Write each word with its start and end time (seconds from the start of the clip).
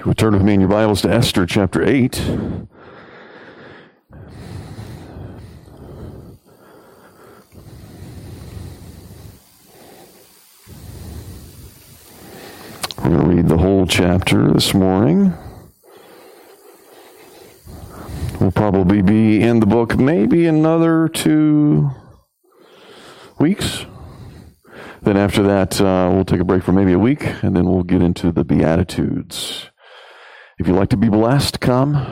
You 0.00 0.06
will 0.06 0.14
turn 0.14 0.32
with 0.32 0.40
me 0.40 0.54
in 0.54 0.60
your 0.60 0.70
Bibles 0.70 1.02
to 1.02 1.12
Esther 1.12 1.44
chapter 1.44 1.86
8. 1.86 2.18
We're 12.96 13.10
going 13.10 13.18
to 13.18 13.26
read 13.26 13.48
the 13.48 13.58
whole 13.58 13.86
chapter 13.86 14.50
this 14.50 14.72
morning. 14.72 15.34
We'll 18.40 18.52
probably 18.52 19.02
be 19.02 19.42
in 19.42 19.60
the 19.60 19.66
book 19.66 19.98
maybe 19.98 20.46
another 20.46 21.08
two 21.08 21.90
weeks. 23.38 23.84
Then 25.02 25.18
after 25.18 25.42
that, 25.42 25.78
uh, 25.78 26.10
we'll 26.10 26.24
take 26.24 26.40
a 26.40 26.44
break 26.44 26.62
for 26.62 26.72
maybe 26.72 26.94
a 26.94 26.98
week, 26.98 27.26
and 27.42 27.54
then 27.54 27.66
we'll 27.66 27.82
get 27.82 28.00
into 28.00 28.32
the 28.32 28.44
Beatitudes. 28.44 29.69
If 30.60 30.68
you'd 30.68 30.76
like 30.76 30.90
to 30.90 30.98
be 30.98 31.08
blessed, 31.08 31.58
come. 31.60 32.06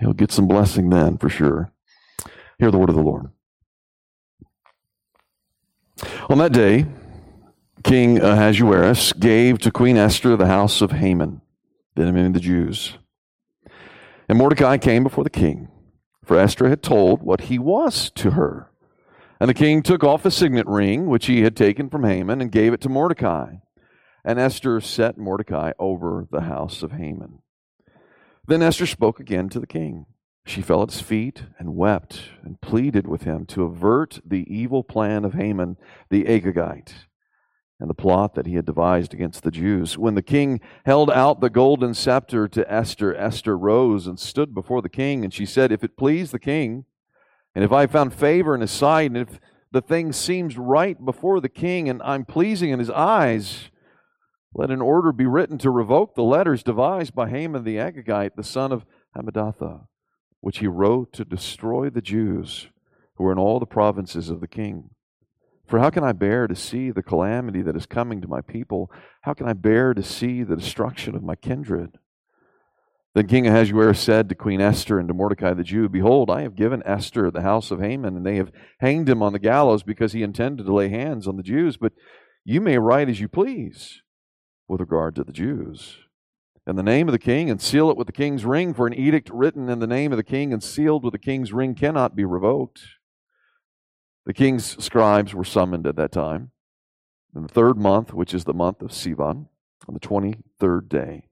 You'll 0.00 0.14
get 0.14 0.32
some 0.32 0.48
blessing 0.48 0.90
then, 0.90 1.16
for 1.16 1.28
sure. 1.28 1.70
Hear 2.58 2.72
the 2.72 2.76
word 2.76 2.88
of 2.88 2.96
the 2.96 3.02
Lord. 3.02 3.30
On 6.28 6.38
that 6.38 6.52
day, 6.52 6.86
King 7.84 8.20
Ahasuerus 8.20 9.12
gave 9.12 9.60
to 9.60 9.70
Queen 9.70 9.96
Esther 9.96 10.36
the 10.36 10.48
house 10.48 10.80
of 10.80 10.90
Haman, 10.90 11.40
the 11.94 12.02
enemy 12.02 12.26
of 12.26 12.32
the 12.32 12.40
Jews. 12.40 12.94
And 14.28 14.38
Mordecai 14.38 14.76
came 14.76 15.04
before 15.04 15.22
the 15.22 15.30
king, 15.30 15.68
for 16.24 16.36
Esther 16.36 16.68
had 16.68 16.82
told 16.82 17.22
what 17.22 17.42
he 17.42 17.60
was 17.60 18.10
to 18.16 18.32
her. 18.32 18.72
And 19.38 19.48
the 19.48 19.54
king 19.54 19.84
took 19.84 20.02
off 20.02 20.24
the 20.24 20.32
signet 20.32 20.66
ring 20.66 21.06
which 21.06 21.26
he 21.26 21.42
had 21.42 21.56
taken 21.56 21.88
from 21.88 22.02
Haman 22.02 22.40
and 22.40 22.50
gave 22.50 22.72
it 22.72 22.80
to 22.80 22.88
Mordecai. 22.88 23.58
And 24.24 24.40
Esther 24.40 24.80
set 24.80 25.16
Mordecai 25.16 25.70
over 25.78 26.26
the 26.28 26.40
house 26.40 26.82
of 26.82 26.90
Haman. 26.90 27.38
Then 28.46 28.62
Esther 28.62 28.86
spoke 28.86 29.20
again 29.20 29.48
to 29.50 29.60
the 29.60 29.66
king. 29.66 30.06
She 30.44 30.60
fell 30.60 30.82
at 30.82 30.90
his 30.90 31.00
feet 31.00 31.44
and 31.58 31.76
wept 31.76 32.20
and 32.42 32.60
pleaded 32.60 33.06
with 33.06 33.22
him 33.22 33.46
to 33.46 33.64
avert 33.64 34.20
the 34.24 34.44
evil 34.54 34.84
plan 34.84 35.24
of 35.24 35.32
Haman 35.32 35.78
the 36.10 36.24
Agagite 36.24 36.92
and 37.80 37.88
the 37.88 37.94
plot 37.94 38.34
that 38.34 38.46
he 38.46 38.54
had 38.54 38.66
devised 38.66 39.14
against 39.14 39.42
the 39.42 39.50
Jews. 39.50 39.96
When 39.96 40.14
the 40.14 40.22
king 40.22 40.60
held 40.84 41.10
out 41.10 41.40
the 41.40 41.48
golden 41.48 41.94
scepter 41.94 42.46
to 42.48 42.70
Esther, 42.70 43.16
Esther 43.16 43.56
rose 43.56 44.06
and 44.06 44.20
stood 44.20 44.54
before 44.54 44.82
the 44.82 44.90
king, 44.90 45.24
and 45.24 45.32
she 45.32 45.46
said, 45.46 45.72
If 45.72 45.82
it 45.82 45.96
please 45.96 46.30
the 46.30 46.38
king, 46.38 46.84
and 47.54 47.64
if 47.64 47.72
I 47.72 47.86
found 47.86 48.12
favor 48.12 48.54
in 48.54 48.60
his 48.60 48.70
sight, 48.70 49.10
and 49.10 49.16
if 49.16 49.40
the 49.72 49.80
thing 49.80 50.12
seems 50.12 50.58
right 50.58 51.02
before 51.02 51.40
the 51.40 51.48
king, 51.48 51.88
and 51.88 52.02
I'm 52.02 52.24
pleasing 52.24 52.70
in 52.70 52.78
his 52.78 52.90
eyes, 52.90 53.70
let 54.54 54.70
an 54.70 54.80
order 54.80 55.12
be 55.12 55.26
written 55.26 55.58
to 55.58 55.70
revoke 55.70 56.14
the 56.14 56.22
letters 56.22 56.62
devised 56.62 57.14
by 57.14 57.28
Haman 57.28 57.64
the 57.64 57.76
Agagite, 57.76 58.36
the 58.36 58.44
son 58.44 58.70
of 58.70 58.86
Hammedatha, 59.16 59.86
which 60.40 60.58
he 60.58 60.68
wrote 60.68 61.12
to 61.14 61.24
destroy 61.24 61.90
the 61.90 62.00
Jews 62.00 62.68
who 63.16 63.26
are 63.26 63.32
in 63.32 63.38
all 63.38 63.58
the 63.58 63.66
provinces 63.66 64.30
of 64.30 64.40
the 64.40 64.48
king. 64.48 64.90
For 65.66 65.78
how 65.78 65.90
can 65.90 66.04
I 66.04 66.12
bear 66.12 66.46
to 66.46 66.54
see 66.54 66.90
the 66.90 67.02
calamity 67.02 67.62
that 67.62 67.76
is 67.76 67.86
coming 67.86 68.20
to 68.20 68.28
my 68.28 68.42
people? 68.42 68.90
How 69.22 69.34
can 69.34 69.48
I 69.48 69.54
bear 69.54 69.94
to 69.94 70.02
see 70.02 70.42
the 70.42 70.56
destruction 70.56 71.16
of 71.16 71.22
my 71.22 71.34
kindred? 71.34 71.98
Then 73.14 73.28
King 73.28 73.46
Ahasuerus 73.46 74.00
said 74.00 74.28
to 74.28 74.34
Queen 74.34 74.60
Esther 74.60 74.98
and 74.98 75.08
to 75.08 75.14
Mordecai 75.14 75.54
the 75.54 75.62
Jew, 75.62 75.88
Behold, 75.88 76.30
I 76.30 76.42
have 76.42 76.56
given 76.56 76.82
Esther 76.84 77.30
the 77.30 77.42
house 77.42 77.70
of 77.70 77.80
Haman, 77.80 78.16
and 78.16 78.26
they 78.26 78.36
have 78.36 78.52
hanged 78.80 79.08
him 79.08 79.22
on 79.22 79.32
the 79.32 79.38
gallows 79.38 79.82
because 79.82 80.12
he 80.12 80.22
intended 80.22 80.66
to 80.66 80.74
lay 80.74 80.88
hands 80.88 81.26
on 81.26 81.36
the 81.36 81.42
Jews. 81.42 81.76
But 81.76 81.92
you 82.44 82.60
may 82.60 82.76
write 82.76 83.08
as 83.08 83.20
you 83.20 83.28
please 83.28 84.02
with 84.68 84.80
regard 84.80 85.14
to 85.16 85.24
the 85.24 85.32
Jews. 85.32 85.98
In 86.66 86.76
the 86.76 86.82
name 86.82 87.08
of 87.08 87.12
the 87.12 87.18
king, 87.18 87.50
and 87.50 87.60
seal 87.60 87.90
it 87.90 87.96
with 87.96 88.06
the 88.06 88.12
king's 88.12 88.44
ring, 88.44 88.72
for 88.72 88.86
an 88.86 88.94
edict 88.94 89.28
written 89.30 89.68
in 89.68 89.80
the 89.80 89.86
name 89.86 90.12
of 90.12 90.16
the 90.16 90.24
king 90.24 90.52
and 90.52 90.62
sealed 90.62 91.04
with 91.04 91.12
the 91.12 91.18
king's 91.18 91.52
ring 91.52 91.74
cannot 91.74 92.16
be 92.16 92.24
revoked. 92.24 92.80
The 94.24 94.32
king's 94.32 94.82
scribes 94.82 95.34
were 95.34 95.44
summoned 95.44 95.86
at 95.86 95.96
that 95.96 96.12
time. 96.12 96.52
In 97.36 97.42
the 97.42 97.48
third 97.48 97.76
month, 97.76 98.14
which 98.14 98.32
is 98.32 98.44
the 98.44 98.54
month 98.54 98.80
of 98.80 98.90
Sivan, 98.90 99.48
on 99.86 99.92
the 99.92 100.00
23rd 100.00 100.88
day, 100.88 101.28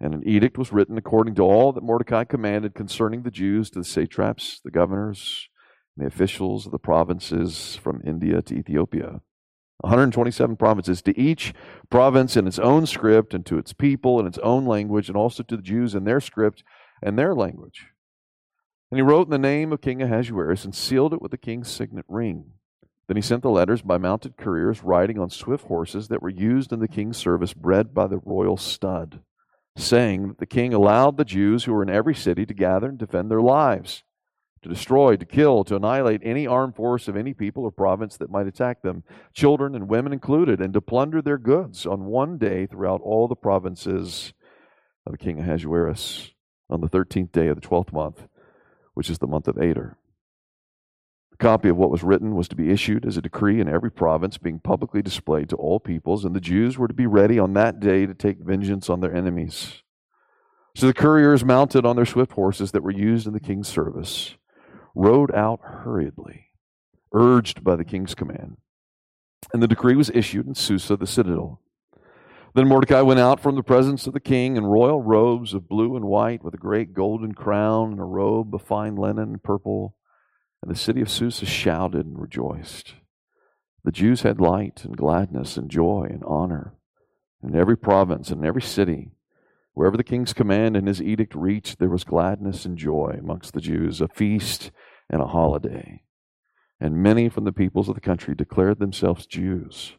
and 0.00 0.14
an 0.14 0.26
edict 0.26 0.58
was 0.58 0.72
written 0.72 0.98
according 0.98 1.36
to 1.36 1.42
all 1.42 1.72
that 1.72 1.84
Mordecai 1.84 2.24
commanded 2.24 2.74
concerning 2.74 3.22
the 3.22 3.30
Jews 3.30 3.70
to 3.70 3.78
the 3.78 3.84
satraps, 3.84 4.60
the 4.64 4.72
governors, 4.72 5.48
and 5.96 6.04
the 6.04 6.08
officials 6.08 6.66
of 6.66 6.72
the 6.72 6.78
provinces 6.80 7.76
from 7.76 8.02
India 8.04 8.42
to 8.42 8.54
Ethiopia 8.54 9.20
127 9.78 10.56
provinces, 10.56 11.02
to 11.02 11.18
each 11.18 11.52
province 11.90 12.36
in 12.36 12.46
its 12.46 12.58
own 12.58 12.86
script, 12.86 13.34
and 13.34 13.44
to 13.46 13.58
its 13.58 13.72
people 13.72 14.20
in 14.20 14.26
its 14.26 14.38
own 14.38 14.64
language, 14.66 15.08
and 15.08 15.16
also 15.16 15.42
to 15.42 15.56
the 15.56 15.62
Jews 15.62 15.94
in 15.94 16.04
their 16.04 16.20
script 16.20 16.62
and 17.02 17.18
their 17.18 17.34
language. 17.34 17.86
And 18.90 18.98
he 18.98 19.02
wrote 19.02 19.26
in 19.26 19.30
the 19.30 19.38
name 19.38 19.72
of 19.72 19.80
King 19.80 20.02
Ahasuerus 20.02 20.64
and 20.64 20.74
sealed 20.74 21.14
it 21.14 21.22
with 21.22 21.30
the 21.30 21.38
king's 21.38 21.68
signet 21.68 22.04
ring. 22.08 22.52
Then 23.08 23.16
he 23.16 23.22
sent 23.22 23.42
the 23.42 23.50
letters 23.50 23.82
by 23.82 23.98
mounted 23.98 24.36
couriers 24.36 24.84
riding 24.84 25.18
on 25.18 25.30
swift 25.30 25.66
horses 25.66 26.08
that 26.08 26.22
were 26.22 26.28
used 26.28 26.72
in 26.72 26.78
the 26.78 26.88
king's 26.88 27.16
service, 27.16 27.52
bred 27.52 27.92
by 27.92 28.06
the 28.06 28.18
royal 28.18 28.56
stud, 28.56 29.20
saying 29.76 30.28
that 30.28 30.38
the 30.38 30.46
king 30.46 30.72
allowed 30.72 31.16
the 31.16 31.24
Jews 31.24 31.64
who 31.64 31.72
were 31.72 31.82
in 31.82 31.90
every 31.90 32.14
city 32.14 32.46
to 32.46 32.54
gather 32.54 32.88
and 32.88 32.98
defend 32.98 33.30
their 33.30 33.40
lives 33.40 34.04
to 34.62 34.68
destroy, 34.68 35.16
to 35.16 35.24
kill, 35.24 35.64
to 35.64 35.76
annihilate 35.76 36.20
any 36.24 36.46
armed 36.46 36.76
force 36.76 37.08
of 37.08 37.16
any 37.16 37.34
people 37.34 37.64
or 37.64 37.70
province 37.70 38.16
that 38.16 38.30
might 38.30 38.46
attack 38.46 38.82
them, 38.82 39.02
children 39.34 39.74
and 39.74 39.88
women 39.88 40.12
included, 40.12 40.60
and 40.60 40.72
to 40.72 40.80
plunder 40.80 41.20
their 41.20 41.38
goods 41.38 41.84
on 41.84 42.04
one 42.04 42.38
day 42.38 42.66
throughout 42.66 43.00
all 43.02 43.26
the 43.26 43.34
provinces 43.34 44.32
of 45.04 45.18
king 45.18 45.40
Ahasuerus 45.40 46.30
on 46.70 46.80
the 46.80 46.88
thirteenth 46.88 47.32
day 47.32 47.48
of 47.48 47.56
the 47.56 47.66
twelfth 47.66 47.92
month, 47.92 48.28
which 48.94 49.10
is 49.10 49.18
the 49.18 49.26
month 49.26 49.48
of 49.48 49.56
Adar. 49.56 49.98
A 51.32 51.36
copy 51.36 51.68
of 51.68 51.76
what 51.76 51.90
was 51.90 52.04
written 52.04 52.36
was 52.36 52.46
to 52.48 52.56
be 52.56 52.70
issued 52.70 53.04
as 53.04 53.16
a 53.16 53.22
decree 53.22 53.60
in 53.60 53.68
every 53.68 53.90
province, 53.90 54.38
being 54.38 54.60
publicly 54.60 55.02
displayed 55.02 55.48
to 55.48 55.56
all 55.56 55.80
peoples, 55.80 56.24
and 56.24 56.36
the 56.36 56.40
Jews 56.40 56.78
were 56.78 56.88
to 56.88 56.94
be 56.94 57.06
ready 57.06 57.36
on 57.36 57.54
that 57.54 57.80
day 57.80 58.06
to 58.06 58.14
take 58.14 58.38
vengeance 58.38 58.88
on 58.88 59.00
their 59.00 59.14
enemies. 59.14 59.82
So 60.76 60.86
the 60.86 60.94
couriers 60.94 61.44
mounted 61.44 61.84
on 61.84 61.96
their 61.96 62.06
swift 62.06 62.32
horses 62.32 62.70
that 62.70 62.82
were 62.82 62.92
used 62.92 63.26
in 63.26 63.32
the 63.32 63.40
king's 63.40 63.68
service 63.68 64.36
rode 64.94 65.34
out 65.34 65.60
hurriedly, 65.62 66.46
urged 67.12 67.64
by 67.64 67.76
the 67.76 67.84
king's 67.84 68.14
command. 68.14 68.56
And 69.52 69.62
the 69.62 69.68
decree 69.68 69.96
was 69.96 70.10
issued 70.10 70.46
in 70.46 70.54
Susa, 70.54 70.96
the 70.96 71.06
citadel. 71.06 71.60
Then 72.54 72.68
Mordecai 72.68 73.00
went 73.00 73.20
out 73.20 73.40
from 73.40 73.56
the 73.56 73.62
presence 73.62 74.06
of 74.06 74.12
the 74.12 74.20
king 74.20 74.56
in 74.56 74.66
royal 74.66 75.02
robes 75.02 75.54
of 75.54 75.68
blue 75.68 75.96
and 75.96 76.04
white, 76.04 76.44
with 76.44 76.54
a 76.54 76.58
great 76.58 76.92
golden 76.92 77.32
crown 77.32 77.92
and 77.92 78.00
a 78.00 78.04
robe 78.04 78.54
of 78.54 78.62
fine 78.62 78.94
linen 78.94 79.30
and 79.30 79.42
purple. 79.42 79.96
And 80.60 80.70
the 80.70 80.78
city 80.78 81.00
of 81.00 81.10
Susa 81.10 81.46
shouted 81.46 82.06
and 82.06 82.20
rejoiced. 82.20 82.94
The 83.84 83.90
Jews 83.90 84.22
had 84.22 84.40
light 84.40 84.84
and 84.84 84.96
gladness 84.96 85.56
and 85.56 85.70
joy 85.70 86.08
and 86.10 86.22
honor. 86.24 86.74
In 87.42 87.56
every 87.56 87.76
province 87.76 88.30
and 88.30 88.42
in 88.42 88.46
every 88.46 88.62
city, 88.62 89.10
Wherever 89.74 89.96
the 89.96 90.04
king's 90.04 90.34
command 90.34 90.76
and 90.76 90.86
his 90.86 91.00
edict 91.00 91.34
reached, 91.34 91.78
there 91.78 91.88
was 91.88 92.04
gladness 92.04 92.64
and 92.64 92.76
joy 92.76 93.16
amongst 93.18 93.54
the 93.54 93.60
Jews, 93.60 94.00
a 94.00 94.08
feast 94.08 94.70
and 95.08 95.22
a 95.22 95.26
holiday. 95.26 96.02
And 96.78 97.02
many 97.02 97.28
from 97.28 97.44
the 97.44 97.52
peoples 97.52 97.88
of 97.88 97.94
the 97.94 98.00
country 98.00 98.34
declared 98.34 98.78
themselves 98.78 99.26
Jews, 99.26 99.96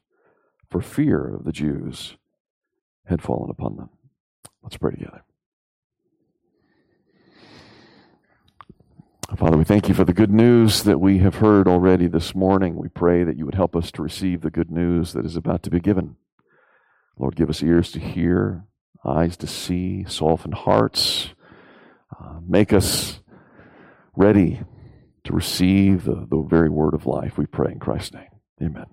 for 0.70 0.82
fear 0.82 1.36
of 1.36 1.44
the 1.44 1.52
Jews 1.52 2.18
had 3.06 3.22
fallen 3.22 3.50
upon 3.50 3.78
them. 3.78 3.90
Let's 4.62 4.78
pray 4.78 4.92
together. 4.92 5.24
Father, 9.38 9.58
we 9.58 9.64
thank 9.64 9.90
you 9.90 9.96
for 9.96 10.04
the 10.04 10.14
good 10.14 10.30
news 10.30 10.84
that 10.84 11.00
we 11.00 11.18
have 11.18 11.36
heard 11.36 11.68
already 11.68 12.06
this 12.06 12.36
morning. 12.36 12.76
We 12.76 12.90
pray 12.90 13.24
that 13.24 13.36
you 13.36 13.46
would 13.46 13.56
help 13.56 13.76
us 13.76 13.92
to 13.94 14.04
receive 14.04 14.42
the 14.42 14.52
good 14.52 14.70
news 14.70 15.14
that 15.14 15.26
is 15.26 15.36
about 15.36 15.64
to 15.64 15.72
be 15.72 15.80
given. 15.80 16.18
Lord, 17.18 17.36
give 17.36 17.50
us 17.50 17.64
ears 17.64 17.92
to 17.94 18.00
hear 18.00 18.66
eyes 19.06 19.38
to 19.38 19.48
see, 19.48 20.06
soften 20.08 20.52
hearts, 20.52 21.30
uh, 22.18 22.40
make 22.48 22.72
us 22.74 23.20
ready 24.16 24.62
to 25.24 25.34
receive 25.34 26.04
the, 26.04 26.28
the 26.30 26.46
very 26.48 26.70
word 26.70 26.94
of 26.94 27.06
life. 27.06 27.38
We 27.38 27.46
pray 27.46 27.72
in 27.72 27.80
Christ's 27.80 28.14
name. 28.14 28.30
Amen. 28.62 28.86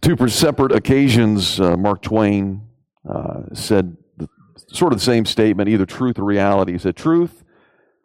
Two 0.00 0.16
separate 0.28 0.72
occasions, 0.72 1.60
uh, 1.60 1.76
Mark 1.76 2.02
Twain 2.02 2.62
uh, 3.08 3.42
said 3.52 3.96
the, 4.16 4.28
sort 4.68 4.92
of 4.92 4.98
the 4.98 5.04
same 5.04 5.24
statement 5.24 5.68
either 5.68 5.86
truth 5.86 6.18
or 6.18 6.24
reality. 6.24 6.72
He 6.72 6.78
said, 6.78 6.96
Truth 6.96 7.44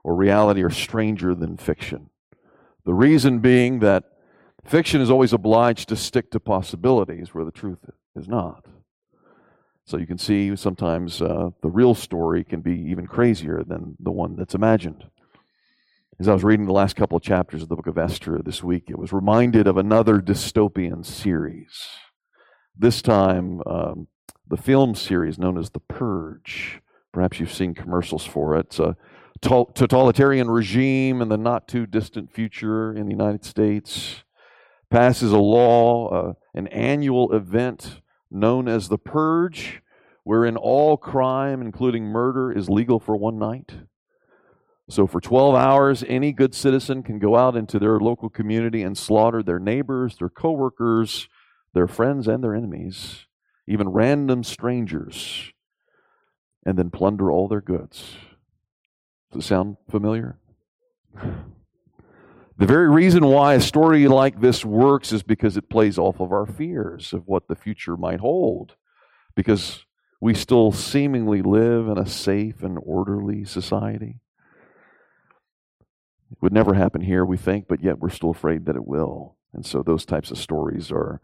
or 0.04 0.16
reality 0.16 0.62
are 0.64 0.70
stranger 0.70 1.34
than 1.34 1.58
fiction. 1.58 2.10
The 2.86 2.94
reason 2.94 3.40
being 3.40 3.80
that 3.80 4.04
fiction 4.64 5.02
is 5.02 5.10
always 5.10 5.34
obliged 5.34 5.90
to 5.90 5.96
stick 5.96 6.32
to 6.32 6.40
possibilities 6.40 7.34
where 7.34 7.46
the 7.46 7.52
truth 7.52 7.80
is 8.16 8.28
not. 8.28 8.66
So 9.88 9.98
you 9.98 10.06
can 10.06 10.18
see 10.18 10.54
sometimes 10.58 11.22
uh, 11.22 11.52
the 11.62 11.70
real 11.70 11.96
story 11.96 12.44
can 12.44 12.60
be 12.60 12.78
even 12.92 13.08
crazier 13.08 13.64
than 13.64 13.96
the 14.02 14.12
one 14.12 14.36
that's 14.36 14.54
imagined. 14.54 15.06
As 16.20 16.28
I 16.28 16.34
was 16.34 16.44
reading 16.44 16.66
the 16.66 16.74
last 16.74 16.98
couple 16.98 17.16
of 17.16 17.24
chapters 17.24 17.64
of 17.64 17.70
the 17.70 17.78
book 17.78 17.88
of 17.88 17.98
Esther 17.98 18.42
this 18.44 18.62
week, 18.62 18.90
it 18.90 19.00
was 19.00 19.14
reminded 19.14 19.66
of 19.66 19.78
another 19.78 20.20
dystopian 20.20 21.06
series. 21.06 21.88
This 22.78 23.02
time, 23.02 23.62
um, 23.66 24.08
the 24.46 24.58
film 24.58 24.94
series 24.94 25.40
known 25.40 25.58
as 25.58 25.70
The 25.70 25.80
Purge. 25.80 26.82
Perhaps 27.14 27.40
you've 27.40 27.54
seen 27.54 27.74
commercials 27.74 28.26
for 28.26 28.58
it. 28.58 28.66
It's 28.66 28.80
a 28.80 28.98
totalitarian 29.42 30.52
regime 30.52 31.22
in 31.22 31.30
the 31.30 31.38
not 31.38 31.70
too 31.70 31.86
distant 31.86 32.34
future 32.34 32.94
in 32.94 33.06
the 33.06 33.12
United 33.14 33.46
States 33.46 34.26
passes 34.90 35.32
a 35.32 35.38
law, 35.38 36.10
uh, 36.10 36.34
an 36.54 36.68
annual 36.68 37.34
event 37.34 38.02
known 38.30 38.68
as 38.68 38.90
the 38.90 38.98
Purge, 38.98 39.82
wherein 40.24 40.58
all 40.58 40.98
crime, 40.98 41.62
including 41.62 42.06
murder, 42.06 42.52
is 42.52 42.70
legal 42.70 43.00
for 43.00 43.16
one 43.16 43.40
night. 43.40 43.74
So, 44.90 45.06
for 45.06 45.20
12 45.20 45.56
hours, 45.56 46.04
any 46.08 46.32
good 46.32 46.56
citizen 46.56 47.04
can 47.04 47.20
go 47.20 47.36
out 47.36 47.58
into 47.58 47.78
their 47.78 48.00
local 48.00 48.30
community 48.30 48.84
and 48.84 48.98
slaughter 48.98 49.44
their 49.44 49.60
neighbors, 49.60 50.18
their 50.18 50.30
coworkers, 50.30 51.28
their 51.74 51.88
friends, 51.88 52.28
and 52.28 52.42
their 52.44 52.56
enemies, 52.56 53.26
even 53.68 53.90
random 53.90 54.44
strangers, 54.44 55.52
and 56.66 56.78
then 56.78 56.90
plunder 56.90 57.30
all 57.30 57.50
their 57.50 57.62
goods. 57.62 58.16
Does 59.32 59.44
it 59.44 59.48
sound 59.48 59.78
familiar? 59.90 60.40
The 62.58 62.66
very 62.66 62.90
reason 62.90 63.26
why 63.28 63.54
a 63.54 63.62
story 63.62 64.08
like 64.08 64.42
this 64.42 64.66
works 64.66 65.14
is 65.14 65.22
because 65.22 65.58
it 65.58 65.70
plays 65.70 66.00
off 66.00 66.20
of 66.20 66.32
our 66.32 66.48
fears 66.48 67.14
of 67.14 67.28
what 67.28 67.48
the 67.48 67.56
future 67.56 67.96
might 67.96 68.20
hold. 68.20 68.76
Because 69.36 69.86
we 70.20 70.34
still 70.34 70.72
seemingly 70.72 71.44
live 71.44 71.88
in 71.88 72.00
a 72.00 72.08
safe 72.08 72.64
and 72.64 72.80
orderly 72.82 73.46
society. 73.46 74.22
It 76.32 76.40
would 76.42 76.52
never 76.52 76.74
happen 76.74 77.02
here, 77.02 77.24
we 77.24 77.38
think, 77.38 77.68
but 77.68 77.84
yet 77.84 78.00
we're 78.00 78.10
still 78.10 78.32
afraid 78.32 78.66
that 78.66 78.76
it 78.76 78.88
will. 78.88 79.36
And 79.54 79.64
so 79.64 79.84
those 79.84 80.06
types 80.06 80.32
of 80.32 80.40
stories 80.40 80.92
are 80.92 81.22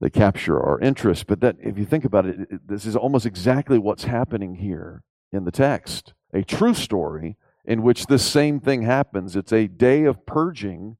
they 0.00 0.10
capture 0.10 0.62
our 0.62 0.78
interest. 0.78 1.26
But 1.26 1.40
that 1.40 1.56
if 1.60 1.76
you 1.78 1.84
think 1.84 2.04
about 2.04 2.26
it, 2.26 2.40
it 2.48 2.68
this 2.68 2.86
is 2.86 2.94
almost 2.94 3.26
exactly 3.26 3.78
what's 3.78 4.04
happening 4.04 4.54
here 4.54 5.02
in 5.32 5.44
the 5.44 5.50
text. 5.50 6.14
A 6.32 6.42
true 6.42 6.74
story 6.74 7.36
in 7.66 7.82
which 7.82 8.06
this 8.06 8.24
same 8.24 8.60
thing 8.60 8.82
happens. 8.82 9.34
It's 9.34 9.52
a 9.52 9.66
day 9.66 10.04
of 10.04 10.24
purging, 10.24 10.96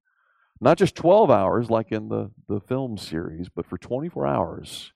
not 0.60 0.76
just 0.76 0.96
12 0.96 1.30
hours 1.30 1.70
like 1.70 1.92
in 1.92 2.08
the, 2.08 2.32
the 2.48 2.60
film 2.60 2.98
series, 2.98 3.48
but 3.48 3.66
for 3.66 3.78
24 3.78 4.26
hours. 4.26 4.92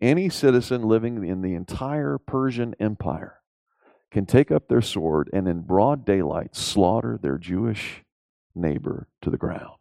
Any 0.00 0.28
citizen 0.28 0.82
living 0.82 1.24
in 1.24 1.40
the 1.40 1.54
entire 1.54 2.18
Persian 2.18 2.74
Empire 2.80 3.40
can 4.10 4.26
take 4.26 4.50
up 4.50 4.68
their 4.68 4.82
sword 4.82 5.30
and 5.32 5.48
in 5.48 5.60
broad 5.60 6.04
daylight 6.04 6.54
slaughter 6.56 7.18
their 7.20 7.38
Jewish 7.38 8.02
neighbor 8.54 9.08
to 9.22 9.30
the 9.30 9.38
ground 9.38 9.78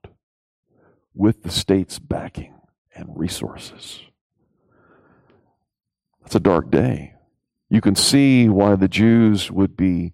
with 1.13 1.44
the 1.44 1.51
state's 1.51 1.98
backing 1.98 2.54
and 2.94 3.10
resources. 3.18 4.01
That's 6.22 6.36
a 6.36 6.39
dark 6.39 6.69
day. 6.69 7.13
You 7.69 7.81
can 7.81 7.95
see 7.95 8.48
why 8.48 8.75
the 8.75 8.88
Jews 8.88 9.51
would 9.51 9.75
be 9.75 10.13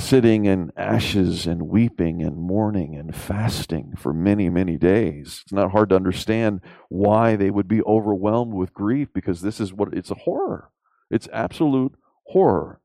sitting 0.00 0.46
in 0.46 0.72
ashes 0.76 1.46
and 1.46 1.68
weeping 1.68 2.22
and 2.22 2.36
mourning 2.36 2.96
and 2.96 3.14
fasting 3.14 3.94
for 3.96 4.12
many, 4.12 4.48
many 4.48 4.76
days. 4.76 5.42
It's 5.44 5.52
not 5.52 5.72
hard 5.72 5.90
to 5.90 5.96
understand 5.96 6.60
why 6.88 7.36
they 7.36 7.50
would 7.50 7.68
be 7.68 7.82
overwhelmed 7.82 8.54
with 8.54 8.74
grief 8.74 9.08
because 9.12 9.40
this 9.40 9.60
is 9.60 9.72
what 9.72 9.94
it's 9.94 10.10
a 10.10 10.16
horror. 10.16 10.70
It's 11.10 11.28
absolute 11.32 11.94
horror. 12.24 12.80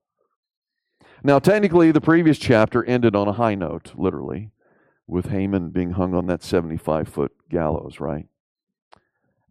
Now, 1.23 1.39
technically, 1.39 1.91
the 1.91 2.01
previous 2.01 2.38
chapter 2.38 2.83
ended 2.83 3.15
on 3.15 3.27
a 3.27 3.33
high 3.33 3.56
note, 3.56 3.94
literally, 3.95 4.51
with 5.07 5.27
Haman 5.27 5.69
being 5.69 5.91
hung 5.91 6.13
on 6.13 6.27
that 6.27 6.44
75 6.44 7.07
foot 7.07 7.31
gallows, 7.50 8.00
right? 8.00 8.27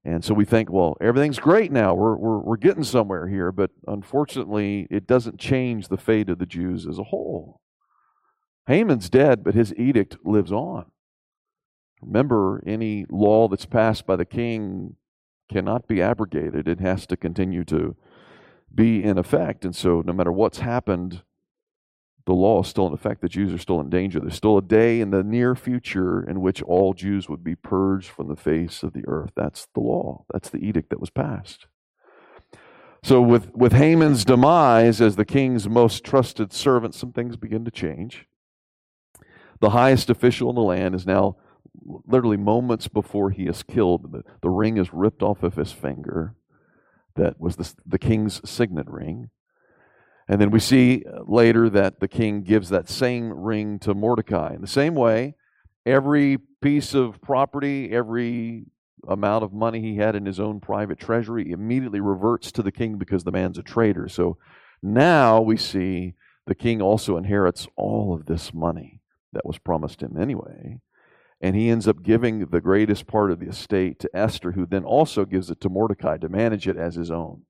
And 0.05 0.23
so 0.23 0.35
we 0.35 0.45
think, 0.45 0.71
well, 0.71 0.97
everything's 1.01 1.39
great 1.39 1.73
now. 1.73 1.95
We're, 1.95 2.17
we're, 2.17 2.39
we're 2.39 2.57
getting 2.59 2.85
somewhere 2.85 3.27
here. 3.27 3.51
But 3.51 3.71
unfortunately, 3.87 4.87
it 4.91 5.07
doesn't 5.07 5.39
change 5.39 5.89
the 5.89 5.97
fate 5.97 6.29
of 6.29 6.39
the 6.39 6.47
Jews 6.47 6.87
as 6.87 6.99
a 6.99 7.05
whole. 7.05 7.61
Haman's 8.67 9.09
dead, 9.09 9.43
but 9.43 9.55
his 9.55 9.75
edict 9.77 10.19
lives 10.25 10.53
on. 10.53 10.87
Remember, 12.03 12.63
any 12.67 13.07
law 13.09 13.49
that's 13.49 13.67
passed 13.67 14.07
by 14.07 14.17
the 14.17 14.25
king 14.27 14.97
cannot 15.51 15.87
be 15.87 16.03
abrogated, 16.03 16.69
it 16.69 16.81
has 16.81 17.07
to 17.07 17.17
continue 17.17 17.65
to 17.65 17.97
be 18.75 19.03
in 19.03 19.19
effect. 19.19 19.65
And 19.65 19.75
so, 19.75 20.03
no 20.05 20.13
matter 20.13 20.33
what's 20.33 20.59
happened, 20.59 21.23
the 22.27 22.33
law 22.33 22.63
is 22.63 22.69
still 22.69 22.87
in 22.87 22.95
effect. 22.95 23.21
The 23.21 23.29
Jews 23.29 23.53
are 23.53 23.59
still 23.59 23.81
in 23.81 23.91
danger. 23.91 24.19
There's 24.19 24.35
still 24.35 24.57
a 24.57 24.63
day 24.63 25.01
in 25.01 25.11
the 25.11 25.23
near 25.23 25.55
future 25.55 26.23
in 26.23 26.41
which 26.41 26.63
all 26.63 26.95
Jews 26.95 27.29
would 27.29 27.45
be 27.45 27.55
purged 27.55 28.09
from 28.09 28.29
the 28.29 28.37
face 28.37 28.83
of 28.83 28.95
the 28.95 29.05
earth. 29.07 29.33
That's 29.37 29.67
the 29.75 29.81
law. 29.81 30.25
That's 30.33 30.49
the 30.49 30.59
edict 30.59 30.91
that 30.91 31.01
was 31.01 31.11
passed. 31.11 31.67
So, 33.03 33.21
with, 33.21 33.55
with 33.55 33.75
Haman's 33.75 34.25
demise 34.25 35.03
as 35.03 35.17
the 35.17 35.27
king's 35.27 35.69
most 35.69 36.05
trusted 36.05 36.55
servant, 36.55 36.95
some 36.95 37.13
things 37.13 37.37
begin 37.37 37.67
to 37.67 37.71
change. 37.71 38.27
The 39.61 39.71
highest 39.71 40.09
official 40.09 40.49
in 40.49 40.57
the 40.57 40.63
land 40.63 40.95
is 40.95 41.07
now 41.07 41.37
literally 42.07 42.39
moments 42.39 42.89
before 42.89 43.31
he 43.31 43.43
is 43.43 43.63
killed. 43.63 44.11
The, 44.11 44.25
the 44.41 44.49
ring 44.49 44.79
is 44.79 44.95
ripped 44.95 45.23
off 45.23 45.43
of 45.43 45.57
his 45.57 45.73
finger. 45.73 46.35
That 47.17 47.39
was 47.39 47.57
the, 47.57 47.75
the 47.85 47.99
king's 47.99 48.41
signet 48.49 48.89
ring. 48.89 49.29
And 50.29 50.41
then 50.41 50.51
we 50.51 50.61
see 50.61 51.05
later 51.27 51.69
that 51.71 52.01
the 52.01 52.09
king 52.09 52.43
gives 52.43 52.71
that 52.71 52.89
same 52.89 53.31
ring 53.33 53.79
to 53.81 53.95
Mordecai. 53.95 54.55
In 54.55 54.61
the 54.61 54.67
same 54.67 54.95
way, 54.95 55.35
every 55.85 56.39
piece 56.63 56.95
of 56.95 57.21
property, 57.21 57.93
every 57.93 58.65
amount 59.07 59.45
of 59.45 59.53
money 59.53 59.83
he 59.83 59.97
had 59.97 60.17
in 60.17 60.25
his 60.25 60.41
own 60.41 60.61
private 60.61 60.99
treasury 60.99 61.51
immediately 61.51 62.01
reverts 62.01 62.51
to 62.53 62.63
the 62.63 62.73
king 62.73 62.97
because 62.97 63.25
the 63.25 63.33
man's 63.33 63.59
a 63.59 63.63
traitor. 63.63 64.09
So 64.09 64.39
now 64.83 65.41
we 65.43 65.59
see 65.59 66.15
the 66.47 66.55
king 66.55 66.81
also 66.81 67.17
inherits 67.17 67.67
all 67.77 68.15
of 68.15 68.27
this 68.27 68.55
money 68.55 69.01
that 69.33 69.45
was 69.45 69.59
promised 69.59 70.03
him 70.03 70.17
anyway. 70.19 70.81
And 71.41 71.55
he 71.55 71.69
ends 71.69 71.87
up 71.87 72.03
giving 72.03 72.47
the 72.47 72.61
greatest 72.61 73.07
part 73.07 73.31
of 73.31 73.41
the 73.41 73.49
estate 73.49 73.99
to 74.01 74.17
Esther, 74.17 74.53
who 74.53 74.65
then 74.65 74.85
also 74.85 75.27
gives 75.27 75.51
it 75.51 75.61
to 75.61 75.69
Mordecai 75.69 76.17
to 76.19 76.29
manage 76.31 76.67
it 76.67 76.79
as 76.79 76.95
his 76.95 77.11
own. 77.11 77.43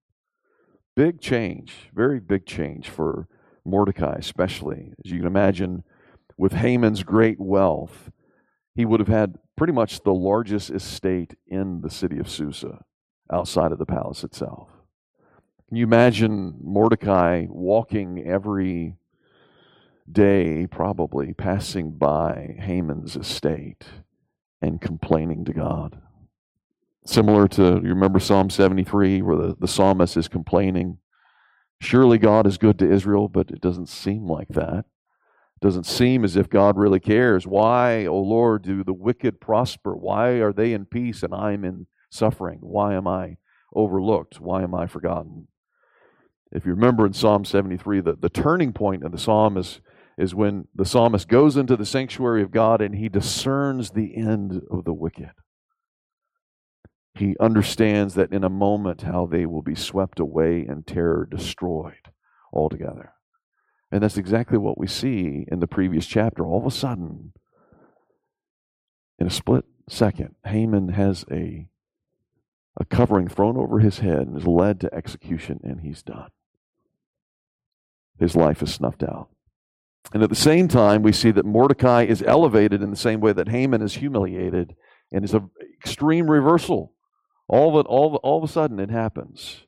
Big 0.97 1.21
change, 1.21 1.91
very 1.93 2.21
big 2.21 2.47
change 2.47 2.89
for 2.89 3.27
Mordecai, 3.65 4.15
especially. 4.19 4.93
As 5.05 5.11
you 5.11 5.19
can 5.19 5.27
imagine, 5.27 5.83
with 6.37 6.53
Haman's 6.53 7.03
great 7.03 7.41
wealth, 7.41 8.11
he 8.75 8.85
would 8.85 9.01
have 9.01 9.09
had 9.09 9.39
pretty 9.57 9.73
much 9.73 10.03
the 10.03 10.15
largest 10.15 10.71
estate 10.71 11.35
in 11.47 11.81
the 11.81 11.91
city 11.91 12.19
of 12.19 12.29
Susa, 12.29 12.85
outside 13.33 13.73
of 13.73 13.79
the 13.79 13.87
palace 13.87 14.23
itself. 14.23 14.69
Can 15.69 15.77
you 15.77 15.85
imagine 15.85 16.59
Mordecai 16.63 17.47
walking 17.49 18.25
every 18.25 18.97
day, 20.11 20.67
probably 20.67 21.33
passing 21.33 21.93
by 21.93 22.57
Haman's 22.61 23.17
estate 23.17 23.85
and 24.61 24.81
complaining 24.81 25.45
to 25.47 25.53
God? 25.53 26.01
Similar 27.07 27.49
to, 27.49 27.81
you 27.83 27.91
remember 27.91 28.19
Psalm 28.19 28.49
73, 28.49 29.21
where 29.21 29.37
the, 29.37 29.57
the 29.59 29.69
psalmist 29.69 30.17
is 30.17 30.27
complaining. 30.27 30.99
Surely 31.81 32.17
God 32.17 32.47
is 32.47 32.57
good 32.57 32.79
to 32.79 32.91
Israel, 32.91 33.29
but 33.29 33.51
it 33.51 33.61
doesn't 33.61 33.91
seem 33.91 34.27
like 34.27 34.49
that. 34.49 34.87
It 35.57 35.61
doesn't 35.61 35.85
seem 35.85 36.25
as 36.25 36.35
if 36.35 36.49
God 36.49 36.79
really 36.79 37.01
cares. 37.01 37.47
Why, 37.47 38.07
O 38.07 38.19
Lord, 38.19 38.63
do 38.63 38.83
the 38.83 38.95
wicked 38.95 39.39
prosper? 39.39 39.95
Why 39.95 40.31
are 40.41 40.53
they 40.53 40.73
in 40.73 40.87
peace 40.87 41.23
and 41.23 41.35
I'm 41.35 41.65
in 41.65 41.87
suffering? 42.11 42.61
Why 42.63 42.95
am 42.95 43.07
I 43.07 43.37
overlooked? 43.75 44.41
Why 44.41 44.63
am 44.63 44.75
I 44.75 44.87
forgotten? 44.87 45.49
If 46.53 46.65
you 46.65 46.73
remember 46.73 47.05
in 47.05 47.13
Psalm 47.13 47.45
73, 47.45 48.01
the, 48.01 48.17
the 48.17 48.31
turning 48.31 48.73
point 48.73 49.05
of 49.05 49.13
the 49.13 49.19
psalm 49.19 49.59
is, 49.59 49.81
is 50.17 50.35
when 50.35 50.69
the 50.75 50.87
psalmist 50.87 51.29
goes 51.29 51.57
into 51.59 51.77
the 51.77 51.85
sanctuary 51.85 52.43
of 52.43 52.51
God 52.51 52.81
and 52.81 52.95
he 52.95 53.11
discerns 53.11 53.91
the 53.91 54.17
end 54.17 54.63
of 54.71 54.85
the 54.85 54.95
wicked. 54.95 55.33
He 57.17 57.37
understands 57.39 58.15
that 58.15 58.33
in 58.33 58.43
a 58.43 58.51
moment 58.51 59.03
how 59.03 59.27
they 59.27 59.47
will 59.47 59.63
be 59.63 59.77
swept 59.77 60.19
away 60.19 60.67
and 60.67 60.85
terror 60.85 61.29
destroyed 61.31 62.11
altogether. 62.53 63.13
And 63.93 64.03
that's 64.03 64.17
exactly 64.17 64.59
what 64.59 64.79
we 64.79 64.89
see 64.89 65.47
in 65.47 65.61
the 65.61 65.69
previous 65.69 66.07
chapter. 66.07 66.45
All 66.45 66.59
of 66.59 66.67
a 66.67 66.73
sudden, 66.73 67.33
in 69.21 69.29
a 69.29 69.31
split 69.31 69.65
second, 69.89 70.35
Haman 70.45 70.89
has 70.89 71.25
a, 71.31 71.69
a 72.81 72.85
covering 72.85 73.29
thrown 73.29 73.57
over 73.57 73.79
his 73.79 74.01
head 74.01 74.27
and 74.27 74.37
is 74.37 74.49
led 74.49 74.81
to 74.81 74.93
execution, 74.93 75.61
and 75.63 75.83
he's 75.83 76.03
done. 76.03 76.31
His 78.19 78.35
life 78.35 78.61
is 78.61 78.75
snuffed 78.75 79.05
out. 79.05 79.29
And 80.13 80.25
at 80.25 80.31
the 80.31 80.35
same 80.35 80.67
time, 80.67 81.03
we 81.03 81.13
see 81.13 81.31
that 81.31 81.47
Mordecai 81.47 82.05
is 82.05 82.25
elevated 82.27 82.83
in 82.83 82.91
the 82.91 82.97
same 82.97 83.21
way 83.21 83.33
that 83.33 83.49
Haman 83.49 83.83
is 83.83 83.95
humiliated, 83.95 84.75
and 85.13 85.25
is 85.25 85.35
an 85.35 85.51
extreme 85.79 86.29
reversal 86.29 86.94
all 87.49 87.79
of 87.79 87.87
all, 87.87 88.17
all 88.17 88.39
of 88.39 88.49
a 88.49 88.53
sudden, 88.53 88.79
it 88.81 88.91
happens. 88.91 89.65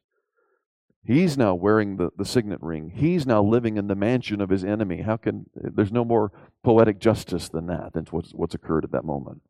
He's 1.05 1.39
now 1.39 1.55
wearing 1.55 1.99
the, 1.99 2.11
the 2.17 2.25
signet 2.25 2.61
ring. 2.61 2.91
He's 2.95 3.27
now 3.27 3.43
living 3.43 3.77
in 3.77 3.87
the 3.87 3.95
mansion 3.95 4.41
of 4.41 4.51
his 4.51 4.65
enemy. 4.65 5.03
How 5.03 5.17
can 5.17 5.47
there's 5.55 5.93
no 5.93 6.05
more 6.05 6.33
poetic 6.65 6.99
justice 6.99 7.49
than 7.49 7.67
that, 7.67 7.93
than 7.93 8.07
what's, 8.11 8.33
what's 8.33 8.55
occurred 8.55 8.83
at 8.83 8.91
that 8.91 9.05
moment. 9.05 9.43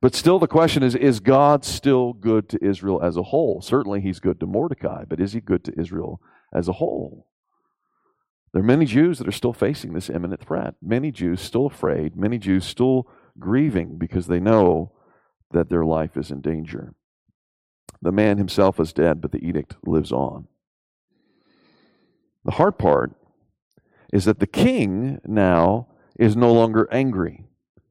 But 0.00 0.14
still, 0.14 0.38
the 0.38 0.46
question 0.46 0.82
is 0.82 0.94
is 0.94 1.20
God 1.20 1.64
still 1.64 2.14
good 2.14 2.48
to 2.50 2.64
Israel 2.64 3.02
as 3.02 3.16
a 3.16 3.24
whole? 3.24 3.60
Certainly, 3.60 4.00
he's 4.00 4.18
good 4.20 4.40
to 4.40 4.46
Mordecai, 4.46 5.04
but 5.06 5.20
is 5.20 5.34
he 5.34 5.40
good 5.40 5.62
to 5.64 5.78
Israel 5.78 6.20
as 6.54 6.68
a 6.68 6.74
whole? 6.74 7.26
There 8.52 8.62
are 8.62 8.66
many 8.66 8.86
Jews 8.86 9.18
that 9.18 9.28
are 9.28 9.32
still 9.32 9.52
facing 9.52 9.92
this 9.92 10.08
imminent 10.08 10.40
threat. 10.40 10.74
Many 10.80 11.10
Jews 11.12 11.42
still 11.42 11.66
afraid. 11.66 12.16
Many 12.16 12.38
Jews 12.38 12.64
still 12.64 13.06
grieving 13.38 13.98
because 13.98 14.26
they 14.26 14.40
know 14.40 14.92
that 15.52 15.68
their 15.68 15.84
life 15.84 16.16
is 16.16 16.30
in 16.30 16.40
danger. 16.40 16.94
The 18.02 18.12
man 18.12 18.38
himself 18.38 18.78
is 18.78 18.92
dead, 18.92 19.20
but 19.20 19.32
the 19.32 19.44
edict 19.44 19.76
lives 19.84 20.12
on. 20.12 20.48
The 22.44 22.52
hard 22.52 22.78
part 22.78 23.12
is 24.12 24.24
that 24.26 24.38
the 24.38 24.46
king 24.46 25.20
now 25.26 25.88
is 26.18 26.36
no 26.36 26.52
longer 26.52 26.88
angry. 26.92 27.44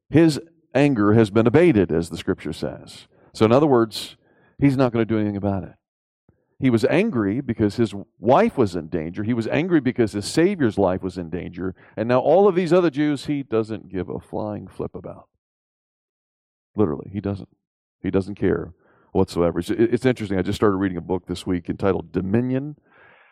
His 0.08 0.40
anger 0.74 1.12
has 1.12 1.30
been 1.30 1.46
abated, 1.46 1.92
as 1.92 2.08
the 2.08 2.16
scripture 2.16 2.52
says. 2.52 3.06
So, 3.34 3.44
in 3.44 3.52
other 3.52 3.66
words, 3.66 4.16
he's 4.58 4.76
not 4.76 4.92
going 4.92 5.06
to 5.06 5.14
do 5.14 5.18
anything 5.18 5.36
about 5.36 5.64
it. 5.64 5.74
He 6.58 6.70
was 6.70 6.86
angry 6.86 7.42
because 7.42 7.76
his 7.76 7.94
wife 8.18 8.56
was 8.56 8.74
in 8.74 8.88
danger. 8.88 9.22
He 9.22 9.34
was 9.34 9.46
angry 9.48 9.80
because 9.80 10.12
his 10.12 10.24
Savior's 10.24 10.78
life 10.78 11.02
was 11.02 11.18
in 11.18 11.28
danger. 11.28 11.74
And 11.96 12.08
now, 12.08 12.20
all 12.20 12.48
of 12.48 12.54
these 12.54 12.72
other 12.72 12.88
Jews, 12.88 13.26
he 13.26 13.42
doesn't 13.42 13.90
give 13.90 14.08
a 14.08 14.18
flying 14.18 14.66
flip 14.66 14.94
about. 14.94 15.28
Literally, 16.74 17.10
he 17.12 17.20
doesn't. 17.20 17.50
He 18.02 18.10
doesn't 18.10 18.36
care 18.36 18.72
whatsoever. 19.16 19.58
It's, 19.58 20.06
interesting. 20.06 20.38
I 20.38 20.42
just 20.42 20.56
started 20.56 20.76
reading 20.76 20.98
a 20.98 21.02
book 21.02 21.26
this 21.26 21.46
week 21.46 21.68
entitled 21.68 22.12
Dominion 22.12 22.76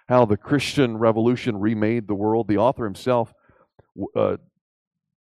How 0.08 0.24
the 0.24 0.36
Christian 0.36 0.96
Revolution 0.96 1.58
Remade 1.60 2.08
the 2.08 2.14
World. 2.14 2.48
The 2.48 2.58
author 2.58 2.84
himself 2.84 3.32
uh, 4.16 4.38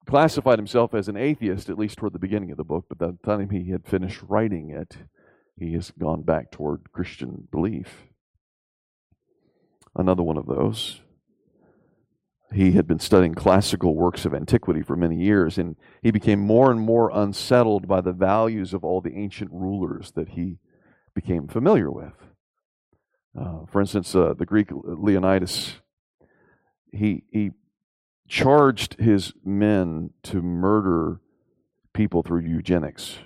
classified 0.06 0.60
himself 0.60 0.94
as 0.94 1.08
an 1.08 1.18
atheist, 1.18 1.70
at 1.70 1.77
least 1.77 1.98
toward 1.98 2.13
the 2.13 2.20
beginning 2.20 2.51
of 2.51 2.58
the 2.58 2.63
book, 2.63 2.86
but 2.88 2.98
by 2.98 3.08
the 3.08 3.18
time 3.24 3.50
he 3.50 3.72
had 3.72 3.86
finished 3.86 4.22
writing 4.27 4.70
it, 4.70 4.98
he 5.58 5.74
has 5.74 5.91
gone 5.91 6.22
back 6.24 6.51
toward 6.51 6.91
Christian 6.91 7.48
belief. 7.51 8.08
Another 9.96 10.24
one 10.24 10.38
of 10.38 10.46
those. 10.46 11.01
He 12.53 12.74
had 12.74 12.86
been 12.86 13.00
studying 13.00 13.34
classical 13.34 13.96
works 13.96 14.25
of 14.25 14.34
antiquity 14.34 14.81
for 14.81 14.98
many 14.98 15.15
years, 15.15 15.58
and 15.58 15.77
he 16.01 16.12
became 16.12 16.39
more 16.39 16.70
and 16.70 16.81
more 16.81 17.10
unsettled 17.13 17.88
by 17.88 18.01
the 18.01 18.12
values 18.12 18.74
of 18.74 18.84
all 18.84 19.00
the 19.00 19.15
ancient 19.15 19.51
rulers 19.51 20.12
that 20.15 20.29
he 20.29 20.60
became 21.13 21.48
familiar 21.48 21.89
with. 21.89 22.13
Uh, 23.39 23.65
for 23.72 23.79
instance, 23.79 24.13
uh, 24.13 24.34
the 24.38 24.46
Greek 24.46 24.67
Leonidas, 24.72 25.75
he, 26.91 27.24
he 27.31 27.51
charged 28.27 29.00
his 29.00 29.34
men 29.46 30.10
to 30.24 30.41
murder 30.41 31.22
people 31.93 32.22
through 32.22 32.41
eugenics 32.41 33.20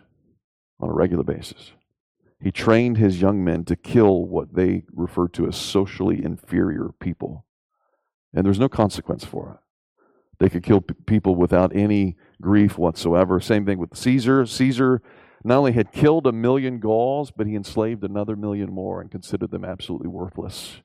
on 0.80 0.90
a 0.90 0.94
regular 0.94 1.24
basis. 1.24 1.72
He 2.40 2.52
trained 2.52 2.98
his 2.98 3.22
young 3.22 3.44
men 3.44 3.66
to 3.66 3.76
kill 3.76 4.26
what 4.26 4.54
they 4.54 4.84
referred 4.94 5.34
to 5.34 5.48
as 5.48 5.56
socially 5.56 6.24
inferior 6.24 6.90
people. 7.00 7.46
And 8.36 8.46
there's 8.46 8.60
no 8.60 8.70
consequence 8.70 9.24
for 9.26 9.54
it. 9.54 9.60
They 10.40 10.50
could 10.50 10.64
kill 10.64 10.82
p- 10.82 10.94
people 11.06 11.36
without 11.36 11.76
any 11.76 12.18
grief 12.42 12.78
whatsoever. 12.78 13.40
Same 13.40 13.66
thing 13.66 13.80
with 13.80 13.96
Caesar. 13.96 14.46
Caesar 14.46 15.02
not 15.44 15.60
only 15.60 15.72
had 15.72 15.92
killed 15.92 16.28
a 16.28 16.32
million 16.32 16.80
Gauls, 16.80 17.32
but 17.32 17.48
he 17.48 17.56
enslaved 17.56 18.04
another 18.04 18.36
million 18.36 18.72
more 18.72 19.00
and 19.00 19.10
considered 19.10 19.52
them 19.52 19.64
absolutely 19.64 20.10
worthless 20.10 20.82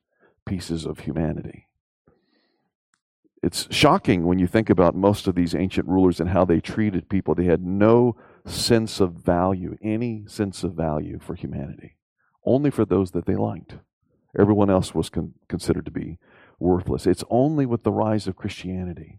pieces 0.46 0.86
of 0.86 1.00
humanity 1.00 1.66
it's 3.42 3.66
shocking 3.70 4.26
when 4.26 4.38
you 4.38 4.46
think 4.46 4.68
about 4.68 4.94
most 4.94 5.26
of 5.26 5.34
these 5.34 5.54
ancient 5.54 5.88
rulers 5.88 6.20
and 6.20 6.30
how 6.30 6.44
they 6.44 6.60
treated 6.60 7.08
people. 7.08 7.34
They 7.34 7.44
had 7.44 7.64
no 7.64 8.16
sense 8.44 9.00
of 9.00 9.12
value, 9.12 9.76
any 9.82 10.24
sense 10.26 10.62
of 10.62 10.74
value 10.74 11.18
for 11.18 11.34
humanity, 11.34 11.96
only 12.44 12.70
for 12.70 12.84
those 12.84 13.12
that 13.12 13.26
they 13.26 13.36
liked. 13.36 13.76
Everyone 14.38 14.70
else 14.70 14.94
was 14.94 15.08
con- 15.08 15.34
considered 15.48 15.86
to 15.86 15.90
be 15.90 16.18
worthless. 16.60 17.06
It's 17.06 17.24
only 17.30 17.66
with 17.66 17.82
the 17.82 17.92
rise 17.92 18.26
of 18.26 18.36
Christianity, 18.36 19.18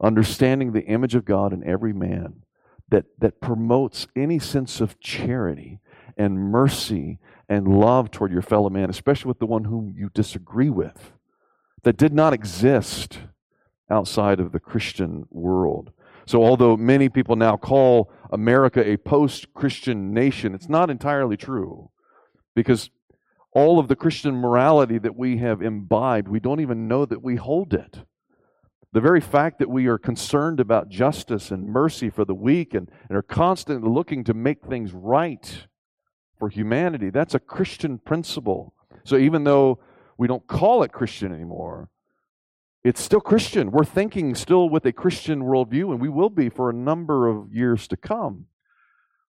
understanding 0.00 0.72
the 0.72 0.84
image 0.84 1.14
of 1.14 1.24
God 1.24 1.52
in 1.52 1.64
every 1.64 1.92
man, 1.92 2.42
that, 2.88 3.06
that 3.18 3.40
promotes 3.40 4.06
any 4.14 4.38
sense 4.38 4.80
of 4.80 5.00
charity 5.00 5.80
and 6.16 6.38
mercy 6.38 7.18
and 7.48 7.66
love 7.68 8.10
toward 8.10 8.32
your 8.32 8.42
fellow 8.42 8.70
man, 8.70 8.90
especially 8.90 9.28
with 9.28 9.38
the 9.38 9.46
one 9.46 9.64
whom 9.64 9.94
you 9.96 10.10
disagree 10.12 10.70
with, 10.70 11.12
that 11.82 11.96
did 11.96 12.12
not 12.12 12.32
exist 12.32 13.20
outside 13.90 14.40
of 14.40 14.52
the 14.52 14.60
Christian 14.60 15.26
world. 15.30 15.92
So, 16.26 16.42
although 16.42 16.76
many 16.76 17.08
people 17.08 17.36
now 17.36 17.56
call 17.56 18.10
America 18.32 18.84
a 18.84 18.96
post 18.96 19.54
Christian 19.54 20.12
nation, 20.12 20.54
it's 20.54 20.68
not 20.68 20.90
entirely 20.90 21.36
true 21.36 21.90
because 22.54 22.90
all 23.56 23.78
of 23.78 23.88
the 23.88 23.96
Christian 23.96 24.34
morality 24.34 24.98
that 24.98 25.16
we 25.16 25.38
have 25.38 25.62
imbibed, 25.62 26.28
we 26.28 26.38
don't 26.38 26.60
even 26.60 26.86
know 26.86 27.06
that 27.06 27.22
we 27.22 27.36
hold 27.36 27.72
it. 27.72 28.00
The 28.92 29.00
very 29.00 29.22
fact 29.22 29.60
that 29.60 29.70
we 29.70 29.86
are 29.86 29.96
concerned 29.96 30.60
about 30.60 30.90
justice 30.90 31.50
and 31.50 31.66
mercy 31.66 32.10
for 32.10 32.26
the 32.26 32.34
weak 32.34 32.74
and, 32.74 32.90
and 33.08 33.16
are 33.16 33.22
constantly 33.22 33.88
looking 33.88 34.24
to 34.24 34.34
make 34.34 34.66
things 34.66 34.92
right 34.92 35.68
for 36.38 36.50
humanity, 36.50 37.08
that's 37.08 37.34
a 37.34 37.38
Christian 37.38 37.96
principle. 37.96 38.74
So, 39.04 39.16
even 39.16 39.44
though 39.44 39.78
we 40.18 40.28
don't 40.28 40.46
call 40.46 40.82
it 40.82 40.92
Christian 40.92 41.32
anymore, 41.32 41.88
it's 42.84 43.00
still 43.00 43.22
Christian. 43.22 43.70
We're 43.70 43.84
thinking 43.86 44.34
still 44.34 44.68
with 44.68 44.84
a 44.84 44.92
Christian 44.92 45.44
worldview, 45.44 45.92
and 45.92 46.00
we 46.02 46.10
will 46.10 46.28
be 46.28 46.50
for 46.50 46.68
a 46.68 46.74
number 46.74 47.26
of 47.26 47.54
years 47.54 47.88
to 47.88 47.96
come. 47.96 48.48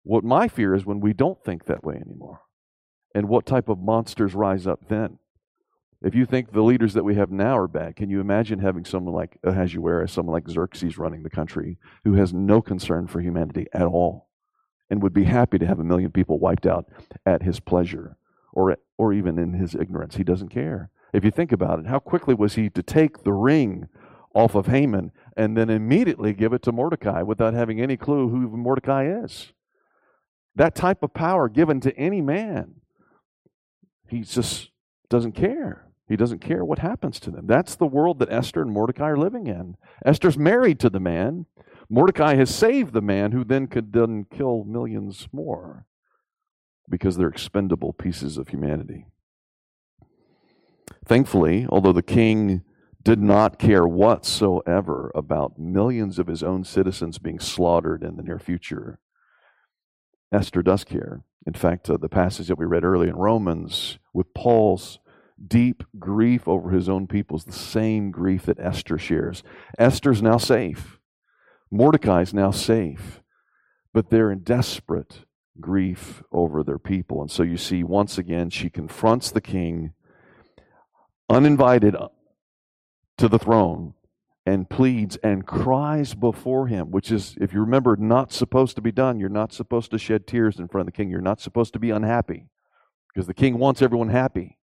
What 0.03 0.23
my 0.23 0.47
fear 0.47 0.75
is 0.75 0.85
when 0.85 0.99
we 0.99 1.11
don't 1.11 1.43
think 1.43 1.65
that 1.65 1.83
way 1.83 1.95
anymore, 1.95 2.41
and 3.13 3.27
what 3.27 3.45
type 3.45 3.69
of 3.69 3.79
monsters 3.79 4.33
rise 4.33 4.67
up 4.67 4.87
then. 4.87 5.19
If 6.01 6.15
you 6.15 6.25
think 6.25 6.51
the 6.51 6.63
leaders 6.63 6.93
that 6.93 7.03
we 7.03 7.15
have 7.15 7.29
now 7.29 7.57
are 7.57 7.67
bad, 7.67 7.95
can 7.95 8.09
you 8.09 8.19
imagine 8.19 8.59
having 8.59 8.85
someone 8.85 9.13
like 9.13 9.37
Ahasuerus, 9.43 10.11
someone 10.11 10.33
like 10.33 10.49
Xerxes 10.49 10.97
running 10.97 11.21
the 11.21 11.29
country, 11.29 11.77
who 12.03 12.13
has 12.13 12.33
no 12.33 12.59
concern 12.61 13.07
for 13.07 13.21
humanity 13.21 13.67
at 13.71 13.83
all, 13.85 14.27
and 14.89 15.03
would 15.03 15.13
be 15.13 15.25
happy 15.25 15.59
to 15.59 15.67
have 15.67 15.79
a 15.79 15.83
million 15.83 16.11
people 16.11 16.39
wiped 16.39 16.65
out 16.65 16.89
at 17.25 17.43
his 17.43 17.59
pleasure, 17.59 18.17
or 18.51 18.77
or 18.97 19.13
even 19.13 19.37
in 19.37 19.53
his 19.53 19.75
ignorance? 19.75 20.15
He 20.15 20.23
doesn't 20.23 20.49
care. 20.49 20.89
If 21.13 21.23
you 21.23 21.29
think 21.29 21.51
about 21.51 21.79
it, 21.79 21.85
how 21.85 21.99
quickly 21.99 22.33
was 22.33 22.55
he 22.55 22.69
to 22.71 22.81
take 22.81 23.23
the 23.23 23.33
ring 23.33 23.87
off 24.33 24.55
of 24.55 24.67
Haman 24.67 25.11
and 25.37 25.55
then 25.55 25.69
immediately 25.69 26.33
give 26.33 26.53
it 26.53 26.63
to 26.63 26.71
Mordecai 26.71 27.21
without 27.21 27.53
having 27.53 27.79
any 27.79 27.97
clue 27.97 28.29
who 28.29 28.57
Mordecai 28.57 29.05
is? 29.23 29.53
That 30.55 30.73
type 30.73 31.03
of 31.03 31.13
power 31.13 31.47
given 31.47 31.79
to 31.81 31.95
any 31.95 32.21
man, 32.21 32.80
he 34.11 34.21
just 34.21 34.71
doesn't 35.09 35.31
care. 35.31 35.87
He 36.07 36.17
doesn't 36.17 36.39
care 36.39 36.65
what 36.65 36.79
happens 36.79 37.17
to 37.21 37.31
them. 37.31 37.47
That's 37.47 37.75
the 37.75 37.85
world 37.85 38.19
that 38.19 38.31
Esther 38.31 38.61
and 38.61 38.71
Mordecai 38.71 39.11
are 39.11 39.17
living 39.17 39.47
in. 39.47 39.77
Esther's 40.05 40.37
married 40.37 40.79
to 40.81 40.89
the 40.89 40.99
man. 40.99 41.45
Mordecai 41.89 42.35
has 42.35 42.53
saved 42.53 42.93
the 42.93 43.01
man 43.01 43.31
who 43.31 43.45
then 43.45 43.67
could 43.67 43.93
then 43.93 44.25
kill 44.29 44.65
millions 44.65 45.29
more 45.31 45.85
because 46.89 47.15
they're 47.15 47.29
expendable 47.29 47.93
pieces 47.93 48.37
of 48.37 48.49
humanity. 48.49 49.05
Thankfully, 51.05 51.65
although 51.69 51.93
the 51.93 52.03
king 52.03 52.63
did 53.01 53.19
not 53.19 53.59
care 53.59 53.87
whatsoever 53.87 55.09
about 55.15 55.57
millions 55.57 56.19
of 56.19 56.27
his 56.27 56.43
own 56.43 56.65
citizens 56.65 57.17
being 57.17 57.39
slaughtered 57.39 58.03
in 58.03 58.17
the 58.17 58.23
near 58.23 58.39
future, 58.39 58.99
Esther 60.33 60.61
does 60.61 60.83
care. 60.83 61.23
In 61.45 61.53
fact, 61.53 61.89
uh, 61.89 61.97
the 61.97 62.09
passage 62.09 62.47
that 62.47 62.57
we 62.57 62.65
read 62.65 62.83
earlier 62.83 63.09
in 63.09 63.15
Romans, 63.15 63.97
with 64.13 64.33
Paul's 64.33 64.99
deep 65.45 65.83
grief 65.97 66.47
over 66.47 66.69
his 66.69 66.87
own 66.87 67.07
people, 67.07 67.37
is 67.37 67.45
the 67.45 67.51
same 67.51 68.11
grief 68.11 68.45
that 68.45 68.59
Esther 68.59 68.97
shares. 68.97 69.43
Esther's 69.79 70.21
now 70.21 70.37
safe, 70.37 70.99
Mordecai's 71.71 72.33
now 72.33 72.51
safe, 72.51 73.21
but 73.93 74.09
they're 74.09 74.31
in 74.31 74.39
desperate 74.39 75.25
grief 75.59 76.21
over 76.31 76.63
their 76.63 76.79
people. 76.79 77.21
And 77.21 77.31
so 77.31 77.43
you 77.43 77.57
see, 77.57 77.83
once 77.83 78.17
again, 78.17 78.49
she 78.49 78.69
confronts 78.69 79.31
the 79.31 79.41
king 79.41 79.93
uninvited 81.29 81.95
to 83.17 83.27
the 83.27 83.39
throne 83.39 83.93
and 84.45 84.69
pleads 84.69 85.17
and 85.17 85.45
cries 85.45 86.13
before 86.13 86.67
him, 86.67 86.89
which 86.91 87.11
is, 87.11 87.35
if 87.39 87.53
you 87.53 87.61
remember, 87.61 87.95
not 87.95 88.31
supposed 88.31 88.75
to 88.75 88.81
be 88.81 88.91
done. 88.91 89.19
You're 89.19 89.29
not 89.29 89.53
supposed 89.53 89.91
to 89.91 89.99
shed 89.99 90.25
tears 90.25 90.57
in 90.57 90.67
front 90.67 90.87
of 90.87 90.93
the 90.93 90.97
king. 90.97 91.09
You're 91.09 91.21
not 91.21 91.39
supposed 91.39 91.73
to 91.73 91.79
be 91.79 91.91
unhappy 91.91 92.47
because 93.13 93.27
the 93.27 93.33
king 93.33 93.59
wants 93.59 93.81
everyone 93.81 94.09
happy 94.09 94.57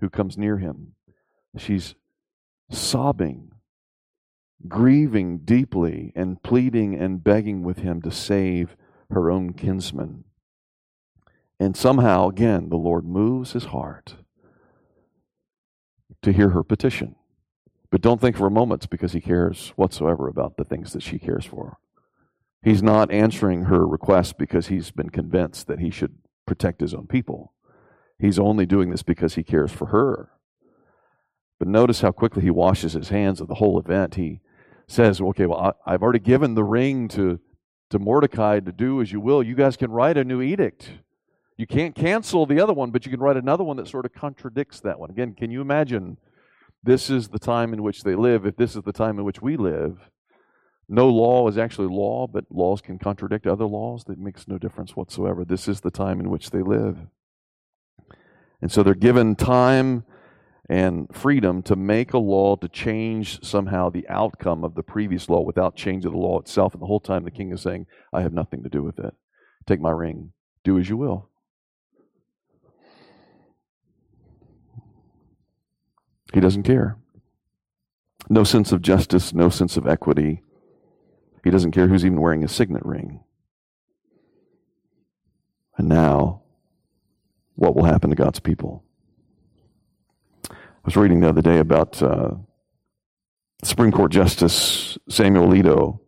who 0.00 0.08
comes 0.08 0.38
near 0.38 0.58
him. 0.58 0.94
She's 1.56 1.96
sobbing, 2.70 3.50
grieving 4.68 5.38
deeply, 5.38 6.12
and 6.14 6.40
pleading 6.42 6.94
and 6.94 7.24
begging 7.24 7.62
with 7.62 7.78
him 7.78 8.00
to 8.02 8.12
save 8.12 8.76
her 9.10 9.30
own 9.30 9.54
kinsman. 9.54 10.24
And 11.58 11.76
somehow, 11.76 12.28
again, 12.28 12.68
the 12.68 12.76
Lord 12.76 13.04
moves 13.04 13.52
his 13.52 13.66
heart 13.66 14.16
to 16.22 16.32
hear 16.32 16.50
her 16.50 16.62
petition. 16.62 17.16
But 17.90 18.02
don't 18.02 18.20
think 18.20 18.36
for 18.36 18.46
a 18.46 18.50
moment 18.50 18.80
it's 18.80 18.86
because 18.86 19.12
he 19.12 19.20
cares 19.20 19.72
whatsoever 19.76 20.28
about 20.28 20.56
the 20.56 20.64
things 20.64 20.92
that 20.92 21.02
she 21.02 21.18
cares 21.18 21.46
for. 21.46 21.78
He's 22.62 22.82
not 22.82 23.10
answering 23.10 23.64
her 23.64 23.86
request 23.86 24.36
because 24.36 24.66
he's 24.66 24.90
been 24.90 25.10
convinced 25.10 25.68
that 25.68 25.78
he 25.78 25.90
should 25.90 26.16
protect 26.46 26.80
his 26.80 26.92
own 26.92 27.06
people. 27.06 27.52
He's 28.18 28.38
only 28.38 28.66
doing 28.66 28.90
this 28.90 29.02
because 29.02 29.36
he 29.36 29.44
cares 29.44 29.70
for 29.70 29.86
her. 29.86 30.30
But 31.58 31.68
notice 31.68 32.00
how 32.00 32.12
quickly 32.12 32.42
he 32.42 32.50
washes 32.50 32.92
his 32.92 33.08
hands 33.08 33.40
of 33.40 33.48
the 33.48 33.54
whole 33.54 33.78
event. 33.78 34.16
He 34.16 34.40
says, 34.86 35.20
Okay, 35.20 35.46
well, 35.46 35.76
I, 35.86 35.92
have 35.92 36.02
already 36.02 36.18
given 36.18 36.54
the 36.54 36.64
ring 36.64 37.08
to, 37.08 37.40
to 37.90 37.98
Mordecai 37.98 38.60
to 38.60 38.72
do 38.72 39.00
as 39.00 39.12
you 39.12 39.20
will. 39.20 39.42
You 39.42 39.54
guys 39.54 39.76
can 39.76 39.90
write 39.90 40.16
a 40.16 40.24
new 40.24 40.42
edict. 40.42 40.90
You 41.56 41.66
can't 41.66 41.94
cancel 41.94 42.46
the 42.46 42.60
other 42.60 42.72
one, 42.72 42.90
but 42.90 43.04
you 43.04 43.10
can 43.10 43.20
write 43.20 43.36
another 43.36 43.64
one 43.64 43.76
that 43.78 43.88
sort 43.88 44.04
of 44.04 44.12
contradicts 44.12 44.80
that 44.80 44.98
one. 44.98 45.10
Again, 45.10 45.34
can 45.34 45.50
you 45.50 45.60
imagine 45.60 46.16
this 46.88 47.10
is 47.10 47.28
the 47.28 47.38
time 47.38 47.72
in 47.72 47.82
which 47.82 48.02
they 48.02 48.14
live? 48.14 48.46
If 48.46 48.56
this 48.56 48.74
is 48.74 48.82
the 48.82 48.92
time 48.92 49.18
in 49.18 49.24
which 49.24 49.42
we 49.42 49.56
live, 49.56 50.10
no 50.88 51.08
law 51.08 51.46
is 51.48 51.58
actually 51.58 51.88
law, 51.88 52.26
but 52.26 52.46
laws 52.50 52.80
can 52.80 52.98
contradict 52.98 53.46
other 53.46 53.66
laws. 53.66 54.04
That 54.04 54.18
makes 54.18 54.48
no 54.48 54.56
difference 54.56 54.96
whatsoever. 54.96 55.44
This 55.44 55.68
is 55.68 55.82
the 55.82 55.90
time 55.90 56.18
in 56.18 56.30
which 56.30 56.50
they 56.50 56.62
live. 56.62 56.96
And 58.62 58.72
so 58.72 58.82
they're 58.82 58.94
given 58.94 59.36
time 59.36 60.04
and 60.70 61.08
freedom 61.14 61.62
to 61.62 61.76
make 61.76 62.14
a 62.14 62.18
law 62.18 62.56
to 62.56 62.68
change 62.68 63.42
somehow 63.44 63.90
the 63.90 64.08
outcome 64.08 64.64
of 64.64 64.74
the 64.74 64.82
previous 64.82 65.28
law 65.28 65.40
without 65.40 65.76
changing 65.76 66.10
the 66.10 66.16
law 66.16 66.40
itself. 66.40 66.72
And 66.72 66.82
the 66.82 66.86
whole 66.86 67.00
time 67.00 67.24
the 67.24 67.30
king 67.30 67.52
is 67.52 67.60
saying, 67.60 67.86
I 68.12 68.22
have 68.22 68.32
nothing 68.32 68.62
to 68.62 68.68
do 68.70 68.82
with 68.82 68.98
it. 68.98 69.14
Take 69.66 69.80
my 69.80 69.90
ring. 69.90 70.32
Do 70.64 70.78
as 70.78 70.88
you 70.88 70.96
will. 70.96 71.28
He 76.32 76.40
doesn't 76.40 76.64
care. 76.64 76.96
No 78.28 78.44
sense 78.44 78.72
of 78.72 78.82
justice, 78.82 79.32
no 79.32 79.48
sense 79.48 79.76
of 79.76 79.86
equity. 79.86 80.42
He 81.44 81.50
doesn't 81.50 81.72
care 81.72 81.88
who's 81.88 82.04
even 82.04 82.20
wearing 82.20 82.44
a 82.44 82.48
signet 82.48 82.84
ring. 82.84 83.20
And 85.76 85.88
now, 85.88 86.42
what 87.54 87.74
will 87.74 87.84
happen 87.84 88.10
to 88.10 88.16
God's 88.16 88.40
people? 88.40 88.84
I 90.50 90.56
was 90.84 90.96
reading 90.96 91.20
the 91.20 91.28
other 91.28 91.42
day 91.42 91.58
about 91.58 92.02
uh, 92.02 92.34
Supreme 93.62 93.92
Court 93.92 94.10
Justice 94.12 94.98
Samuel 95.08 95.48
Alito 95.48 96.00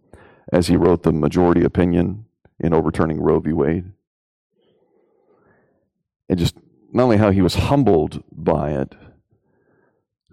as 0.52 0.66
he 0.66 0.76
wrote 0.76 1.02
the 1.02 1.12
majority 1.12 1.64
opinion 1.64 2.26
in 2.58 2.74
overturning 2.74 3.20
Roe 3.20 3.40
v. 3.40 3.52
Wade. 3.52 3.92
And 6.28 6.38
just 6.38 6.56
not 6.92 7.04
only 7.04 7.16
how 7.16 7.30
he 7.30 7.42
was 7.42 7.54
humbled 7.54 8.22
by 8.32 8.72
it, 8.72 8.94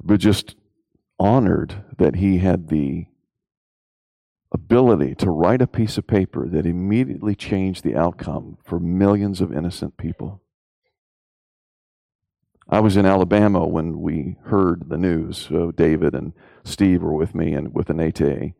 but 0.03 0.19
just 0.19 0.55
honored 1.19 1.83
that 1.97 2.15
he 2.15 2.37
had 2.37 2.69
the 2.69 3.07
ability 4.51 5.15
to 5.15 5.29
write 5.29 5.61
a 5.61 5.67
piece 5.67 5.97
of 5.97 6.07
paper 6.07 6.47
that 6.47 6.65
immediately 6.65 7.35
changed 7.35 7.83
the 7.83 7.95
outcome 7.95 8.57
for 8.63 8.79
millions 8.79 9.41
of 9.41 9.51
innocent 9.51 9.97
people. 9.97 10.41
I 12.69 12.81
was 12.81 12.97
in 12.97 13.05
Alabama 13.05 13.65
when 13.65 14.01
we 14.01 14.35
heard 14.45 14.89
the 14.89 14.97
news. 14.97 15.37
So 15.37 15.71
David 15.71 16.13
and 16.13 16.33
Steve 16.65 17.01
were 17.01 17.13
with 17.13 17.33
me 17.33 17.53
and 17.53 17.73
with 17.73 17.89
an 17.89 18.01
ATA. 18.01 18.51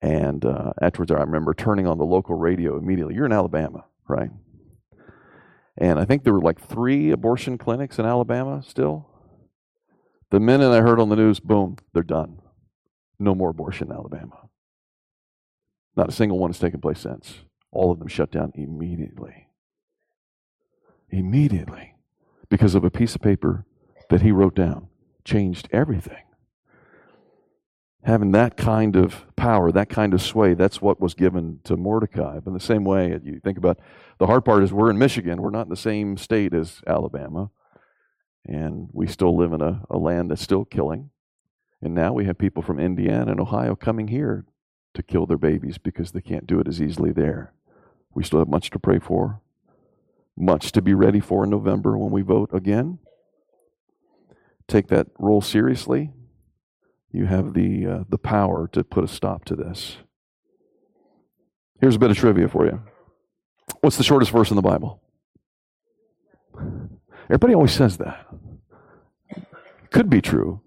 And 0.00 0.44
uh, 0.44 0.72
afterwards, 0.80 1.12
I 1.12 1.20
remember 1.20 1.52
turning 1.52 1.86
on 1.86 1.98
the 1.98 2.04
local 2.04 2.34
radio 2.34 2.78
immediately. 2.78 3.14
You're 3.14 3.26
in 3.26 3.32
Alabama, 3.32 3.84
right? 4.08 4.30
And 5.76 5.98
I 5.98 6.06
think 6.06 6.24
there 6.24 6.32
were 6.32 6.40
like 6.40 6.60
three 6.60 7.10
abortion 7.10 7.58
clinics 7.58 7.98
in 7.98 8.06
Alabama 8.06 8.62
still. 8.66 9.09
The 10.30 10.40
minute 10.40 10.70
I 10.70 10.80
heard 10.80 11.00
on 11.00 11.08
the 11.08 11.16
news, 11.16 11.40
boom, 11.40 11.76
they're 11.92 12.02
done. 12.02 12.40
No 13.18 13.34
more 13.34 13.50
abortion 13.50 13.88
in 13.88 13.94
Alabama. 13.94 14.48
Not 15.96 16.08
a 16.08 16.12
single 16.12 16.38
one 16.38 16.50
has 16.50 16.58
taken 16.58 16.80
place 16.80 17.00
since. 17.00 17.40
All 17.72 17.90
of 17.90 17.98
them 17.98 18.08
shut 18.08 18.30
down 18.30 18.52
immediately. 18.54 19.48
Immediately 21.10 21.94
because 22.48 22.74
of 22.74 22.84
a 22.84 22.90
piece 22.90 23.14
of 23.14 23.20
paper 23.20 23.64
that 24.08 24.22
he 24.22 24.30
wrote 24.32 24.54
down. 24.54 24.88
Changed 25.24 25.68
everything. 25.72 26.22
Having 28.04 28.32
that 28.32 28.56
kind 28.56 28.96
of 28.96 29.26
power, 29.36 29.70
that 29.72 29.88
kind 29.88 30.14
of 30.14 30.22
sway, 30.22 30.54
that's 30.54 30.80
what 30.80 31.00
was 31.00 31.12
given 31.14 31.60
to 31.64 31.76
Mordecai. 31.76 32.40
But 32.40 32.46
in 32.46 32.54
the 32.54 32.60
same 32.60 32.84
way, 32.84 33.18
you 33.22 33.40
think 33.44 33.58
about 33.58 33.78
the 34.18 34.26
hard 34.26 34.44
part 34.44 34.62
is 34.62 34.72
we're 34.72 34.90
in 34.90 34.98
Michigan. 34.98 35.42
We're 35.42 35.50
not 35.50 35.66
in 35.66 35.70
the 35.70 35.76
same 35.76 36.16
state 36.16 36.54
as 36.54 36.80
Alabama. 36.86 37.50
And 38.50 38.90
we 38.92 39.06
still 39.06 39.34
live 39.34 39.54
in 39.54 39.62
a, 39.62 39.82
a 39.88 39.96
land 39.96 40.30
that's 40.30 40.42
still 40.42 40.66
killing. 40.66 41.08
And 41.80 41.94
now 41.94 42.12
we 42.12 42.26
have 42.26 42.36
people 42.36 42.62
from 42.62 42.78
Indiana 42.78 43.30
and 43.30 43.40
Ohio 43.40 43.74
coming 43.74 44.08
here 44.08 44.44
to 44.92 45.02
kill 45.02 45.24
their 45.24 45.38
babies 45.38 45.78
because 45.78 46.10
they 46.10 46.20
can't 46.20 46.46
do 46.46 46.60
it 46.60 46.68
as 46.68 46.82
easily 46.82 47.12
there. 47.12 47.54
We 48.12 48.24
still 48.24 48.40
have 48.40 48.48
much 48.48 48.70
to 48.70 48.78
pray 48.78 48.98
for 48.98 49.40
much 50.40 50.72
to 50.72 50.82
be 50.82 50.94
ready 50.94 51.20
for 51.20 51.44
in 51.44 51.50
November 51.50 51.96
when 51.98 52.10
we 52.10 52.22
vote 52.22 52.50
again. 52.52 52.98
Take 54.66 54.88
that 54.88 55.08
role 55.18 55.42
seriously. 55.42 56.12
You 57.12 57.26
have 57.26 57.54
the, 57.54 57.86
uh, 57.86 58.04
the 58.08 58.18
power 58.18 58.68
to 58.72 58.82
put 58.82 59.04
a 59.04 59.08
stop 59.08 59.44
to 59.46 59.56
this. 59.56 59.98
Here's 61.80 61.96
a 61.96 61.98
bit 61.98 62.10
of 62.10 62.16
trivia 62.16 62.48
for 62.48 62.66
you. 62.66 62.82
What's 63.80 63.96
the 63.96 64.04
shortest 64.04 64.30
verse 64.30 64.50
in 64.50 64.56
the 64.56 64.62
Bible? 64.62 65.02
Everybody 67.30 67.54
always 67.54 67.72
says 67.72 67.96
that. 67.98 68.26
Could 69.90 70.10
be 70.10 70.20
true. 70.20 70.60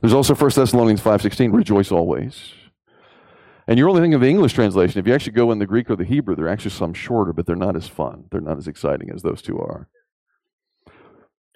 There's 0.00 0.14
also 0.14 0.34
1 0.34 0.50
Thessalonians 0.54 1.00
5:16, 1.00 1.52
rejoice 1.52 1.90
always. 1.90 2.52
And 3.66 3.78
you're 3.78 3.88
only 3.88 4.00
thinking 4.00 4.14
of 4.14 4.20
the 4.20 4.28
English 4.28 4.52
translation. 4.52 5.00
If 5.00 5.08
you 5.08 5.14
actually 5.14 5.32
go 5.32 5.50
in 5.50 5.58
the 5.58 5.66
Greek 5.66 5.90
or 5.90 5.96
the 5.96 6.04
Hebrew, 6.04 6.36
they're 6.36 6.48
actually 6.48 6.70
some 6.70 6.94
shorter, 6.94 7.32
but 7.32 7.46
they're 7.46 7.56
not 7.56 7.74
as 7.74 7.88
fun. 7.88 8.26
They're 8.30 8.40
not 8.40 8.58
as 8.58 8.68
exciting 8.68 9.10
as 9.10 9.22
those 9.22 9.42
two 9.42 9.58
are. 9.58 9.88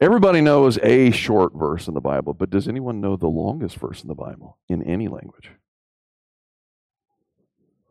Everybody 0.00 0.40
knows 0.40 0.76
a 0.82 1.12
short 1.12 1.52
verse 1.54 1.86
in 1.86 1.94
the 1.94 2.00
Bible, 2.00 2.34
but 2.34 2.50
does 2.50 2.66
anyone 2.66 3.00
know 3.00 3.16
the 3.16 3.28
longest 3.28 3.76
verse 3.76 4.02
in 4.02 4.08
the 4.08 4.14
Bible 4.16 4.58
in 4.68 4.82
any 4.82 5.06
language? 5.06 5.52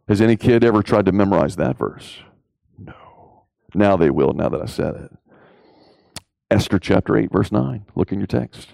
Has 0.10 0.20
any 0.20 0.36
kid 0.36 0.66
ever 0.66 0.84
tried 0.84 1.06
to 1.06 1.14
memorize 1.14 1.56
that 1.56 1.78
verse? 1.78 2.18
No. 2.78 3.46
Now 3.74 3.96
they 3.96 4.10
will, 4.10 4.34
now 4.34 4.50
that 4.50 4.62
I 4.62 4.66
said 4.66 4.96
it. 4.96 5.12
Esther 6.52 6.80
chapter 6.80 7.16
8, 7.16 7.32
verse 7.32 7.50
9. 7.50 7.86
Look 7.96 8.12
in 8.12 8.20
your 8.20 8.28
text. 8.28 8.74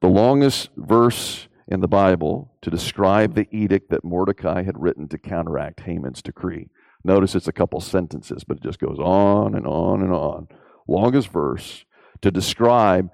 The 0.00 0.08
longest 0.08 0.70
verse 0.78 1.46
in 1.68 1.80
the 1.80 1.88
Bible 1.88 2.50
to 2.62 2.70
describe 2.70 3.34
the 3.34 3.46
edict 3.50 3.90
that 3.90 4.02
Mordecai 4.02 4.62
had 4.62 4.80
written 4.80 5.06
to 5.08 5.18
counteract 5.18 5.80
Haman's 5.80 6.22
decree. 6.22 6.70
Notice 7.04 7.34
it's 7.34 7.48
a 7.48 7.52
couple 7.52 7.82
sentences, 7.82 8.44
but 8.44 8.56
it 8.56 8.62
just 8.62 8.78
goes 8.78 8.98
on 8.98 9.54
and 9.54 9.66
on 9.66 10.00
and 10.00 10.10
on. 10.10 10.48
Longest 10.88 11.28
verse 11.28 11.84
to 12.22 12.30
describe 12.30 13.10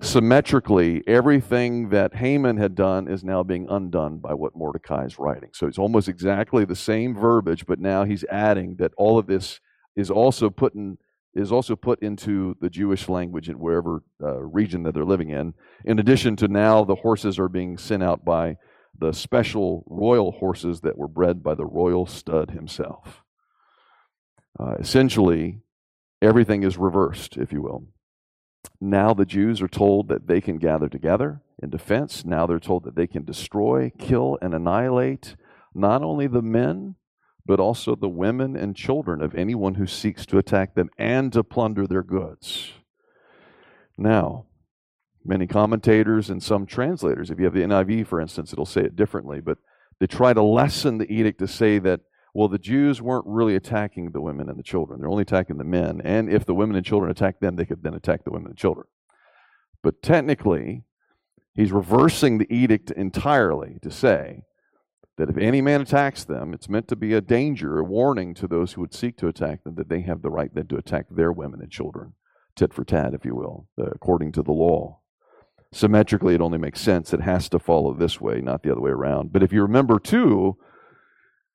symmetrically 0.00 1.04
everything 1.06 1.90
that 1.90 2.16
Haman 2.16 2.56
had 2.56 2.74
done 2.74 3.06
is 3.06 3.22
now 3.22 3.44
being 3.44 3.68
undone 3.70 4.18
by 4.18 4.34
what 4.34 4.56
Mordecai 4.56 5.04
is 5.04 5.16
writing. 5.16 5.50
So 5.52 5.68
it's 5.68 5.78
almost 5.78 6.08
exactly 6.08 6.64
the 6.64 6.74
same 6.74 7.14
verbiage, 7.14 7.66
but 7.66 7.78
now 7.78 8.02
he's 8.02 8.24
adding 8.24 8.74
that 8.80 8.90
all 8.96 9.16
of 9.16 9.28
this 9.28 9.60
is 9.94 10.10
also 10.10 10.50
put 10.50 10.74
in 10.74 10.98
is 11.34 11.50
also 11.50 11.74
put 11.76 12.02
into 12.02 12.56
the 12.60 12.70
Jewish 12.70 13.08
language 13.08 13.48
in 13.48 13.58
wherever 13.58 14.02
uh, 14.22 14.40
region 14.40 14.82
that 14.84 14.94
they're 14.94 15.04
living 15.04 15.30
in. 15.30 15.54
In 15.84 15.98
addition 15.98 16.36
to 16.36 16.48
now, 16.48 16.84
the 16.84 16.94
horses 16.94 17.38
are 17.38 17.48
being 17.48 17.76
sent 17.76 18.02
out 18.02 18.24
by 18.24 18.56
the 18.96 19.12
special 19.12 19.84
royal 19.88 20.32
horses 20.32 20.80
that 20.82 20.96
were 20.96 21.08
bred 21.08 21.42
by 21.42 21.54
the 21.54 21.66
royal 21.66 22.06
stud 22.06 22.52
himself. 22.52 23.22
Uh, 24.58 24.74
essentially, 24.78 25.60
everything 26.22 26.62
is 26.62 26.78
reversed, 26.78 27.36
if 27.36 27.52
you 27.52 27.60
will. 27.60 27.88
Now 28.80 29.12
the 29.12 29.26
Jews 29.26 29.60
are 29.60 29.68
told 29.68 30.08
that 30.08 30.26
they 30.26 30.40
can 30.40 30.58
gather 30.58 30.88
together 30.88 31.42
in 31.62 31.70
defense. 31.70 32.24
Now 32.24 32.46
they're 32.46 32.60
told 32.60 32.84
that 32.84 32.94
they 32.94 33.06
can 33.06 33.24
destroy, 33.24 33.90
kill, 33.98 34.38
and 34.40 34.54
annihilate 34.54 35.36
not 35.74 36.02
only 36.02 36.26
the 36.26 36.42
men, 36.42 36.94
but 37.46 37.60
also 37.60 37.94
the 37.94 38.08
women 38.08 38.56
and 38.56 38.76
children 38.76 39.20
of 39.20 39.34
anyone 39.34 39.74
who 39.74 39.86
seeks 39.86 40.24
to 40.26 40.38
attack 40.38 40.74
them 40.74 40.88
and 40.98 41.32
to 41.32 41.44
plunder 41.44 41.86
their 41.86 42.02
goods. 42.02 42.72
Now, 43.98 44.46
many 45.24 45.46
commentators 45.46 46.30
and 46.30 46.42
some 46.42 46.66
translators, 46.66 47.30
if 47.30 47.38
you 47.38 47.44
have 47.44 47.54
the 47.54 47.62
NIV, 47.62 48.06
for 48.06 48.20
instance, 48.20 48.52
it'll 48.52 48.66
say 48.66 48.82
it 48.82 48.96
differently, 48.96 49.40
but 49.40 49.58
they 50.00 50.06
try 50.06 50.32
to 50.32 50.42
lessen 50.42 50.98
the 50.98 51.12
edict 51.12 51.38
to 51.38 51.48
say 51.48 51.78
that, 51.78 52.00
well, 52.34 52.48
the 52.48 52.58
Jews 52.58 53.00
weren't 53.00 53.26
really 53.26 53.54
attacking 53.54 54.10
the 54.10 54.20
women 54.20 54.48
and 54.48 54.58
the 54.58 54.64
children. 54.64 55.00
They're 55.00 55.10
only 55.10 55.22
attacking 55.22 55.58
the 55.58 55.64
men. 55.64 56.00
And 56.02 56.28
if 56.28 56.44
the 56.44 56.54
women 56.54 56.76
and 56.76 56.84
children 56.84 57.10
attacked 57.10 57.40
them, 57.40 57.56
they 57.56 57.64
could 57.64 57.82
then 57.82 57.94
attack 57.94 58.24
the 58.24 58.32
women 58.32 58.48
and 58.48 58.58
children. 58.58 58.86
But 59.82 60.02
technically, 60.02 60.82
he's 61.54 61.70
reversing 61.70 62.38
the 62.38 62.52
edict 62.52 62.90
entirely 62.90 63.76
to 63.82 63.90
say 63.90 64.42
that 65.16 65.30
if 65.30 65.36
any 65.36 65.60
man 65.60 65.80
attacks 65.80 66.24
them, 66.24 66.52
it's 66.52 66.68
meant 66.68 66.88
to 66.88 66.96
be 66.96 67.12
a 67.12 67.20
danger, 67.20 67.78
a 67.78 67.84
warning 67.84 68.34
to 68.34 68.48
those 68.48 68.72
who 68.72 68.80
would 68.80 68.94
seek 68.94 69.16
to 69.18 69.28
attack 69.28 69.62
them, 69.62 69.74
that 69.76 69.88
they 69.88 70.00
have 70.00 70.22
the 70.22 70.30
right 70.30 70.54
then 70.54 70.66
to 70.68 70.76
attack 70.76 71.06
their 71.10 71.32
women 71.32 71.60
and 71.60 71.70
children, 71.70 72.14
tit 72.56 72.74
for 72.74 72.84
tat, 72.84 73.14
if 73.14 73.24
you 73.24 73.34
will, 73.34 73.68
uh, 73.80 73.86
according 73.86 74.32
to 74.32 74.42
the 74.42 74.52
law. 74.52 74.98
Symmetrically, 75.72 76.34
it 76.34 76.40
only 76.40 76.58
makes 76.58 76.80
sense. 76.80 77.12
It 77.12 77.20
has 77.20 77.48
to 77.48 77.58
follow 77.58 77.94
this 77.94 78.20
way, 78.20 78.40
not 78.40 78.62
the 78.62 78.70
other 78.70 78.80
way 78.80 78.90
around. 78.90 79.32
But 79.32 79.42
if 79.42 79.52
you 79.52 79.62
remember, 79.62 79.98
too, 79.98 80.56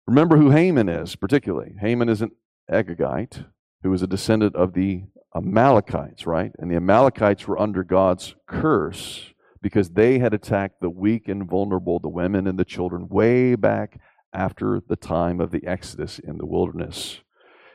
Remember 0.09 0.37
who 0.37 0.49
Haman 0.49 0.89
is, 0.89 1.15
particularly. 1.15 1.75
Haman 1.81 2.09
is 2.09 2.23
an 2.23 2.31
Agagite 2.67 3.45
who 3.83 3.91
was 3.91 4.01
a 4.01 4.07
descendant 4.07 4.55
of 4.55 4.73
the 4.73 5.03
Amalekites, 5.35 6.25
right? 6.25 6.51
And 6.57 6.71
the 6.71 6.77
Amalekites 6.77 7.47
were 7.47 7.61
under 7.61 7.83
God's 7.83 8.33
curse 8.47 9.35
because 9.61 9.91
they 9.91 10.19
had 10.19 10.33
attacked 10.33 10.81
the 10.81 10.89
weak 10.89 11.27
and 11.27 11.49
vulnerable, 11.49 11.99
the 11.99 12.09
women 12.09 12.47
and 12.47 12.57
the 12.57 12.65
children, 12.65 13.07
way 13.09 13.55
back 13.55 13.99
after 14.33 14.81
the 14.87 14.95
time 14.95 15.39
of 15.39 15.51
the 15.51 15.65
Exodus 15.65 16.19
in 16.19 16.37
the 16.37 16.45
wilderness. 16.45 17.21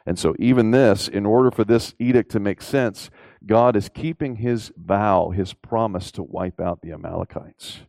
And 0.06 0.18
so, 0.18 0.34
even 0.38 0.70
this, 0.70 1.08
in 1.08 1.24
order 1.24 1.50
for 1.50 1.64
this 1.64 1.94
edict 1.98 2.30
to 2.32 2.40
make 2.40 2.60
sense, 2.60 3.08
God 3.46 3.74
is 3.74 3.88
keeping 3.88 4.36
his 4.36 4.70
vow, 4.76 5.30
his 5.30 5.54
promise 5.54 6.12
to 6.12 6.22
wipe 6.22 6.60
out 6.60 6.82
the 6.82 6.92
Amalekites. 6.92 7.80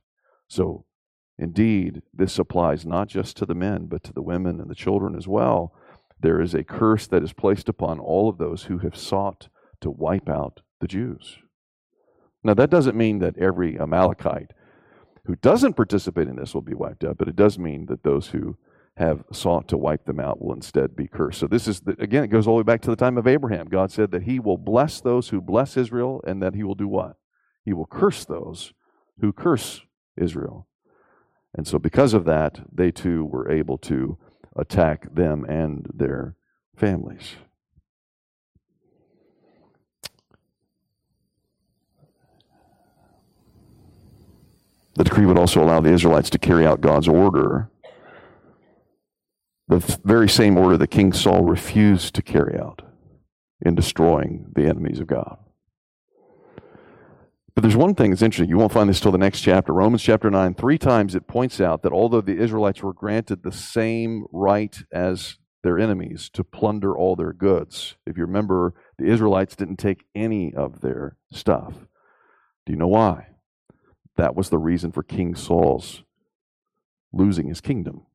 So, 0.47 0.85
indeed, 1.37 2.01
this 2.13 2.39
applies 2.39 2.85
not 2.85 3.09
just 3.09 3.35
to 3.37 3.45
the 3.45 3.55
men, 3.55 3.87
but 3.87 4.03
to 4.03 4.13
the 4.13 4.21
women 4.21 4.61
and 4.61 4.69
the 4.69 4.75
children 4.75 5.15
as 5.15 5.27
well. 5.27 5.73
There 6.19 6.39
is 6.39 6.53
a 6.53 6.63
curse 6.63 7.05
that 7.07 7.23
is 7.23 7.33
placed 7.33 7.67
upon 7.67 7.99
all 7.99 8.29
of 8.29 8.37
those 8.37 8.63
who 8.63 8.77
have 8.79 8.95
sought 8.95 9.49
to 9.81 9.91
wipe 9.91 10.29
out 10.29 10.61
the 10.79 10.87
Jews. 10.87 11.37
Now, 12.45 12.53
that 12.53 12.69
doesn't 12.69 12.95
mean 12.95 13.17
that 13.19 13.39
every 13.39 13.79
Amalekite 13.79 14.53
who 15.25 15.35
doesn't 15.37 15.73
participate 15.73 16.27
in 16.27 16.35
this 16.35 16.53
will 16.53 16.61
be 16.61 16.75
wiped 16.75 17.03
out, 17.03 17.17
but 17.17 17.27
it 17.27 17.35
does 17.35 17.57
mean 17.57 17.87
that 17.87 18.03
those 18.03 18.27
who 18.27 18.55
have 18.97 19.23
sought 19.31 19.67
to 19.69 19.77
wipe 19.77 20.05
them 20.05 20.19
out 20.19 20.39
will 20.39 20.53
instead 20.53 20.95
be 20.95 21.07
cursed. 21.07 21.39
So, 21.39 21.47
this 21.47 21.67
is, 21.67 21.81
the, 21.81 21.95
again, 21.99 22.23
it 22.23 22.27
goes 22.27 22.45
all 22.45 22.53
the 22.53 22.59
way 22.59 22.63
back 22.63 22.81
to 22.81 22.91
the 22.91 22.95
time 22.95 23.17
of 23.17 23.25
Abraham. 23.25 23.65
God 23.65 23.91
said 23.91 24.11
that 24.11 24.23
he 24.23 24.39
will 24.39 24.59
bless 24.59 25.01
those 25.01 25.29
who 25.29 25.41
bless 25.41 25.75
Israel, 25.75 26.21
and 26.27 26.39
that 26.43 26.53
he 26.53 26.61
will 26.61 26.75
do 26.75 26.87
what? 26.87 27.17
He 27.63 27.73
will 27.73 27.87
curse 27.87 28.25
those 28.25 28.73
who 29.21 29.33
curse 29.33 29.81
Israel. 30.15 30.67
And 31.55 31.67
so, 31.67 31.79
because 31.79 32.13
of 32.13 32.25
that, 32.25 32.59
they 32.71 32.91
too 32.91 33.25
were 33.25 33.51
able 33.51 33.79
to 33.79 34.19
attack 34.55 35.11
them 35.15 35.45
and 35.45 35.87
their 35.91 36.35
families. 36.77 37.37
The 44.95 45.03
decree 45.03 45.25
would 45.25 45.37
also 45.37 45.61
allow 45.63 45.81
the 45.81 45.91
Israelites 45.91 46.29
to 46.31 46.39
carry 46.39 46.65
out 46.65 46.81
God's 46.81 47.07
order, 47.07 47.69
the 49.67 49.79
very 50.03 50.29
same 50.29 50.57
order 50.57 50.77
that 50.77 50.87
King 50.87 51.11
Saul 51.11 51.43
refused 51.43 52.15
to 52.15 52.21
carry 52.21 52.57
out 52.57 52.81
in 53.61 53.75
destroying 53.75 54.45
the 54.55 54.65
enemies 54.65 54.99
of 54.99 55.07
God. 55.07 55.37
But 57.55 57.61
there's 57.61 57.75
one 57.75 57.95
thing 57.95 58.11
that's 58.11 58.21
interesting. 58.21 58.49
You 58.49 58.57
won't 58.57 58.73
find 58.73 58.89
this 58.89 58.99
till 58.99 59.13
the 59.13 59.17
next 59.17 59.41
chapter. 59.41 59.73
Romans 59.73 60.03
chapter 60.03 60.29
9, 60.29 60.55
three 60.55 60.77
times 60.77 61.15
it 61.15 61.27
points 61.27 61.61
out 61.61 61.83
that 61.83 61.93
although 61.93 62.21
the 62.21 62.37
Israelites 62.37 62.83
were 62.83 62.93
granted 62.93 63.43
the 63.43 63.51
same 63.51 64.25
right 64.31 64.77
as 64.91 65.37
their 65.63 65.79
enemies 65.79 66.29
to 66.33 66.43
plunder 66.43 66.95
all 66.95 67.15
their 67.15 67.33
goods, 67.33 67.95
if 68.05 68.17
you 68.17 68.25
remember, 68.25 68.73
the 68.97 69.05
Israelites 69.05 69.55
didn't 69.55 69.77
take 69.77 70.05
any 70.13 70.53
of 70.53 70.81
their 70.81 71.17
stuff. 71.31 71.73
Do 72.65 72.73
you 72.73 72.77
know 72.77 72.87
why? 72.87 73.27
That 74.17 74.35
was 74.35 74.49
the 74.49 74.57
reason 74.57 74.91
for 74.91 75.03
King 75.03 75.35
Saul's 75.35 76.03
losing 77.11 77.47
his 77.47 77.61
kingdom. 77.61 78.05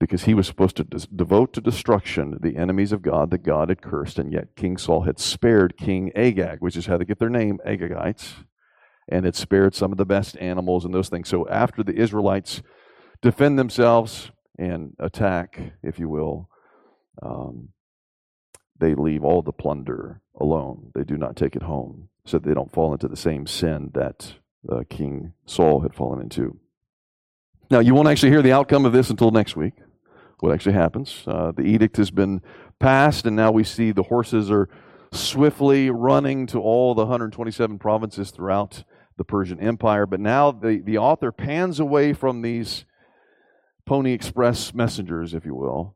Because 0.00 0.24
he 0.24 0.34
was 0.34 0.46
supposed 0.46 0.76
to 0.76 0.84
devote 0.84 1.52
to 1.52 1.60
destruction 1.60 2.38
the 2.42 2.56
enemies 2.56 2.92
of 2.92 3.00
God 3.00 3.30
that 3.30 3.44
God 3.44 3.68
had 3.68 3.80
cursed, 3.80 4.18
and 4.18 4.32
yet 4.32 4.56
King 4.56 4.76
Saul 4.76 5.02
had 5.02 5.18
spared 5.18 5.76
King 5.76 6.10
Agag, 6.16 6.58
which 6.60 6.76
is 6.76 6.86
how 6.86 6.98
they 6.98 7.04
get 7.04 7.20
their 7.20 7.30
name, 7.30 7.60
Agagites, 7.64 8.44
and 9.08 9.24
had 9.24 9.36
spared 9.36 9.74
some 9.74 9.92
of 9.92 9.98
the 9.98 10.04
best 10.04 10.36
animals 10.38 10.84
and 10.84 10.92
those 10.92 11.08
things. 11.08 11.28
So 11.28 11.48
after 11.48 11.82
the 11.82 11.94
Israelites 11.94 12.60
defend 13.22 13.58
themselves 13.58 14.32
and 14.58 14.94
attack, 14.98 15.60
if 15.82 15.98
you 15.98 16.08
will, 16.08 16.48
um, 17.22 17.68
they 18.78 18.94
leave 18.94 19.24
all 19.24 19.42
the 19.42 19.52
plunder 19.52 20.20
alone. 20.38 20.90
They 20.94 21.04
do 21.04 21.16
not 21.16 21.36
take 21.36 21.54
it 21.54 21.62
home 21.62 22.08
so 22.26 22.38
they 22.38 22.54
don't 22.54 22.72
fall 22.72 22.92
into 22.92 23.08
the 23.08 23.16
same 23.16 23.46
sin 23.46 23.90
that 23.94 24.34
uh, 24.70 24.82
King 24.88 25.32
Saul 25.46 25.80
had 25.80 25.94
fallen 25.94 26.20
into. 26.20 26.58
Now, 27.70 27.80
you 27.80 27.94
won't 27.94 28.08
actually 28.08 28.30
hear 28.30 28.42
the 28.42 28.52
outcome 28.52 28.84
of 28.84 28.92
this 28.92 29.10
until 29.10 29.30
next 29.30 29.56
week, 29.56 29.74
what 30.40 30.52
actually 30.52 30.74
happens. 30.74 31.24
Uh, 31.26 31.52
the 31.52 31.62
edict 31.62 31.96
has 31.96 32.10
been 32.10 32.42
passed, 32.78 33.26
and 33.26 33.34
now 33.34 33.50
we 33.50 33.64
see 33.64 33.92
the 33.92 34.02
horses 34.02 34.50
are 34.50 34.68
swiftly 35.12 35.90
running 35.90 36.46
to 36.48 36.60
all 36.60 36.94
the 36.94 37.02
127 37.02 37.78
provinces 37.78 38.30
throughout 38.30 38.84
the 39.16 39.24
Persian 39.24 39.60
Empire. 39.60 40.06
But 40.06 40.20
now 40.20 40.50
the, 40.50 40.80
the 40.84 40.98
author 40.98 41.32
pans 41.32 41.80
away 41.80 42.12
from 42.12 42.42
these 42.42 42.84
Pony 43.86 44.12
Express 44.12 44.74
messengers, 44.74 45.34
if 45.34 45.44
you 45.44 45.54
will, 45.54 45.94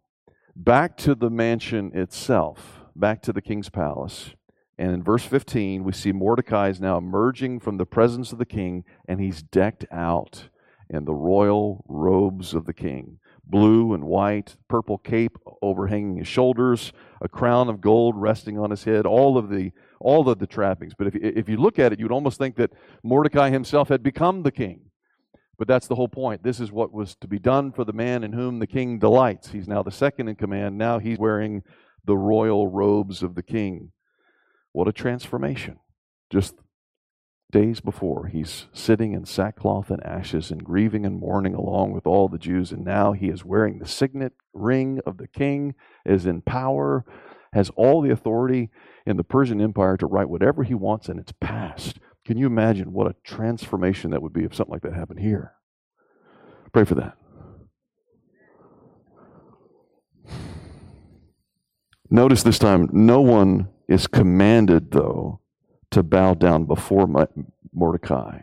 back 0.55 0.97
to 0.99 1.15
the 1.15 1.31
mansion 1.31 1.91
itself, 1.95 2.81
back 2.95 3.23
to 3.23 3.33
the 3.33 3.43
king's 3.43 3.71
palace. 3.71 4.31
And 4.79 4.93
in 4.93 5.03
verse 5.03 5.25
15, 5.25 5.83
we 5.83 5.93
see 5.93 6.13
Mordecai 6.13 6.69
is 6.69 6.81
now 6.81 6.99
emerging 6.99 7.61
from 7.61 7.79
the 7.79 7.87
presence 7.87 8.31
of 8.31 8.39
the 8.39 8.47
king, 8.47 8.85
and 9.09 9.21
he's 9.21 9.43
decked 9.43 9.85
out 9.91 10.49
in 10.89 11.05
the 11.05 11.15
royal 11.15 11.85
robes 11.89 12.55
of 12.55 12.65
the 12.65 12.73
king 12.73 13.19
blue 13.49 13.95
and 13.95 14.05
white, 14.05 14.57
purple 14.69 14.99
cape 14.99 15.39
overhanging 15.63 16.19
his 16.19 16.29
shoulders, 16.29 16.93
a 17.21 17.29
crown 17.29 17.69
of 17.69 17.81
gold 17.81 18.15
resting 18.17 18.59
on 18.59 18.71
his 18.71 18.85
head, 18.85 19.07
all 19.07 19.39
of 19.39 19.49
the 19.49 19.73
all 20.01 20.29
of 20.29 20.39
the 20.39 20.47
trappings. 20.47 20.93
But 20.97 21.09
if 21.09 21.17
if 21.17 21.49
you 21.49 21.57
look 21.57 21.79
at 21.79 21.93
it, 21.93 21.99
you'd 21.99 22.13
almost 22.13 22.39
think 22.39 22.57
that 22.57 22.73
Mordecai 23.03 23.51
himself 23.51 23.89
had 23.89 24.03
become 24.03 24.43
the 24.43 24.53
king. 24.53 24.83
But 25.59 25.67
that's 25.67 25.89
the 25.89 25.97
whole 25.97 26.09
point. 26.09 26.45
This 26.45 26.61
is 26.61 26.71
what 26.71 26.93
was 26.93 27.17
to 27.17 27.27
be 27.27 27.41
done 27.41 27.73
for 27.73 27.85
the 27.85 27.93
man 27.93 28.23
in 28.23 28.33
whom 28.33 28.61
the 28.61 28.67
king 28.67 29.01
delights. 29.01 29.51
He's 29.51 29.67
now 29.67 29.83
the 29.83 29.91
second 29.91 30.29
in 30.29 30.37
command. 30.37 30.79
Now 30.79 31.01
he's 31.01 31.19
wearing 31.19 31.65
the 32.05 32.17
royal 32.17 32.69
robes 32.69 33.25
of 33.25 33.35
the 33.35 33.43
king. 33.43 33.91
What 34.79 34.87
a 34.87 34.93
transformation. 34.93 35.81
Just 36.31 36.55
days 37.51 37.81
before, 37.81 38.29
he's 38.29 38.67
sitting 38.73 39.13
in 39.13 39.25
sackcloth 39.25 39.91
and 39.91 40.01
ashes 40.07 40.53
and 40.53 40.63
grieving 40.63 41.05
and 41.05 41.19
mourning 41.19 41.53
along 41.53 41.91
with 41.91 42.07
all 42.07 42.29
the 42.29 42.39
Jews. 42.39 42.71
And 42.71 42.85
now 42.85 43.11
he 43.11 43.27
is 43.27 43.45
wearing 43.45 43.81
the 43.81 43.89
signet 43.89 44.35
ring 44.55 45.01
of 45.05 45.19
the 45.19 45.27
king, 45.27 45.75
is 46.07 46.27
in 46.27 46.43
power, 46.43 47.05
has 47.53 47.71
all 47.71 48.01
the 48.01 48.13
authority 48.13 48.71
in 49.05 49.17
the 49.17 49.25
Persian 49.25 49.61
Empire 49.61 49.97
to 49.97 50.07
write 50.07 50.29
whatever 50.29 50.63
he 50.63 50.75
wants, 50.75 51.09
and 51.09 51.19
it's 51.19 51.35
passed. 51.41 51.99
Can 52.25 52.39
you 52.39 52.47
imagine 52.47 52.93
what 52.93 53.09
a 53.09 53.17
transformation 53.25 54.13
that 54.13 54.23
would 54.23 54.33
be 54.33 54.45
if 54.45 54.55
something 54.55 54.75
like 54.75 54.83
that 54.83 54.95
happened 54.95 55.19
here? 55.19 55.55
Pray 56.73 56.85
for 56.85 56.95
that. 56.95 57.17
Notice 62.09 62.45
this 62.45 62.61
time, 62.61 62.89
no 62.93 63.21
one 63.21 63.71
is 63.89 64.07
commanded, 64.07 64.91
though, 64.91 65.41
to 65.91 66.03
bow 66.03 66.35
down 66.35 66.65
before 66.65 67.09
Mordecai 67.73 68.41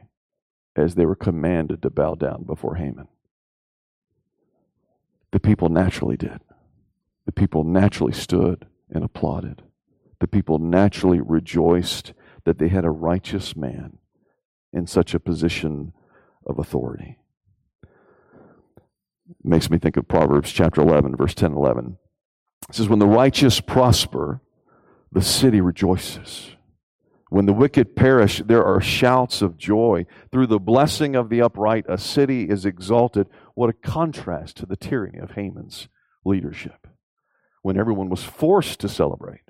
as 0.75 0.95
they 0.95 1.05
were 1.05 1.15
commanded 1.15 1.81
to 1.81 1.89
bow 1.89 2.15
down 2.15 2.43
before 2.43 2.75
Haman. 2.75 3.07
The 5.31 5.39
people 5.39 5.69
naturally 5.69 6.17
did. 6.17 6.41
The 7.25 7.31
people 7.31 7.63
naturally 7.63 8.13
stood 8.13 8.65
and 8.89 9.03
applauded. 9.03 9.63
The 10.19 10.27
people 10.27 10.59
naturally 10.59 11.19
rejoiced 11.19 12.13
that 12.45 12.57
they 12.57 12.69
had 12.69 12.85
a 12.85 12.89
righteous 12.89 13.55
man 13.55 13.97
in 14.71 14.87
such 14.87 15.13
a 15.13 15.19
position 15.19 15.93
of 16.45 16.59
authority. 16.59 17.17
It 17.83 19.35
makes 19.43 19.69
me 19.69 19.77
think 19.77 19.97
of 19.97 20.07
Proverbs 20.07 20.51
chapter 20.51 20.81
11, 20.81 21.15
verse 21.15 21.33
10 21.33 21.53
11. 21.53 21.97
It 22.69 22.75
says, 22.75 22.89
When 22.89 22.99
the 22.99 23.07
righteous 23.07 23.59
prosper, 23.59 24.41
the 25.15 25.21
city 25.21 25.61
rejoices. 25.61 26.51
When 27.29 27.45
the 27.45 27.53
wicked 27.53 27.95
perish, 27.95 28.41
there 28.45 28.65
are 28.65 28.81
shouts 28.81 29.41
of 29.41 29.57
joy. 29.57 30.05
Through 30.29 30.47
the 30.47 30.59
blessing 30.59 31.15
of 31.15 31.29
the 31.29 31.41
upright, 31.41 31.85
a 31.87 31.97
city 31.97 32.49
is 32.49 32.65
exalted. 32.65 33.27
What 33.53 33.69
a 33.69 33.73
contrast 33.73 34.57
to 34.57 34.65
the 34.65 34.75
tyranny 34.75 35.19
of 35.19 35.31
Haman's 35.31 35.87
leadership. 36.25 36.85
When 37.61 37.77
everyone 37.77 38.09
was 38.09 38.25
forced 38.25 38.81
to 38.81 38.89
celebrate, 38.89 39.49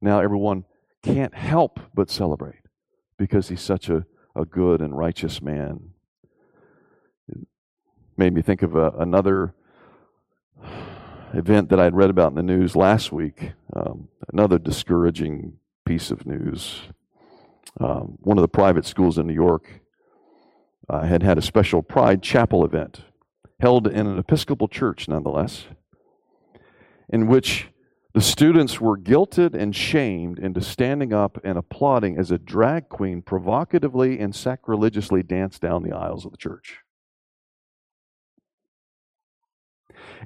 now 0.00 0.20
everyone 0.20 0.64
can't 1.02 1.34
help 1.34 1.80
but 1.92 2.08
celebrate 2.08 2.62
because 3.18 3.48
he's 3.48 3.60
such 3.60 3.88
a, 3.88 4.06
a 4.36 4.44
good 4.44 4.80
and 4.80 4.96
righteous 4.96 5.42
man. 5.42 5.90
It 7.28 7.40
made 8.16 8.32
me 8.32 8.40
think 8.40 8.62
of 8.62 8.76
a, 8.76 8.90
another 8.92 9.52
event 11.36 11.68
that 11.68 11.80
I'd 11.80 11.94
read 11.94 12.10
about 12.10 12.30
in 12.30 12.36
the 12.36 12.42
news 12.42 12.74
last 12.74 13.12
week, 13.12 13.52
um, 13.74 14.08
another 14.32 14.58
discouraging 14.58 15.58
piece 15.84 16.10
of 16.10 16.26
news. 16.26 16.82
Um, 17.78 18.16
one 18.20 18.38
of 18.38 18.42
the 18.42 18.48
private 18.48 18.86
schools 18.86 19.18
in 19.18 19.26
New 19.26 19.34
York 19.34 19.80
uh, 20.88 21.02
had 21.02 21.22
had 21.22 21.38
a 21.38 21.42
special 21.42 21.82
Pride 21.82 22.22
Chapel 22.22 22.64
event 22.64 23.02
held 23.60 23.86
in 23.86 24.06
an 24.06 24.18
Episcopal 24.18 24.68
church, 24.68 25.08
nonetheless, 25.08 25.66
in 27.08 27.26
which 27.26 27.68
the 28.14 28.20
students 28.22 28.80
were 28.80 28.96
guilted 28.96 29.54
and 29.54 29.76
shamed 29.76 30.38
into 30.38 30.60
standing 30.62 31.12
up 31.12 31.38
and 31.44 31.58
applauding 31.58 32.16
as 32.16 32.30
a 32.30 32.38
drag 32.38 32.88
queen 32.88 33.20
provocatively 33.20 34.18
and 34.18 34.34
sacrilegiously 34.34 35.22
danced 35.22 35.60
down 35.60 35.82
the 35.82 35.94
aisles 35.94 36.24
of 36.24 36.30
the 36.30 36.38
church. 36.38 36.78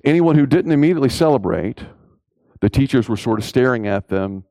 Anyone 0.05 0.37
who 0.37 0.47
didn't 0.47 0.73
immediately 0.73 1.09
celebrate, 1.09 1.81
the 2.61 2.71
teachers 2.71 3.09
were 3.09 3.17
sort 3.17 3.39
of 3.39 3.45
staring 3.45 3.87
at 3.87 4.09
them 4.09 4.45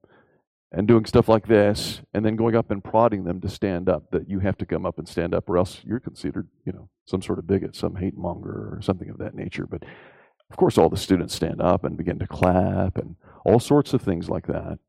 and 0.71 0.87
doing 0.87 1.05
stuff 1.05 1.27
like 1.27 1.47
this 1.47 2.01
and 2.13 2.23
then 2.23 2.35
going 2.35 2.55
up 2.55 2.69
and 2.69 2.83
prodding 2.83 3.23
them 3.23 3.41
to 3.41 3.49
stand 3.49 3.89
up 3.89 4.11
that 4.11 4.29
you 4.29 4.39
have 4.39 4.57
to 4.57 4.65
come 4.65 4.85
up 4.85 4.99
and 4.99 5.07
stand 5.07 5.33
up 5.33 5.49
or 5.49 5.57
else 5.57 5.81
you're 5.83 5.99
considered 5.99 6.47
you 6.63 6.71
know 6.71 6.89
some 7.05 7.21
sort 7.21 7.39
of 7.39 7.47
bigot 7.47 7.75
some 7.75 7.95
hate 7.95 8.15
monger 8.15 8.69
or 8.71 8.79
something 8.81 9.09
of 9.09 9.17
that 9.17 9.33
nature. 9.33 9.65
But 9.65 9.83
of 10.49 10.57
course 10.57 10.77
all 10.77 10.89
the 10.89 10.97
students 10.97 11.33
stand 11.33 11.61
up 11.61 11.83
and 11.83 11.97
begin 11.97 12.19
to 12.19 12.27
clap 12.27 12.97
and 12.97 13.15
all 13.45 13.59
sorts 13.59 13.93
of 13.93 14.01
things 14.01 14.29
like 14.29 14.47
that. 14.47 14.79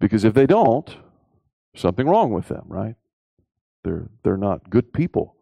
Because 0.00 0.24
if 0.24 0.34
they 0.34 0.46
don't 0.46 0.96
something 1.76 2.08
wrong 2.08 2.32
with 2.32 2.48
them 2.48 2.64
right? 2.66 2.96
They're 3.84 4.10
they're 4.24 4.36
not 4.36 4.70
good 4.70 4.92
people 4.92 5.35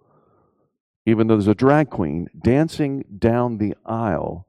even 1.07 1.27
though 1.27 1.37
there's 1.37 1.49
a 1.49 1.55
drag 1.55 1.91
queen 1.91 2.29
dancing 2.43 3.05
down 3.19 3.59
the 3.59 3.75
aisle 3.85 4.47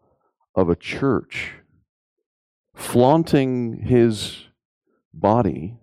of 0.55 0.69
a 0.69 0.75
church 0.75 1.53
flaunting 2.73 3.81
his 3.81 4.45
body, 5.13 5.77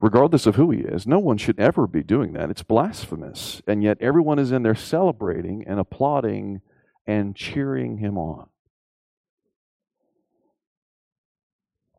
regardless 0.00 0.46
of 0.46 0.56
who 0.56 0.70
he 0.70 0.80
is. 0.80 1.06
No 1.06 1.18
one 1.18 1.38
should 1.38 1.58
ever 1.58 1.86
be 1.86 2.02
doing 2.02 2.32
that. 2.34 2.50
It's 2.50 2.62
blasphemous. 2.62 3.60
And 3.66 3.82
yet 3.82 3.98
everyone 4.00 4.38
is 4.38 4.52
in 4.52 4.62
there 4.62 4.74
celebrating 4.74 5.64
and 5.66 5.80
applauding 5.80 6.60
and 7.06 7.34
cheering 7.34 7.98
him 7.98 8.16
on. 8.16 8.48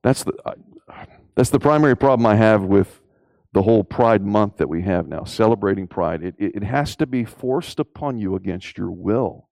That's 0.02 0.24
the, 0.24 0.34
that's 1.36 1.50
the 1.50 1.60
primary 1.60 1.98
problem 1.98 2.26
I 2.26 2.36
have 2.36 2.64
with 2.64 3.02
the 3.52 3.64
whole 3.64 3.84
Pride 3.84 4.24
Month 4.24 4.58
that 4.58 4.70
we 4.70 4.84
have 4.84 5.08
now, 5.08 5.24
celebrating 5.24 5.88
Pride. 5.88 6.24
It, 6.24 6.36
it, 6.38 6.64
has 6.64 6.96
to 6.98 7.08
be 7.08 7.26
forced 7.26 7.80
upon 7.80 8.18
you 8.18 8.36
against 8.36 8.78
your 8.78 8.92
will. 8.92 9.50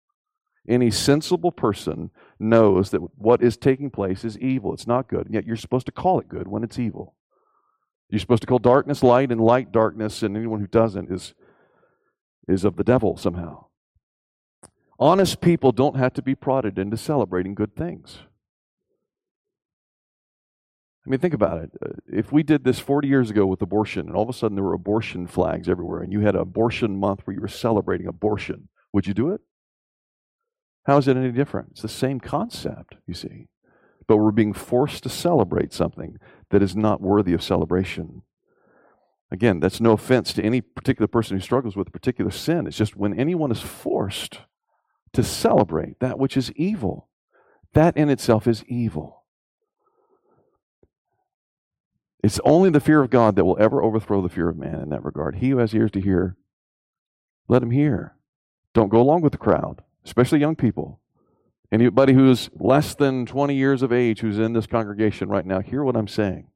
Any 0.66 0.90
sensible 0.90 1.52
person 1.52 2.10
knows 2.38 2.90
that 2.90 3.00
what 3.18 3.42
is 3.42 3.56
taking 3.56 3.90
place 3.90 4.24
is 4.24 4.38
evil. 4.38 4.72
It's 4.72 4.86
not 4.86 5.08
good. 5.08 5.26
And 5.26 5.34
yet 5.34 5.44
you're 5.44 5.56
supposed 5.56 5.86
to 5.86 5.92
call 5.92 6.20
it 6.20 6.28
good 6.28 6.48
when 6.48 6.62
it's 6.62 6.78
evil. 6.78 7.16
You're 8.08 8.20
supposed 8.20 8.42
to 8.42 8.46
call 8.46 8.58
darkness 8.58 9.02
light 9.02 9.32
and 9.32 9.40
light 9.40 9.72
darkness, 9.72 10.22
and 10.22 10.36
anyone 10.36 10.60
who 10.60 10.66
doesn't 10.66 11.10
is, 11.10 11.34
is 12.46 12.64
of 12.64 12.76
the 12.76 12.84
devil 12.84 13.16
somehow. 13.16 13.66
Honest 14.98 15.40
people 15.40 15.72
don't 15.72 15.96
have 15.96 16.12
to 16.14 16.22
be 16.22 16.34
prodded 16.34 16.78
into 16.78 16.96
celebrating 16.96 17.54
good 17.54 17.74
things. 17.74 18.18
I 21.04 21.10
mean, 21.10 21.18
think 21.18 21.34
about 21.34 21.58
it. 21.58 21.70
Uh, 21.84 21.94
if 22.06 22.30
we 22.30 22.42
did 22.42 22.62
this 22.62 22.78
40 22.78 23.08
years 23.08 23.30
ago 23.30 23.44
with 23.46 23.60
abortion, 23.60 24.06
and 24.06 24.16
all 24.16 24.22
of 24.22 24.28
a 24.28 24.32
sudden 24.32 24.54
there 24.54 24.64
were 24.64 24.74
abortion 24.74 25.26
flags 25.26 25.68
everywhere, 25.68 26.00
and 26.00 26.12
you 26.12 26.20
had 26.20 26.36
an 26.36 26.40
abortion 26.40 26.96
month 26.96 27.22
where 27.24 27.34
you 27.34 27.40
were 27.40 27.48
celebrating 27.48 28.06
abortion, 28.06 28.68
would 28.92 29.06
you 29.06 29.14
do 29.14 29.30
it? 29.30 29.40
How 30.84 30.98
is 30.98 31.08
it 31.08 31.16
any 31.16 31.32
different? 31.32 31.70
It's 31.72 31.82
the 31.82 31.88
same 31.88 32.20
concept, 32.20 32.96
you 33.06 33.14
see. 33.14 33.48
But 34.06 34.16
we're 34.16 34.32
being 34.32 34.52
forced 34.52 35.02
to 35.04 35.08
celebrate 35.08 35.72
something 35.72 36.18
that 36.50 36.62
is 36.62 36.76
not 36.76 37.00
worthy 37.00 37.32
of 37.32 37.42
celebration. 37.42 38.22
Again, 39.30 39.60
that's 39.60 39.80
no 39.80 39.92
offense 39.92 40.32
to 40.34 40.42
any 40.42 40.60
particular 40.60 41.06
person 41.06 41.36
who 41.36 41.42
struggles 41.42 41.76
with 41.76 41.88
a 41.88 41.92
particular 41.92 42.30
sin. 42.30 42.66
It's 42.66 42.76
just 42.76 42.96
when 42.96 43.18
anyone 43.18 43.50
is 43.50 43.60
forced 43.60 44.40
to 45.14 45.22
celebrate 45.22 46.00
that 46.00 46.18
which 46.18 46.36
is 46.36 46.52
evil, 46.52 47.08
that 47.74 47.96
in 47.96 48.08
itself 48.08 48.46
is 48.46 48.64
evil. 48.64 49.21
It's 52.22 52.40
only 52.44 52.70
the 52.70 52.80
fear 52.80 53.02
of 53.02 53.10
God 53.10 53.36
that 53.36 53.44
will 53.44 53.58
ever 53.58 53.82
overthrow 53.82 54.22
the 54.22 54.28
fear 54.28 54.48
of 54.48 54.56
man 54.56 54.80
in 54.80 54.88
that 54.90 55.04
regard. 55.04 55.36
He 55.36 55.50
who 55.50 55.58
has 55.58 55.74
ears 55.74 55.90
to 55.92 56.00
hear, 56.00 56.36
let 57.48 57.62
him 57.62 57.70
hear. 57.70 58.16
Don't 58.74 58.90
go 58.90 59.00
along 59.00 59.22
with 59.22 59.32
the 59.32 59.38
crowd 59.38 59.82
especially 60.04 60.40
young 60.40 60.56
people. 60.56 61.00
Anybody 61.70 62.12
who's 62.12 62.50
less 62.54 62.94
than 62.94 63.24
20 63.24 63.54
years 63.54 63.82
of 63.82 63.92
age 63.92 64.20
who's 64.20 64.38
in 64.38 64.52
this 64.52 64.66
congregation 64.66 65.28
right 65.28 65.46
now, 65.46 65.60
hear 65.60 65.82
what 65.82 65.96
I'm 65.96 66.08
saying. 66.08 66.48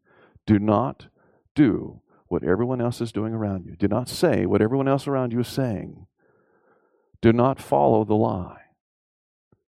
Do 0.47 0.59
not 0.59 1.07
do 1.55 2.03
what 2.29 2.45
everyone 2.45 2.81
else 2.81 3.01
is 3.01 3.13
doing 3.13 3.33
around 3.33 3.65
you. 3.65 3.77
Do 3.77 3.89
not 3.89 4.09
say 4.09 4.47
what 4.47 4.61
everyone 4.61 4.89
else 4.89 5.07
around 5.07 5.33
you 5.33 5.41
is 5.41 5.49
saying. 5.49 6.07
Do 7.23 7.33
not 7.33 7.61
follow 7.61 8.05
the 8.05 8.15
lie. 8.15 8.61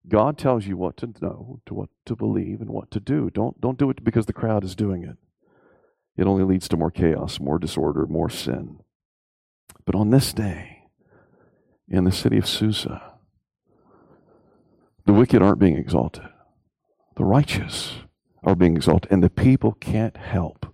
God 0.08 0.38
tells 0.38 0.66
you 0.66 0.76
what 0.76 0.98
to 0.98 1.14
know, 1.22 1.62
to 1.66 1.74
what 1.74 1.90
to 2.06 2.16
believe, 2.16 2.62
and 2.62 2.70
what 2.70 2.92
to 2.92 3.00
do. 3.00 3.30
Don't, 3.30 3.60
don't 3.62 3.78
do 3.78 3.90
it 3.90 4.04
because 4.04 4.26
the 4.26 4.34
crowd 4.34 4.64
is 4.64 4.76
doing 4.76 5.04
it. 5.04 5.18
It 6.18 6.26
only 6.26 6.44
leads 6.44 6.68
to 6.70 6.78
more 6.78 6.92
chaos, 6.92 7.40
more 7.40 7.60
disorder, 7.60 8.08
more 8.08 8.30
sin. 8.30 8.80
But 9.86 9.96
on 9.96 10.10
this 10.10 10.34
day, 10.34 10.90
in 11.88 12.04
the 12.04 12.12
city 12.12 12.38
of 12.38 12.48
Susa, 12.48 13.14
the 15.06 15.14
wicked 15.14 15.42
aren't 15.42 15.60
being 15.60 15.78
exalted, 15.78 16.28
the 17.16 17.24
righteous 17.24 17.94
are 18.44 18.56
being 18.56 18.76
exalted, 18.76 19.12
and 19.12 19.24
the 19.24 19.30
people 19.30 19.74
can't 19.80 20.18
help 20.18 20.74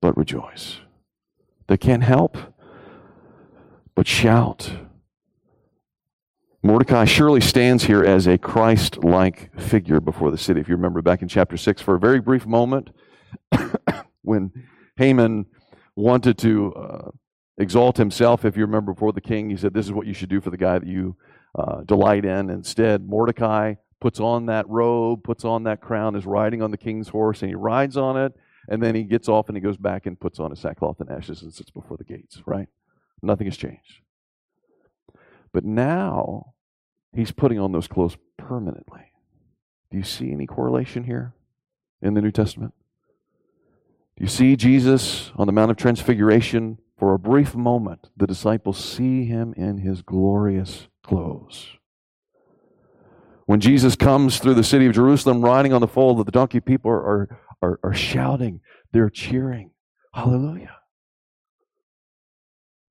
but 0.00 0.16
rejoice. 0.16 0.80
They 1.68 1.76
can't 1.76 2.02
help 2.02 2.36
but 3.94 4.06
shout. 4.06 4.70
Mordecai 6.62 7.04
surely 7.04 7.40
stands 7.40 7.84
here 7.84 8.02
as 8.02 8.26
a 8.26 8.38
Christ 8.38 9.04
like 9.04 9.58
figure 9.60 10.00
before 10.00 10.30
the 10.30 10.38
city. 10.38 10.60
If 10.60 10.68
you 10.68 10.76
remember 10.76 11.00
back 11.00 11.22
in 11.22 11.28
chapter 11.28 11.56
6, 11.56 11.80
for 11.80 11.94
a 11.94 11.98
very 12.00 12.20
brief 12.20 12.46
moment, 12.46 12.90
when 14.24 14.52
Haman 14.96 15.46
wanted 15.96 16.38
to 16.38 16.74
uh, 16.74 17.10
exalt 17.58 17.96
himself, 17.96 18.44
if 18.44 18.56
you 18.56 18.64
remember 18.64 18.92
before 18.92 19.12
the 19.12 19.20
king, 19.20 19.50
he 19.50 19.56
said, 19.56 19.74
This 19.74 19.86
is 19.86 19.92
what 19.92 20.06
you 20.06 20.14
should 20.14 20.28
do 20.28 20.40
for 20.40 20.50
the 20.50 20.56
guy 20.56 20.78
that 20.78 20.88
you 20.88 21.16
uh, 21.56 21.82
delight 21.82 22.24
in. 22.24 22.50
Instead, 22.50 23.06
Mordecai 23.06 23.74
puts 24.00 24.20
on 24.20 24.46
that 24.46 24.68
robe, 24.68 25.22
puts 25.24 25.44
on 25.44 25.64
that 25.64 25.80
crown, 25.80 26.16
is 26.16 26.26
riding 26.26 26.62
on 26.62 26.70
the 26.70 26.76
king's 26.76 27.08
horse, 27.08 27.42
and 27.42 27.48
he 27.48 27.54
rides 27.54 27.96
on 27.96 28.16
it, 28.16 28.32
and 28.68 28.82
then 28.82 28.94
he 28.94 29.04
gets 29.04 29.28
off 29.28 29.48
and 29.48 29.56
he 29.56 29.60
goes 29.60 29.76
back 29.76 30.06
and 30.06 30.18
puts 30.18 30.38
on 30.38 30.52
a 30.52 30.56
sackcloth 30.56 31.00
and 31.00 31.10
ashes 31.10 31.42
and 31.42 31.52
sits 31.52 31.70
before 31.70 31.96
the 31.96 32.04
gates, 32.04 32.42
right? 32.46 32.68
Nothing 33.22 33.46
has 33.46 33.56
changed. 33.56 34.00
But 35.52 35.64
now 35.64 36.54
he's 37.14 37.30
putting 37.30 37.58
on 37.58 37.72
those 37.72 37.86
clothes 37.86 38.16
permanently. 38.36 39.12
Do 39.90 39.98
you 39.98 40.04
see 40.04 40.32
any 40.32 40.46
correlation 40.46 41.04
here 41.04 41.34
in 42.02 42.14
the 42.14 42.20
New 42.20 42.32
Testament? 42.32 42.74
You 44.18 44.28
see 44.28 44.56
Jesus 44.56 45.32
on 45.36 45.46
the 45.46 45.52
Mount 45.52 45.70
of 45.70 45.76
Transfiguration? 45.76 46.78
For 46.98 47.12
a 47.14 47.18
brief 47.18 47.54
moment, 47.54 48.10
the 48.16 48.26
disciples 48.26 48.82
see 48.82 49.24
him 49.24 49.52
in 49.56 49.78
his 49.78 50.02
glorious 50.02 50.86
clothes. 51.02 51.76
When 53.46 53.60
Jesus 53.60 53.96
comes 53.96 54.38
through 54.38 54.54
the 54.54 54.64
city 54.64 54.86
of 54.86 54.94
Jerusalem 54.94 55.44
riding 55.44 55.72
on 55.72 55.80
the 55.80 55.88
foal 55.88 56.18
of 56.18 56.24
the 56.24 56.32
donkey, 56.32 56.60
people 56.60 56.90
are, 56.90 57.28
are, 57.60 57.80
are, 57.82 57.94
shouting, 57.94 58.60
they're 58.92 59.10
cheering. 59.10 59.70
Hallelujah. 60.14 60.76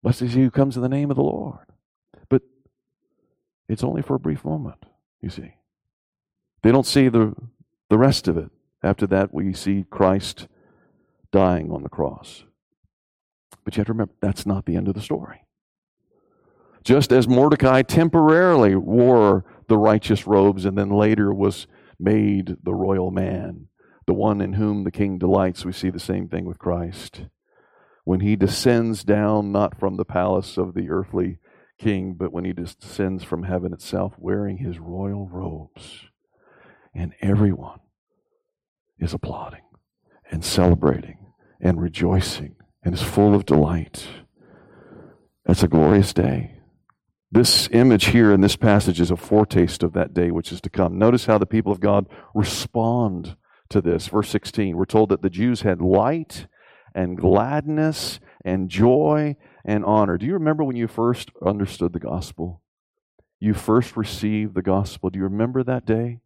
Blessed 0.03 0.23
is 0.23 0.33
he 0.33 0.41
who 0.41 0.51
comes 0.51 0.75
in 0.75 0.83
the 0.83 0.89
name 0.89 1.09
of 1.09 1.15
the 1.15 1.23
Lord. 1.23 1.65
But 2.29 2.41
it's 3.69 3.83
only 3.83 4.01
for 4.01 4.15
a 4.15 4.19
brief 4.19 4.43
moment, 4.43 4.85
you 5.21 5.29
see. 5.29 5.55
They 6.61 6.71
don't 6.71 6.85
see 6.85 7.07
the, 7.07 7.33
the 7.89 7.97
rest 7.97 8.27
of 8.27 8.37
it. 8.37 8.51
After 8.83 9.07
that, 9.07 9.33
we 9.33 9.53
see 9.53 9.85
Christ 9.89 10.47
dying 11.33 11.71
on 11.71 11.83
the 11.83 11.89
cross. 11.89 12.45
But 13.65 13.75
you 13.75 13.81
have 13.81 13.87
to 13.87 13.93
remember, 13.93 14.13
that's 14.21 14.45
not 14.45 14.65
the 14.65 14.77
end 14.77 14.87
of 14.87 14.93
the 14.93 15.01
story. 15.01 15.43
Just 16.83 17.11
as 17.11 17.27
Mordecai 17.27 17.81
temporarily 17.81 18.75
wore 18.75 19.43
the 19.67 19.77
righteous 19.77 20.27
robes 20.27 20.63
and 20.63 20.77
then 20.77 20.89
later 20.89 21.33
was 21.33 21.65
made 21.99 22.57
the 22.63 22.73
royal 22.73 23.09
man, 23.09 23.67
the 24.05 24.13
one 24.13 24.41
in 24.41 24.53
whom 24.53 24.83
the 24.83 24.91
king 24.91 25.17
delights, 25.17 25.65
we 25.65 25.71
see 25.71 25.89
the 25.89 25.99
same 25.99 26.27
thing 26.27 26.45
with 26.45 26.59
Christ. 26.59 27.25
When 28.03 28.19
he 28.19 28.35
descends 28.35 29.03
down, 29.03 29.51
not 29.51 29.79
from 29.79 29.95
the 29.95 30.05
palace 30.05 30.57
of 30.57 30.73
the 30.73 30.89
earthly 30.89 31.39
king, 31.79 32.15
but 32.15 32.33
when 32.33 32.43
he 32.43 32.51
descends 32.51 33.23
from 33.23 33.43
heaven 33.43 33.71
itself, 33.73 34.13
wearing 34.17 34.57
his 34.57 34.77
royal 34.77 35.27
robes, 35.29 36.09
and 36.93 37.13
everyone 37.21 37.79
is 38.99 39.13
applauding 39.13 39.63
and 40.29 40.43
celebrating 40.43 41.22
and 41.63 41.81
rejoicing 41.81 42.55
and 42.83 42.93
is 42.93 43.01
full 43.01 43.33
of 43.33 43.45
delight. 43.45 44.05
That's 45.45 45.63
a 45.63 45.67
glorious 45.67 46.13
day. 46.13 46.59
This 47.31 47.67
image 47.71 48.07
here 48.07 48.31
in 48.31 48.41
this 48.41 48.55
passage 48.55 49.01
is 49.01 49.09
a 49.09 49.17
foretaste 49.17 49.81
of 49.81 49.93
that 49.93 50.13
day 50.13 50.29
which 50.29 50.51
is 50.51 50.61
to 50.61 50.69
come. 50.69 50.99
Notice 50.99 51.25
how 51.25 51.39
the 51.39 51.47
people 51.47 51.71
of 51.71 51.79
God 51.79 52.07
respond 52.35 53.37
to 53.69 53.81
this. 53.81 54.07
Verse 54.07 54.29
16, 54.29 54.75
we're 54.77 54.85
told 54.85 55.09
that 55.09 55.23
the 55.23 55.29
Jews 55.29 55.61
had 55.61 55.81
light 55.81 56.45
and 56.93 57.17
gladness 57.17 58.19
and 58.45 58.69
joy 58.69 59.35
and 59.65 59.83
honor. 59.85 60.17
Do 60.17 60.27
you 60.27 60.33
remember 60.33 60.63
when 60.63 60.75
you 60.75 60.87
first 60.87 61.31
understood 61.43 61.93
the 61.93 61.99
gospel? 61.99 62.61
You 63.39 63.53
first 63.53 63.97
received 63.97 64.53
the 64.53 64.61
gospel. 64.61 65.09
Do 65.09 65.17
you 65.17 65.23
remember 65.23 65.63
that 65.63 65.85
day? 65.85 66.19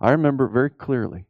I 0.00 0.12
remember 0.12 0.48
very 0.48 0.70
clearly. 0.70 1.26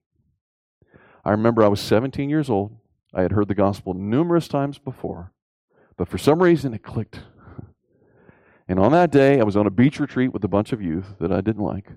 I 1.24 1.30
remember 1.30 1.64
I 1.64 1.68
was 1.68 1.80
17 1.80 2.28
years 2.30 2.48
old. 2.48 2.76
I 3.14 3.22
had 3.22 3.32
heard 3.32 3.48
the 3.48 3.54
gospel 3.54 3.94
numerous 3.94 4.48
times 4.48 4.78
before, 4.78 5.32
but 5.96 6.08
for 6.08 6.18
some 6.18 6.42
reason 6.42 6.74
it 6.74 6.82
clicked 6.82 7.20
And 8.66 8.78
on 8.78 8.92
that 8.92 9.10
day, 9.10 9.40
I 9.40 9.44
was 9.44 9.56
on 9.56 9.66
a 9.66 9.70
beach 9.70 10.00
retreat 10.00 10.32
with 10.32 10.42
a 10.42 10.48
bunch 10.48 10.72
of 10.72 10.80
youth 10.80 11.16
that 11.20 11.30
I 11.30 11.40
didn't 11.40 11.62
like. 11.62 11.90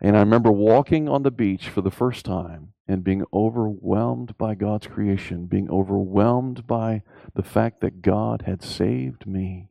And 0.00 0.16
I 0.16 0.20
remember 0.20 0.52
walking 0.52 1.08
on 1.08 1.22
the 1.22 1.30
beach 1.30 1.68
for 1.68 1.80
the 1.80 1.90
first 1.90 2.26
time 2.26 2.74
and 2.86 3.02
being 3.02 3.24
overwhelmed 3.32 4.36
by 4.36 4.54
God's 4.54 4.86
creation, 4.86 5.46
being 5.46 5.70
overwhelmed 5.70 6.66
by 6.66 7.02
the 7.34 7.42
fact 7.42 7.80
that 7.80 8.02
God 8.02 8.42
had 8.46 8.62
saved 8.62 9.26
me, 9.26 9.70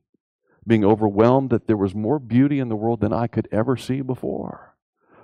being 0.65 0.83
overwhelmed 0.83 1.51
that 1.51 1.67
there 1.67 1.77
was 1.77 1.93
more 1.93 2.17
beauty 2.17 2.59
in 2.59 2.69
the 2.69 2.75
world 2.75 2.99
than 3.01 3.13
I 3.13 3.27
could 3.27 3.47
ever 3.51 3.77
see 3.77 4.01
before. 4.01 4.75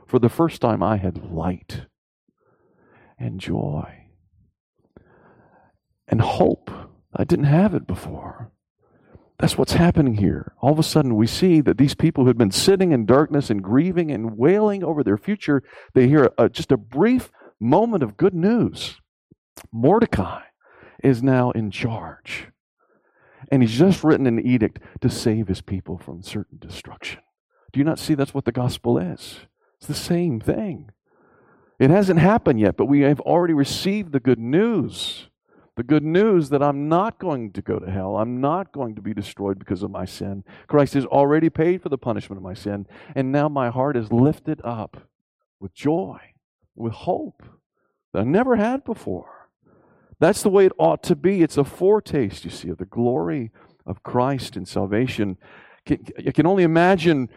For 0.06 0.20
the 0.20 0.30
first 0.30 0.62
time, 0.62 0.84
I 0.84 0.98
had 0.98 1.32
light 1.32 1.88
and 3.18 3.40
joy 3.40 4.01
and 6.12 6.22
hope. 6.22 6.70
I 7.16 7.24
didn't 7.24 7.46
have 7.46 7.74
it 7.74 7.88
before. 7.88 8.52
That's 9.40 9.58
what's 9.58 9.74
happening 9.74 10.18
here. 10.18 10.54
All 10.62 10.72
of 10.72 10.78
a 10.78 10.84
sudden, 10.84 11.16
we 11.16 11.26
see 11.26 11.62
that 11.62 11.80
these 11.80 11.96
people 11.96 12.24
who 12.24 12.28
had 12.28 12.38
been 12.38 12.52
sitting 12.52 12.92
in 12.92 13.08
darkness 13.08 13.50
and 13.50 13.64
grieving 13.64 14.12
and 14.12 14.38
wailing 14.38 14.84
over 14.84 15.04
their 15.04 15.18
future, 15.18 15.64
they 15.96 16.08
hear 16.08 16.32
a, 16.38 16.48
just 16.48 16.72
a 16.72 16.78
brief 16.78 17.32
moment 17.60 18.04
of 18.04 18.18
good 18.18 18.36
news. 18.36 19.02
Mordecai 19.72 20.44
is 21.04 21.24
now 21.24 21.50
in 21.52 21.72
charge. 21.72 22.50
And 23.52 23.64
he's 23.64 23.78
just 23.78 24.04
written 24.04 24.28
an 24.28 24.46
edict 24.46 24.80
to 25.02 25.10
save 25.10 25.48
his 25.48 25.62
people 25.62 25.98
from 25.98 26.22
certain 26.22 26.60
destruction. 26.60 27.22
Do 27.74 27.80
you 27.80 27.84
not 27.84 27.98
see 27.98 28.14
that's 28.14 28.34
what 28.34 28.46
the 28.46 28.52
gospel 28.52 29.00
is? 29.00 29.40
It's 29.78 29.88
the 29.88 29.96
same 29.96 30.40
thing. 30.40 30.92
It 31.80 31.90
hasn't 31.90 32.20
happened 32.20 32.60
yet, 32.60 32.78
but 32.78 32.86
we 32.86 33.02
have 33.02 33.20
already 33.22 33.56
received 33.56 34.12
the 34.12 34.20
good 34.20 34.38
news. 34.38 35.31
The 35.82 35.88
good 35.88 36.04
news 36.04 36.50
that 36.50 36.62
I'm 36.62 36.88
not 36.90 37.18
going 37.18 37.54
to 37.54 37.62
go 37.64 37.80
to 37.80 37.90
hell. 37.90 38.18
I'm 38.18 38.40
not 38.40 38.72
going 38.72 38.94
to 38.94 39.02
be 39.02 39.16
destroyed 39.16 39.58
because 39.58 39.82
of 39.82 39.90
my 39.90 40.06
sin. 40.06 40.44
Christ 40.68 40.94
has 40.94 41.08
already 41.08 41.50
paid 41.50 41.82
for 41.82 41.90
the 41.90 41.98
punishment 41.98 42.38
of 42.38 42.44
my 42.44 42.54
sin. 42.54 42.86
And 43.16 43.32
now 43.32 43.50
my 43.50 43.72
heart 43.72 43.98
is 43.98 44.12
lifted 44.12 44.62
up 44.64 45.10
with 45.60 45.74
joy, 45.74 46.20
with 46.76 46.94
hope 46.94 47.42
that 48.14 48.20
I 48.20 48.24
never 48.26 48.58
had 48.58 48.84
before. 48.84 49.50
That's 50.20 50.44
the 50.44 50.52
way 50.52 50.68
it 50.68 50.72
ought 50.78 51.02
to 51.02 51.16
be. 51.16 51.42
It's 51.42 51.58
a 51.58 51.64
foretaste, 51.64 52.46
you 52.46 52.52
see, 52.52 52.70
of 52.70 52.78
the 52.78 52.86
glory 52.86 53.50
of 53.88 54.04
Christ 54.04 54.56
and 54.56 54.68
salvation. 54.68 55.36
I 55.90 56.30
can 56.32 56.46
only 56.46 56.62
imagine 56.62 57.28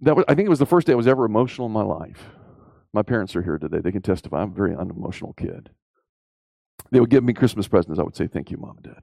that 0.00 0.16
was, 0.16 0.24
I 0.26 0.34
think 0.34 0.46
it 0.46 0.50
was 0.50 0.58
the 0.58 0.66
first 0.66 0.88
day 0.88 0.92
I 0.92 0.96
was 0.96 1.06
ever 1.06 1.24
emotional 1.24 1.68
in 1.68 1.72
my 1.72 1.84
life. 1.84 2.30
My 2.92 3.02
parents 3.02 3.36
are 3.36 3.42
here 3.42 3.58
today. 3.58 3.78
They 3.78 3.92
can 3.92 4.02
testify. 4.02 4.42
I'm 4.42 4.50
a 4.50 4.54
very 4.56 4.74
unemotional 4.74 5.34
kid. 5.34 5.70
They 6.90 7.00
would 7.00 7.10
give 7.10 7.24
me 7.24 7.32
Christmas 7.32 7.68
presents. 7.68 7.98
I 7.98 8.02
would 8.02 8.16
say, 8.16 8.26
Thank 8.26 8.50
you, 8.50 8.56
Mom 8.56 8.76
and 8.76 8.94
Dad. 8.94 9.02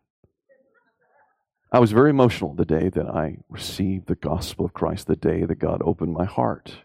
I 1.71 1.79
was 1.79 1.91
very 1.91 2.09
emotional 2.09 2.53
the 2.53 2.65
day 2.65 2.89
that 2.89 3.07
I 3.07 3.37
received 3.49 4.07
the 4.07 4.15
gospel 4.15 4.65
of 4.65 4.73
Christ, 4.73 5.07
the 5.07 5.17
day 5.17 5.43
that 5.43 5.55
God 5.59 5.81
opened 5.83 6.13
my 6.13 6.25
heart. 6.25 6.83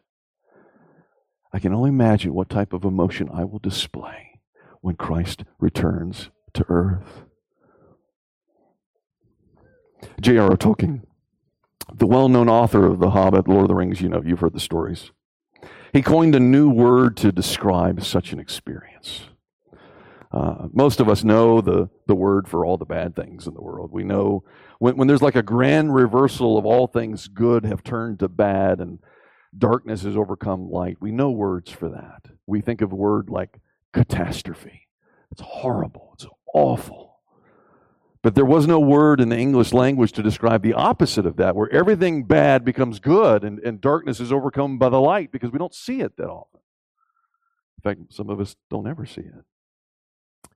I 1.53 1.61
can 1.61 1.73
only 1.73 1.91
imagine 1.91 2.35
what 2.35 2.49
type 2.49 2.73
of 2.73 2.85
emotion 2.85 3.29
I 3.33 3.45
will 3.45 3.59
display 3.61 4.41
when 4.81 4.97
Christ 4.97 5.45
returns 5.61 6.31
to 6.55 6.65
earth. 6.69 7.23
J.R.R. 10.21 10.57
Tolkien, 10.57 11.03
the 11.95 12.07
well 12.07 12.29
known 12.29 12.49
author 12.49 12.87
of 12.87 12.99
The 12.99 13.11
Hobbit, 13.11 13.47
Lord 13.47 13.63
of 13.63 13.69
the 13.69 13.75
Rings, 13.75 14.01
you 14.01 14.09
know, 14.09 14.23
you've 14.25 14.41
heard 14.41 14.55
the 14.55 14.61
stories. 14.61 15.13
He 15.93 16.03
coined 16.03 16.35
a 16.35 16.41
new 16.41 16.71
word 16.71 17.17
to 17.19 17.31
describe 17.31 18.03
such 18.03 18.33
an 18.33 18.41
experience. 18.41 19.27
Uh, 20.33 20.67
most 20.73 20.99
of 20.99 21.11
us 21.11 21.23
know 21.23 21.61
the, 21.61 21.91
the 22.07 22.15
word 22.15 22.49
for 22.49 22.65
all 22.65 22.79
the 22.79 22.87
bad 22.87 23.15
things 23.15 23.47
in 23.47 23.53
the 23.53 23.61
world. 23.61 23.91
We 23.93 24.03
know 24.03 24.45
when, 24.79 24.97
when 24.97 25.07
there's 25.07 25.21
like 25.21 25.37
a 25.37 25.43
grand 25.43 25.95
reversal 25.95 26.57
of 26.57 26.65
all 26.65 26.87
things 26.87 27.29
good 27.29 27.67
have 27.67 27.85
turned 27.85 28.21
to 28.21 28.29
bad 28.29 28.81
and 28.81 28.99
darkness 29.57 30.05
has 30.05 30.17
overcome 30.17 30.71
light. 30.71 30.97
We 31.01 31.13
know 31.13 31.31
words 31.31 31.71
for 31.71 31.91
that. 31.91 32.33
We 32.47 32.63
think 32.63 32.81
of 32.81 32.93
a 32.93 32.97
word 32.97 33.29
like 33.29 33.61
catastrophe. 33.93 34.89
It's 35.31 35.43
horrible. 35.43 36.13
It's 36.15 36.27
awful. 36.55 37.21
But 38.23 38.35
there 38.35 38.47
was 38.47 38.67
no 38.67 38.81
word 38.81 39.21
in 39.21 39.29
the 39.29 39.37
English 39.37 39.75
language 39.75 40.13
to 40.13 40.23
describe 40.23 40.63
the 40.63 40.75
opposite 40.75 41.27
of 41.27 41.37
that, 41.37 41.57
where 41.57 41.71
everything 41.71 42.23
bad 42.25 42.65
becomes 42.65 43.01
good 43.01 43.45
and, 43.45 43.59
and 43.59 43.81
darkness 43.81 44.21
is 44.21 44.33
overcome 44.33 44.79
by 44.79 44.89
the 44.89 45.01
light 45.01 45.31
because 45.31 45.51
we 45.51 45.59
don't 45.59 45.75
see 45.75 46.01
it 46.01 46.17
that 46.17 46.29
often. 46.29 46.61
In 47.79 47.83
fact, 47.83 48.15
some 48.15 48.31
of 48.31 48.41
us 48.41 48.57
don't 48.71 48.87
ever 48.87 49.05
see 49.05 49.23
it 49.23 49.45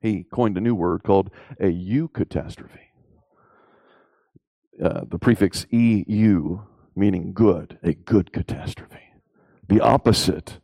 he 0.01 0.25
coined 0.25 0.57
a 0.57 0.61
new 0.61 0.75
word 0.75 1.03
called 1.03 1.31
a 1.61 1.66
eucatastrophe. 1.66 2.81
Uh, 4.83 5.03
the 5.09 5.18
prefix 5.18 5.66
EU 5.70 6.59
meaning 6.96 7.33
good, 7.33 7.79
a 7.83 7.92
good 7.92 8.33
catastrophe. 8.33 9.12
The 9.68 9.81
opposite, 9.81 10.59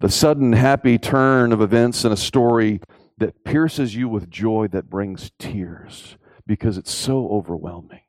the 0.00 0.08
sudden 0.08 0.52
happy 0.52 0.98
turn 0.98 1.52
of 1.52 1.60
events 1.60 2.04
in 2.04 2.12
a 2.12 2.16
story 2.16 2.80
that 3.18 3.44
pierces 3.44 3.94
you 3.94 4.08
with 4.08 4.28
joy 4.28 4.66
that 4.68 4.90
brings 4.90 5.30
tears 5.38 6.16
because 6.46 6.76
it's 6.76 6.92
so 6.92 7.28
overwhelming, 7.28 8.00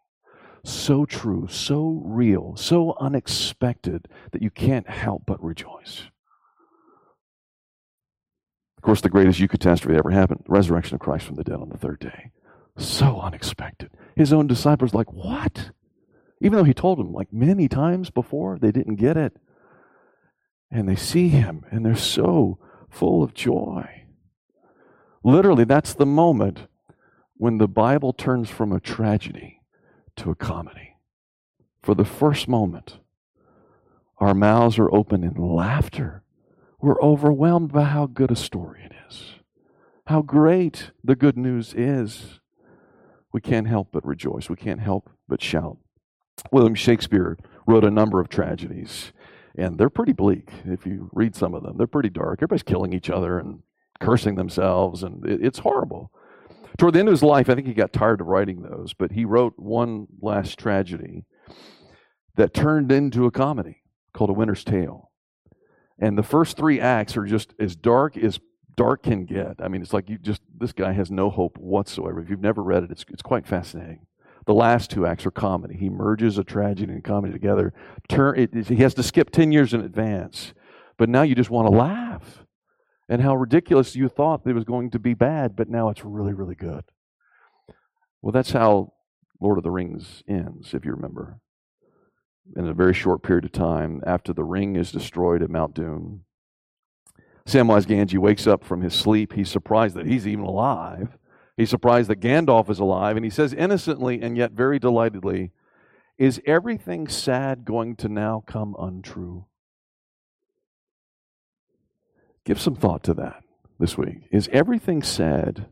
so 0.63 1.05
true, 1.05 1.47
so 1.47 2.01
real, 2.03 2.55
so 2.55 2.97
unexpected 2.99 4.07
that 4.31 4.41
you 4.41 4.49
can't 4.49 4.89
help 4.89 5.23
but 5.25 5.41
rejoice 5.43 6.09
course, 8.85 9.01
the 9.01 9.09
greatest 9.09 9.39
eucatastrophe 9.39 9.87
that 9.87 9.97
ever 9.97 10.11
happened 10.11 10.43
the 10.45 10.51
resurrection 10.51 10.95
of 10.95 11.01
Christ 11.01 11.25
from 11.25 11.35
the 11.35 11.43
dead 11.43 11.59
on 11.59 11.69
the 11.69 11.77
third 11.77 11.99
day. 11.99 12.31
So 12.77 13.19
unexpected. 13.19 13.91
His 14.15 14.31
own 14.31 14.47
disciples 14.47 14.93
like, 14.93 15.11
What? 15.11 15.71
Even 16.41 16.57
though 16.57 16.63
he 16.65 16.73
told 16.73 16.99
them 16.99 17.13
like 17.13 17.31
many 17.31 17.67
times 17.67 18.09
before, 18.09 18.59
they 18.59 18.71
didn't 18.71 18.95
get 18.95 19.17
it. 19.17 19.37
And 20.69 20.87
they 20.87 20.95
see 20.95 21.29
him 21.29 21.65
and 21.71 21.85
they're 21.85 21.95
so 21.95 22.59
full 22.89 23.23
of 23.23 23.33
joy. 23.33 24.03
Literally, 25.23 25.63
that's 25.63 25.93
the 25.93 26.05
moment 26.05 26.67
when 27.37 27.57
the 27.57 27.67
Bible 27.67 28.13
turns 28.13 28.49
from 28.49 28.71
a 28.71 28.79
tragedy 28.79 29.61
to 30.17 30.29
a 30.29 30.35
comedy. 30.35 30.97
For 31.81 31.95
the 31.95 32.05
first 32.05 32.47
moment, 32.47 32.99
our 34.17 34.33
mouths 34.33 34.77
are 34.77 34.93
open 34.93 35.23
in 35.23 35.35
laughter 35.35 36.23
we're 36.81 37.01
overwhelmed 37.01 37.71
by 37.71 37.83
how 37.83 38.05
good 38.05 38.31
a 38.31 38.35
story 38.35 38.81
it 38.83 38.93
is, 39.07 39.35
how 40.07 40.21
great 40.21 40.91
the 41.03 41.15
good 41.15 41.37
news 41.37 41.73
is. 41.73 42.39
We 43.33 43.41
can't 43.41 43.67
help 43.67 43.89
but 43.91 44.05
rejoice. 44.05 44.49
We 44.49 44.55
can't 44.55 44.79
help 44.79 45.09
but 45.27 45.41
shout. 45.41 45.77
William 46.51 46.75
Shakespeare 46.75 47.37
wrote 47.67 47.83
a 47.83 47.91
number 47.91 48.19
of 48.19 48.29
tragedies, 48.29 49.11
and 49.57 49.77
they're 49.77 49.89
pretty 49.89 50.13
bleak 50.13 50.49
if 50.65 50.85
you 50.85 51.09
read 51.11 51.35
some 51.35 51.53
of 51.53 51.63
them. 51.63 51.77
They're 51.77 51.87
pretty 51.87 52.09
dark. 52.09 52.39
Everybody's 52.39 52.63
killing 52.63 52.93
each 52.93 53.09
other 53.09 53.39
and 53.39 53.63
cursing 53.99 54.35
themselves, 54.35 55.03
and 55.03 55.25
it's 55.25 55.59
horrible. 55.59 56.11
Toward 56.77 56.93
the 56.93 56.99
end 56.99 57.07
of 57.07 57.13
his 57.13 57.23
life, 57.23 57.49
I 57.49 57.55
think 57.55 57.67
he 57.67 57.73
got 57.73 57.93
tired 57.93 58.21
of 58.21 58.27
writing 58.27 58.61
those, 58.61 58.93
but 58.93 59.11
he 59.13 59.23
wrote 59.23 59.53
one 59.57 60.07
last 60.21 60.59
tragedy 60.59 61.25
that 62.35 62.53
turned 62.53 62.91
into 62.91 63.25
a 63.25 63.31
comedy 63.31 63.81
called 64.13 64.29
A 64.29 64.33
Winter's 64.33 64.63
Tale. 64.63 65.09
And 65.99 66.17
the 66.17 66.23
first 66.23 66.57
three 66.57 66.79
acts 66.79 67.15
are 67.15 67.25
just 67.25 67.53
as 67.59 67.75
dark 67.75 68.17
as 68.17 68.39
dark 68.75 69.03
can 69.03 69.25
get. 69.25 69.55
I 69.59 69.67
mean, 69.67 69.81
it's 69.81 69.93
like 69.93 70.09
you 70.09 70.17
just, 70.17 70.41
this 70.57 70.73
guy 70.73 70.91
has 70.91 71.09
no 71.09 71.29
hope 71.29 71.57
whatsoever. 71.57 72.19
If 72.19 72.29
you've 72.29 72.41
never 72.41 72.61
read 72.61 72.83
it, 72.83 72.91
it's, 72.91 73.05
it's 73.09 73.21
quite 73.21 73.47
fascinating. 73.47 74.05
The 74.45 74.53
last 74.53 74.91
two 74.91 75.07
acts 75.07 75.25
are 75.25 75.31
comedy. 75.31 75.75
He 75.75 75.89
merges 75.89 76.37
a 76.37 76.43
tragedy 76.43 76.91
and 76.91 77.03
comedy 77.03 77.33
together. 77.33 77.73
Turn, 78.09 78.37
it, 78.37 78.67
he 78.67 78.75
has 78.77 78.93
to 78.95 79.03
skip 79.03 79.31
10 79.31 79.51
years 79.51 79.73
in 79.73 79.81
advance. 79.81 80.53
But 80.97 81.09
now 81.09 81.23
you 81.23 81.35
just 81.35 81.49
want 81.49 81.67
to 81.67 81.75
laugh. 81.75 82.43
And 83.07 83.21
how 83.21 83.35
ridiculous 83.35 83.95
you 83.95 84.09
thought 84.09 84.41
it 84.45 84.53
was 84.53 84.63
going 84.63 84.91
to 84.91 84.99
be 84.99 85.13
bad, 85.13 85.55
but 85.55 85.69
now 85.69 85.89
it's 85.89 86.03
really, 86.03 86.33
really 86.33 86.55
good. 86.55 86.83
Well, 88.21 88.31
that's 88.31 88.51
how 88.51 88.93
Lord 89.39 89.57
of 89.57 89.63
the 89.63 89.71
Rings 89.71 90.23
ends, 90.27 90.73
if 90.73 90.85
you 90.85 90.91
remember 90.91 91.39
in 92.55 92.67
a 92.67 92.73
very 92.73 92.93
short 92.93 93.23
period 93.23 93.45
of 93.45 93.51
time 93.51 94.01
after 94.05 94.33
the 94.33 94.43
ring 94.43 94.75
is 94.75 94.91
destroyed 94.91 95.41
at 95.41 95.49
Mount 95.49 95.73
Doom. 95.73 96.25
Samwise 97.45 97.85
Gamgee 97.85 98.17
wakes 98.17 98.47
up 98.47 98.63
from 98.63 98.81
his 98.81 98.93
sleep. 98.93 99.33
He's 99.33 99.49
surprised 99.49 99.95
that 99.95 100.07
he's 100.07 100.27
even 100.27 100.45
alive. 100.45 101.17
He's 101.57 101.69
surprised 101.69 102.09
that 102.09 102.19
Gandalf 102.19 102.69
is 102.69 102.79
alive, 102.79 103.15
and 103.15 103.23
he 103.23 103.29
says 103.29 103.53
innocently 103.53 104.21
and 104.21 104.35
yet 104.35 104.51
very 104.51 104.79
delightedly, 104.79 105.51
Is 106.17 106.41
everything 106.45 107.07
sad 107.07 107.65
going 107.65 107.95
to 107.97 108.09
now 108.09 108.43
come 108.45 108.75
untrue? 108.79 109.45
Give 112.45 112.59
some 112.59 112.75
thought 112.75 113.03
to 113.03 113.13
that 113.15 113.43
this 113.79 113.97
week. 113.97 114.27
Is 114.31 114.49
everything 114.51 115.01
sad 115.01 115.67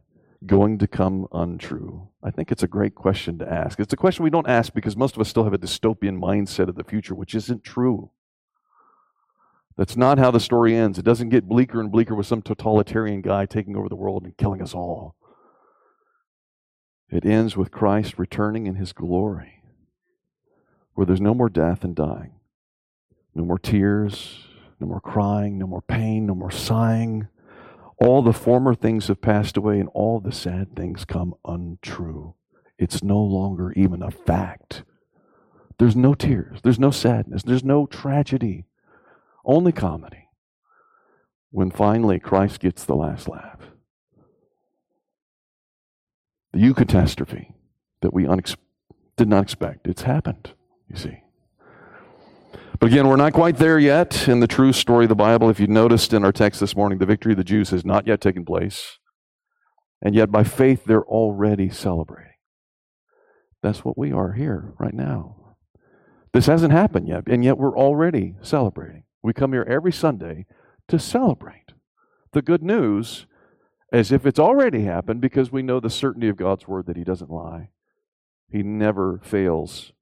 going 0.46 0.78
to 0.80 0.88
come 0.88 1.28
untrue? 1.32 2.10
I 2.24 2.32
think 2.32 2.52
it's 2.52 2.64
a 2.64 2.68
great 2.68 2.96
question 2.96 3.38
to 3.40 3.52
ask. 3.52 3.80
It's 3.80 3.92
a 3.92 3.98
question 3.98 4.24
we 4.24 4.30
don't 4.30 4.48
ask 4.48 4.74
because 4.74 4.96
most 4.96 5.16
of 5.16 5.22
us 5.22 5.28
still 5.28 5.44
have 5.44 5.54
a 5.54 5.58
dystopian 5.58 6.20
mindset 6.20 6.70
of 6.70 6.76
the 6.76 6.84
future, 6.84 7.14
which 7.14 7.36
isn't 7.36 7.64
true. 7.64 8.12
That's 9.76 9.98
not 9.98 10.20
how 10.20 10.32
the 10.32 10.40
story 10.40 10.76
ends. 10.76 10.98
It 10.98 11.06
doesn't 11.06 11.30
get 11.30 11.50
bleaker 11.50 11.82
and 11.82 11.92
bleaker 11.92 12.16
with 12.16 12.28
some 12.28 12.42
totalitarian 12.42 13.22
guy 13.22 13.46
taking 13.46 13.76
over 13.76 13.90
the 13.90 13.96
world 13.96 14.24
and 14.24 14.38
killing 14.38 14.62
us 14.62 14.74
all. 14.74 15.16
It 17.10 17.26
ends 17.26 17.58
with 17.58 17.72
Christ 17.72 18.18
returning 18.18 18.68
in 18.68 18.76
his 18.76 18.94
glory, 18.94 19.62
where 20.94 21.06
there's 21.06 21.22
no 21.22 21.34
more 21.34 21.50
death 21.50 21.84
and 21.84 21.96
dying, 21.96 22.34
no 23.36 23.44
more 23.44 23.60
tears, 23.60 24.46
no 24.80 24.88
more 24.88 25.02
crying, 25.02 25.58
no 25.58 25.68
more 25.68 25.82
pain, 25.82 26.26
no 26.26 26.36
more 26.36 26.52
sighing. 26.52 27.28
All 28.04 28.22
the 28.22 28.34
former 28.34 28.76
things 28.76 29.08
have 29.08 29.22
passed 29.22 29.56
away, 29.56 29.80
and 29.80 29.88
all 29.94 30.20
the 30.20 30.34
sad 30.34 30.76
things 30.76 31.06
come 31.06 31.36
untrue. 31.46 32.36
It's 32.78 33.02
no 33.02 33.24
longer 33.24 33.72
even 33.78 34.04
a 34.04 34.12
fact. 34.12 34.84
There's 35.80 35.96
no 35.96 36.14
tears, 36.14 36.60
there's 36.64 36.80
no 36.80 36.92
sadness, 36.92 37.44
there's 37.44 37.64
no 37.64 37.86
tragedy, 37.86 38.66
only 39.46 39.72
comedy. 39.72 40.28
When 41.50 41.72
finally 41.72 42.20
Christ 42.20 42.60
gets 42.60 42.84
the 42.84 42.96
last 42.96 43.30
laugh. 43.30 43.60
The 46.52 46.60
eucatastrophe 46.60 47.54
that 48.02 48.14
we 48.14 48.26
unex- 48.26 48.58
did 49.16 49.30
not 49.30 49.44
expect, 49.44 49.88
it's 49.88 50.02
happened, 50.02 50.52
you 50.90 50.98
see. 50.98 51.24
But 52.84 52.92
again, 52.92 53.08
we're 53.08 53.16
not 53.16 53.32
quite 53.32 53.56
there 53.56 53.80
yet 53.80 54.28
in 54.28 54.42
the 54.42 54.46
true 54.46 54.74
story 54.74 55.06
of 55.06 55.10
the 55.10 55.16
Bible. 55.16 55.50
If 55.50 55.58
you 55.58 55.68
noticed 55.68 56.12
in 56.12 56.26
our 56.26 56.34
text 56.34 56.60
this 56.60 56.76
morning, 56.76 56.98
the 56.98 57.06
victory 57.06 57.32
of 57.32 57.38
the 57.38 57.44
Jews 57.46 57.70
has 57.70 57.86
not 57.86 58.06
yet 58.06 58.20
taken 58.20 58.44
place. 58.44 59.00
And 60.02 60.14
yet, 60.14 60.34
by 60.34 60.44
faith, 60.44 60.84
they're 60.84 61.06
already 61.06 61.70
celebrating. 61.70 62.34
That's 63.62 63.86
what 63.86 63.98
we 63.98 64.12
are 64.12 64.34
here 64.34 64.74
right 64.80 64.94
now. 64.94 65.56
This 66.34 66.48
hasn't 66.48 66.74
happened 66.74 67.08
yet, 67.08 67.24
and 67.28 67.42
yet 67.42 67.58
we're 67.58 67.80
already 67.80 68.36
celebrating. 68.42 69.06
We 69.22 69.32
come 69.32 69.54
here 69.54 69.66
every 69.66 69.94
Sunday 69.94 70.46
to 70.90 71.00
celebrate 71.00 71.72
the 72.34 72.42
good 72.42 72.64
news 72.64 73.28
as 73.94 74.12
if 74.12 74.26
it's 74.26 74.40
already 74.40 74.84
happened 74.84 75.22
because 75.22 75.54
we 75.54 75.62
know 75.62 75.80
the 75.80 75.90
certainty 75.90 76.28
of 76.28 76.36
God's 76.36 76.68
word 76.68 76.88
that 76.88 76.98
He 76.98 77.06
doesn't 77.06 77.32
lie. 77.32 77.70
He 78.50 78.62
never 78.62 79.22
fails 79.24 79.94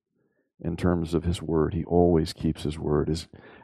in 0.61 0.77
terms 0.77 1.13
of 1.13 1.23
His 1.23 1.41
word. 1.41 1.73
He 1.73 1.83
always 1.85 2.33
keeps 2.33 2.63
His 2.63 2.77
word. 2.77 3.09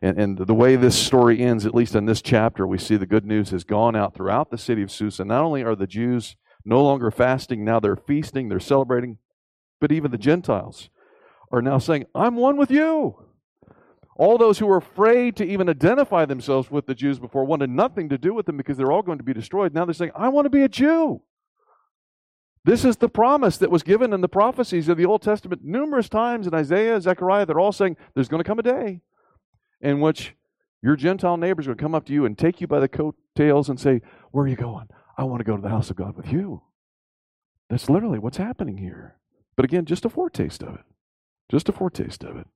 and, 0.02 0.20
and 0.20 0.38
the 0.38 0.54
way 0.54 0.76
this 0.76 0.98
story 0.98 1.40
ends, 1.40 1.66
at 1.66 1.76
least 1.76 1.96
in 1.96 2.06
this 2.06 2.22
chapter, 2.22 2.66
we 2.66 2.78
see 2.78 2.98
the 2.98 3.06
good 3.06 3.26
news 3.26 3.52
has 3.52 3.64
gone 3.64 3.96
out 3.96 4.14
throughout 4.14 4.52
the 4.52 4.58
city 4.58 4.82
of 4.82 4.92
Susa. 4.92 5.24
Not 5.24 5.44
only 5.44 5.64
are 5.64 5.76
the 5.76 5.88
Jews 5.88 6.36
no 6.66 6.84
longer 6.84 7.12
fasting, 7.12 7.64
now 7.64 7.80
they're 7.80 7.96
feasting, 7.96 8.50
they're 8.50 8.60
celebrating, 8.60 9.18
but 9.80 9.92
even 9.92 10.12
the 10.12 10.18
Gentiles 10.18 10.90
are 11.52 11.62
now 11.62 11.78
saying, 11.78 12.06
I'm 12.14 12.36
one 12.36 12.58
with 12.58 12.72
you. 12.72 13.24
All 14.18 14.38
those 14.40 14.58
who 14.58 14.66
were 14.66 14.78
afraid 14.78 15.36
to 15.36 15.46
even 15.46 15.70
identify 15.70 16.26
themselves 16.26 16.72
with 16.72 16.88
the 16.88 16.96
Jews 16.96 17.20
before 17.20 17.46
wanted 17.46 17.70
nothing 17.70 18.10
to 18.10 18.18
do 18.18 18.34
with 18.34 18.48
them 18.48 18.58
because 18.58 18.76
they're 18.76 18.92
all 18.92 19.04
going 19.04 19.20
to 19.20 19.24
be 19.24 19.34
destroyed. 19.34 19.74
Now 19.74 19.86
they're 19.86 19.94
saying, 19.94 20.12
I 20.16 20.30
want 20.30 20.46
to 20.46 20.50
be 20.50 20.64
a 20.64 20.70
Jew. 20.70 21.22
This 22.68 22.84
is 22.84 22.98
the 22.98 23.08
promise 23.08 23.58
that 23.60 23.72
was 23.72 23.82
given 23.82 24.12
in 24.12 24.20
the 24.20 24.28
prophecies 24.28 24.90
of 24.90 24.98
the 24.98 25.06
Old 25.06 25.22
Testament 25.22 25.64
numerous 25.64 26.10
times 26.10 26.48
in 26.48 26.54
Isaiah, 26.54 27.00
Zechariah. 27.00 27.46
They're 27.46 27.62
all 27.62 27.72
saying 27.72 27.96
there's 28.14 28.28
going 28.28 28.44
to 28.44 28.48
come 28.48 28.60
a 28.60 28.64
day 28.64 29.00
in 29.80 30.02
which 30.02 30.36
your 30.84 30.98
Gentile 30.98 31.38
neighbors 31.38 31.68
to 31.68 31.76
come 31.76 31.96
up 31.96 32.06
to 32.08 32.14
you 32.14 32.26
and 32.26 32.38
take 32.38 32.60
you 32.60 32.68
by 32.68 32.82
the 32.82 32.90
coattails 32.90 33.70
and 33.70 33.80
say, 33.80 34.02
Where 34.32 34.44
are 34.44 34.50
you 34.50 34.58
going? 34.58 34.90
I 35.18 35.24
want 35.24 35.40
to 35.40 35.46
go 35.46 35.56
to 35.56 35.62
the 35.62 35.70
house 35.70 35.90
of 35.90 35.96
God 35.96 36.18
with 36.18 36.30
you. 36.30 36.62
That's 37.70 37.90
literally 37.90 38.20
what's 38.20 38.36
happening 38.36 38.76
here. 38.76 39.16
But 39.56 39.64
again, 39.64 39.86
just 39.86 40.04
a 40.04 40.10
foretaste 40.10 40.62
of 40.62 40.76
it. 40.76 40.84
Just 41.50 41.70
a 41.70 41.72
foretaste 41.72 42.26
of 42.26 42.36
it. 42.36 42.48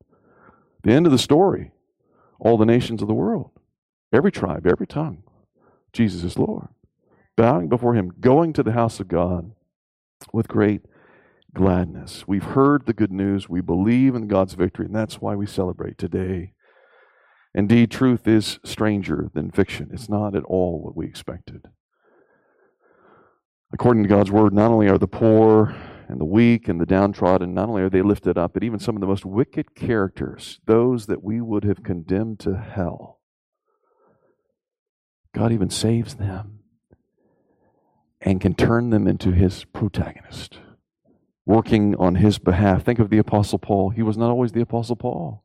The 0.84 0.92
end 0.92 1.06
of 1.06 1.14
the 1.14 1.20
story 1.20 1.72
all 2.38 2.58
the 2.58 2.66
nations 2.66 3.02
of 3.02 3.08
the 3.08 3.14
world, 3.14 3.52
every 4.12 4.32
tribe, 4.32 4.68
every 4.68 4.88
tongue, 4.88 5.24
Jesus 5.94 6.26
is 6.26 6.38
Lord. 6.38 6.68
Bowing 7.38 7.70
before 7.70 7.94
Him, 7.94 8.12
going 8.20 8.52
to 8.52 8.64
the 8.64 8.74
house 8.74 9.00
of 9.00 9.08
God 9.08 9.54
with 10.34 10.48
great 10.48 10.82
gladness. 11.54 12.28
We've 12.28 12.44
heard 12.44 12.86
the 12.86 12.94
good 12.94 13.12
news. 13.12 13.50
We 13.50 13.62
believe 13.62 14.16
in 14.16 14.28
God's 14.28 14.54
victory, 14.54 14.86
and 14.86 14.96
that's 14.96 15.20
why 15.22 15.36
we 15.36 15.46
celebrate 15.46 15.98
today. 15.98 16.54
Indeed, 17.54 17.92
truth 17.92 18.28
is 18.28 18.60
stranger 18.64 19.30
than 19.34 19.52
fiction. 19.52 19.90
It's 19.92 20.10
not 20.10 20.36
at 20.36 20.44
all 20.44 20.82
what 20.82 20.96
we 20.96 21.06
expected. 21.06 21.68
According 23.74 24.04
to 24.04 24.10
God's 24.10 24.32
word, 24.32 24.54
not 24.54 24.72
only 24.72 24.88
are 24.88 24.98
the 24.98 25.08
poor 25.08 25.76
and 26.08 26.20
the 26.20 26.26
weak 26.26 26.68
and 26.68 26.80
the 26.80 26.86
downtrodden, 26.86 27.54
not 27.54 27.70
only 27.70 27.82
are 27.82 27.90
they 27.90 28.02
lifted 28.02 28.38
up, 28.38 28.54
but 28.54 28.64
even 28.64 28.80
some 28.80 28.96
of 28.96 29.02
the 29.02 29.08
most 29.08 29.26
wicked 29.26 29.76
characters, 29.76 30.60
those 30.66 31.06
that 31.08 31.24
we 31.24 31.42
would 31.42 31.64
have 31.64 31.84
condemned 31.84 32.40
to 32.42 32.58
hell, 32.58 33.20
God 35.34 35.52
even 35.52 35.70
saves 35.70 36.16
them 36.16 36.61
and 38.22 38.40
can 38.40 38.54
turn 38.54 38.90
them 38.90 39.08
into 39.08 39.32
his 39.32 39.64
protagonist, 39.66 40.60
working 41.46 41.96
on 41.96 42.16
his 42.16 42.40
behalf. 42.40 42.84
Think 42.84 43.00
of 43.00 43.10
the 43.10 43.18
Apostle 43.18 43.60
Paul. 43.60 43.90
He 43.90 44.04
was 44.04 44.18
not 44.18 44.30
always 44.30 44.52
the 44.52 44.62
Apostle 44.62 44.96
Paul. 44.96 45.44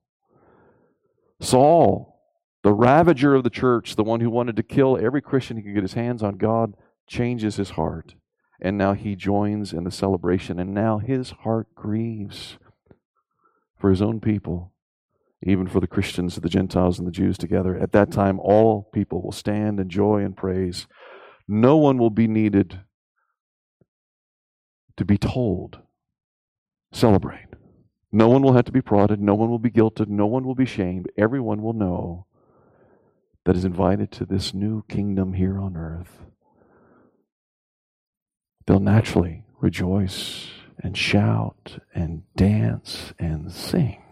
Saul, 1.40 2.20
the 2.62 2.72
ravager 2.72 3.34
of 3.34 3.44
the 3.44 3.50
church, 3.50 3.96
the 3.96 4.04
one 4.04 4.20
who 4.20 4.30
wanted 4.30 4.56
to 4.56 4.62
kill 4.62 4.98
every 4.98 5.22
Christian 5.22 5.56
he 5.56 5.62
could 5.62 5.74
get 5.74 5.82
his 5.82 5.94
hands 5.94 6.22
on, 6.22 6.36
God 6.36 6.74
changes 7.06 7.56
his 7.56 7.70
heart 7.70 8.14
and 8.60 8.78
now 8.78 8.94
he 8.94 9.14
joins 9.16 9.72
in 9.72 9.84
the 9.84 9.90
celebration, 9.90 10.58
and 10.58 10.72
now 10.72 10.98
his 10.98 11.30
heart 11.42 11.74
grieves 11.74 12.58
for 13.78 13.90
his 13.90 14.00
own 14.00 14.20
people, 14.20 14.72
even 15.42 15.66
for 15.66 15.80
the 15.80 15.86
Christians, 15.86 16.36
the 16.36 16.48
Gentiles, 16.48 16.98
and 16.98 17.06
the 17.06 17.12
Jews 17.12 17.36
together. 17.36 17.76
At 17.76 17.92
that 17.92 18.10
time, 18.10 18.40
all 18.40 18.88
people 18.94 19.22
will 19.22 19.32
stand 19.32 19.78
in 19.78 19.90
joy 19.90 20.22
and 20.22 20.36
praise. 20.36 20.86
No 21.48 21.76
one 21.76 21.98
will 21.98 22.10
be 22.10 22.26
needed 22.26 22.80
to 24.96 25.04
be 25.04 25.18
told, 25.18 25.78
celebrate. 26.92 27.46
No 28.12 28.28
one 28.28 28.42
will 28.42 28.54
have 28.54 28.64
to 28.64 28.72
be 28.72 28.80
prodded. 28.80 29.20
No 29.20 29.34
one 29.34 29.50
will 29.50 29.58
be 29.58 29.70
guilted. 29.70 30.08
No 30.08 30.26
one 30.26 30.44
will 30.44 30.54
be 30.54 30.64
shamed. 30.64 31.10
Everyone 31.18 31.62
will 31.62 31.74
know 31.74 32.26
that 33.44 33.56
is 33.56 33.64
invited 33.64 34.10
to 34.12 34.24
this 34.24 34.54
new 34.54 34.82
kingdom 34.88 35.34
here 35.34 35.58
on 35.58 35.76
earth 35.76 36.26
they'll 38.66 38.80
naturally 38.80 39.44
rejoice 39.60 40.48
and 40.78 40.96
shout 40.96 41.78
and 41.94 42.22
dance 42.36 43.12
and 43.18 43.50
sing 43.52 44.02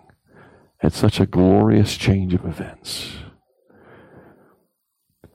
at 0.82 0.92
such 0.92 1.20
a 1.20 1.26
glorious 1.26 1.96
change 1.96 2.34
of 2.34 2.44
events. 2.44 3.12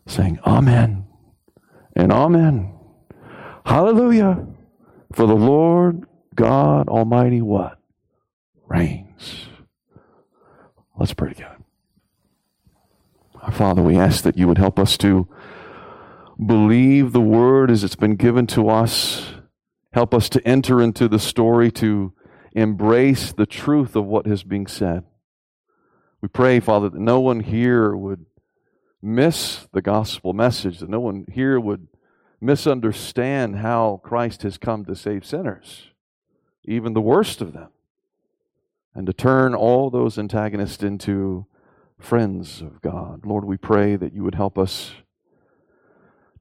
Saying, 0.08 0.39
Amen 0.45 1.09
and 2.00 2.12
Amen. 2.12 2.74
Hallelujah. 3.66 4.47
For 5.14 5.28
the 5.28 5.36
Lord 5.36 6.06
God 6.34 6.88
Almighty 6.88 7.41
what? 7.41 7.78
Reigns. 8.68 9.47
Let's 10.97 11.14
pray 11.14 11.30
together. 11.30 11.58
Our 13.41 13.52
Father, 13.52 13.82
we 13.82 13.97
ask 13.97 14.24
that 14.24 14.38
you 14.38 14.47
would 14.47 14.58
help 14.58 14.80
us 14.80 14.97
to 15.00 15.28
believe 16.43 17.12
the 17.12 17.22
word 17.22 17.70
as 17.70 17.84
it's 17.84 17.95
been 17.95 18.16
given 18.16 18.47
to 18.47 18.70
us. 18.70 19.34
Help 19.91 20.14
us 20.14 20.30
to 20.30 20.47
enter 20.47 20.82
into 20.82 21.08
the 21.08 21.20
story, 21.20 21.72
to 21.72 22.14
embrace 22.54 23.34
the 23.34 23.45
truth 23.45 23.95
of 23.95 24.06
what 24.06 24.28
is 24.28 24.43
being 24.43 24.68
said. 24.68 25.04
We 26.22 26.28
pray, 26.28 26.60
Father, 26.60 26.89
that 26.89 27.00
no 27.00 27.20
one 27.20 27.39
here 27.41 27.95
would 27.95 28.26
miss 29.02 29.68
the 29.72 29.82
gospel 29.82 30.34
message, 30.34 30.80
that 30.80 30.89
no 30.89 31.00
one 31.00 31.26
here 31.32 31.60
would 31.60 31.88
misunderstand 32.41 33.58
how 33.58 34.02
Christ 34.04 34.43
has 34.43 34.58
come 34.58 34.86
to 34.86 34.95
save 34.95 35.26
sinners, 35.26 35.88
even 36.64 36.93
the 36.93 37.02
worst 37.02 37.41
of 37.41 37.54
them, 37.54 37.70
and 38.93 39.06
to 39.08 39.14
turn 39.14 39.54
all 39.54 39.89
those 39.89 40.18
antagonists 40.18 40.84
into 40.84 41.45
friends 42.00 42.62
of 42.62 42.82
God. 42.82 43.26
Lord, 43.26 43.45
we 43.45 43.58
pray 43.58 43.95
that 43.95 44.14
you 44.14 44.24
would 44.24 44.36
help 44.36 44.58
us 44.58 44.93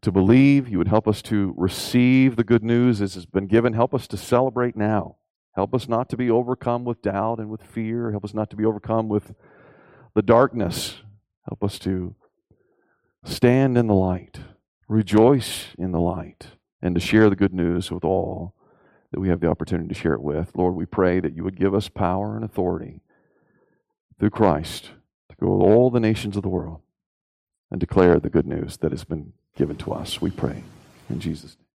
to 0.02 0.12
believe. 0.12 0.68
You 0.68 0.78
would 0.78 0.88
help 0.88 1.09
us 1.09 1.22
to 1.22 1.52
receive 1.56 2.36
the 2.36 2.44
good 2.44 2.62
news 2.62 3.00
as 3.00 3.14
has 3.14 3.26
been 3.26 3.46
given. 3.46 3.72
Help 3.72 3.94
us 3.94 4.06
to 4.09 4.16
celebrate 4.16 4.76
now. 4.76 5.16
Help 5.54 5.74
us 5.74 5.88
not 5.88 6.09
to 6.11 6.16
be 6.16 6.30
overcome 6.30 6.84
with 6.84 7.02
doubt 7.02 7.40
and 7.40 7.50
with 7.50 7.62
fear. 7.62 8.12
Help 8.12 8.24
us 8.24 8.34
not 8.34 8.50
to 8.50 8.56
be 8.56 8.64
overcome 8.64 9.09
with 9.09 9.34
the 10.14 10.22
darkness. 10.22 10.98
Help 11.48 11.64
us 11.64 11.80
to 11.80 12.14
stand 13.29 13.79
in 13.79 13.87
the 13.87 13.95
light, 13.95 14.41
rejoice 14.89 15.66
in 15.79 15.93
the 15.93 16.01
light, 16.01 16.49
and 16.81 16.95
to 16.95 17.01
share 17.01 17.29
the 17.29 17.37
good 17.37 17.55
news 17.55 17.91
with 17.91 18.05
all 18.05 18.55
that 19.12 19.20
we 19.20 19.29
have 19.29 19.41
the 19.41 19.49
opportunity 19.49 19.89
to 19.89 19.95
share 19.95 20.14
it 20.14 20.22
with. 20.22 20.53
Lord, 20.55 20.74
we 20.74 20.87
pray 20.87 21.20
that 21.20 21.35
you 21.35 21.45
would 21.45 21.59
give 21.59 21.74
us 21.74 21.89
power 21.89 22.37
and 22.37 22.45
authority 22.45 23.01
through 24.18 24.31
Christ 24.31 24.91
to 25.31 25.37
go 25.41 25.47
to 25.47 25.64
all 25.64 25.91
the 25.91 26.01
nations 26.01 26.37
of 26.37 26.43
the 26.43 26.49
world 26.49 26.81
and 27.70 27.81
declare 27.81 28.18
the 28.18 28.31
good 28.31 28.47
news 28.47 28.79
that 28.79 28.93
has 28.93 29.05
been 29.05 29.33
given 29.57 29.76
to 29.76 29.93
us. 29.93 30.20
We 30.20 30.31
pray 30.31 30.62
in 31.09 31.20
Jesus' 31.20 31.57
name. 31.57 31.67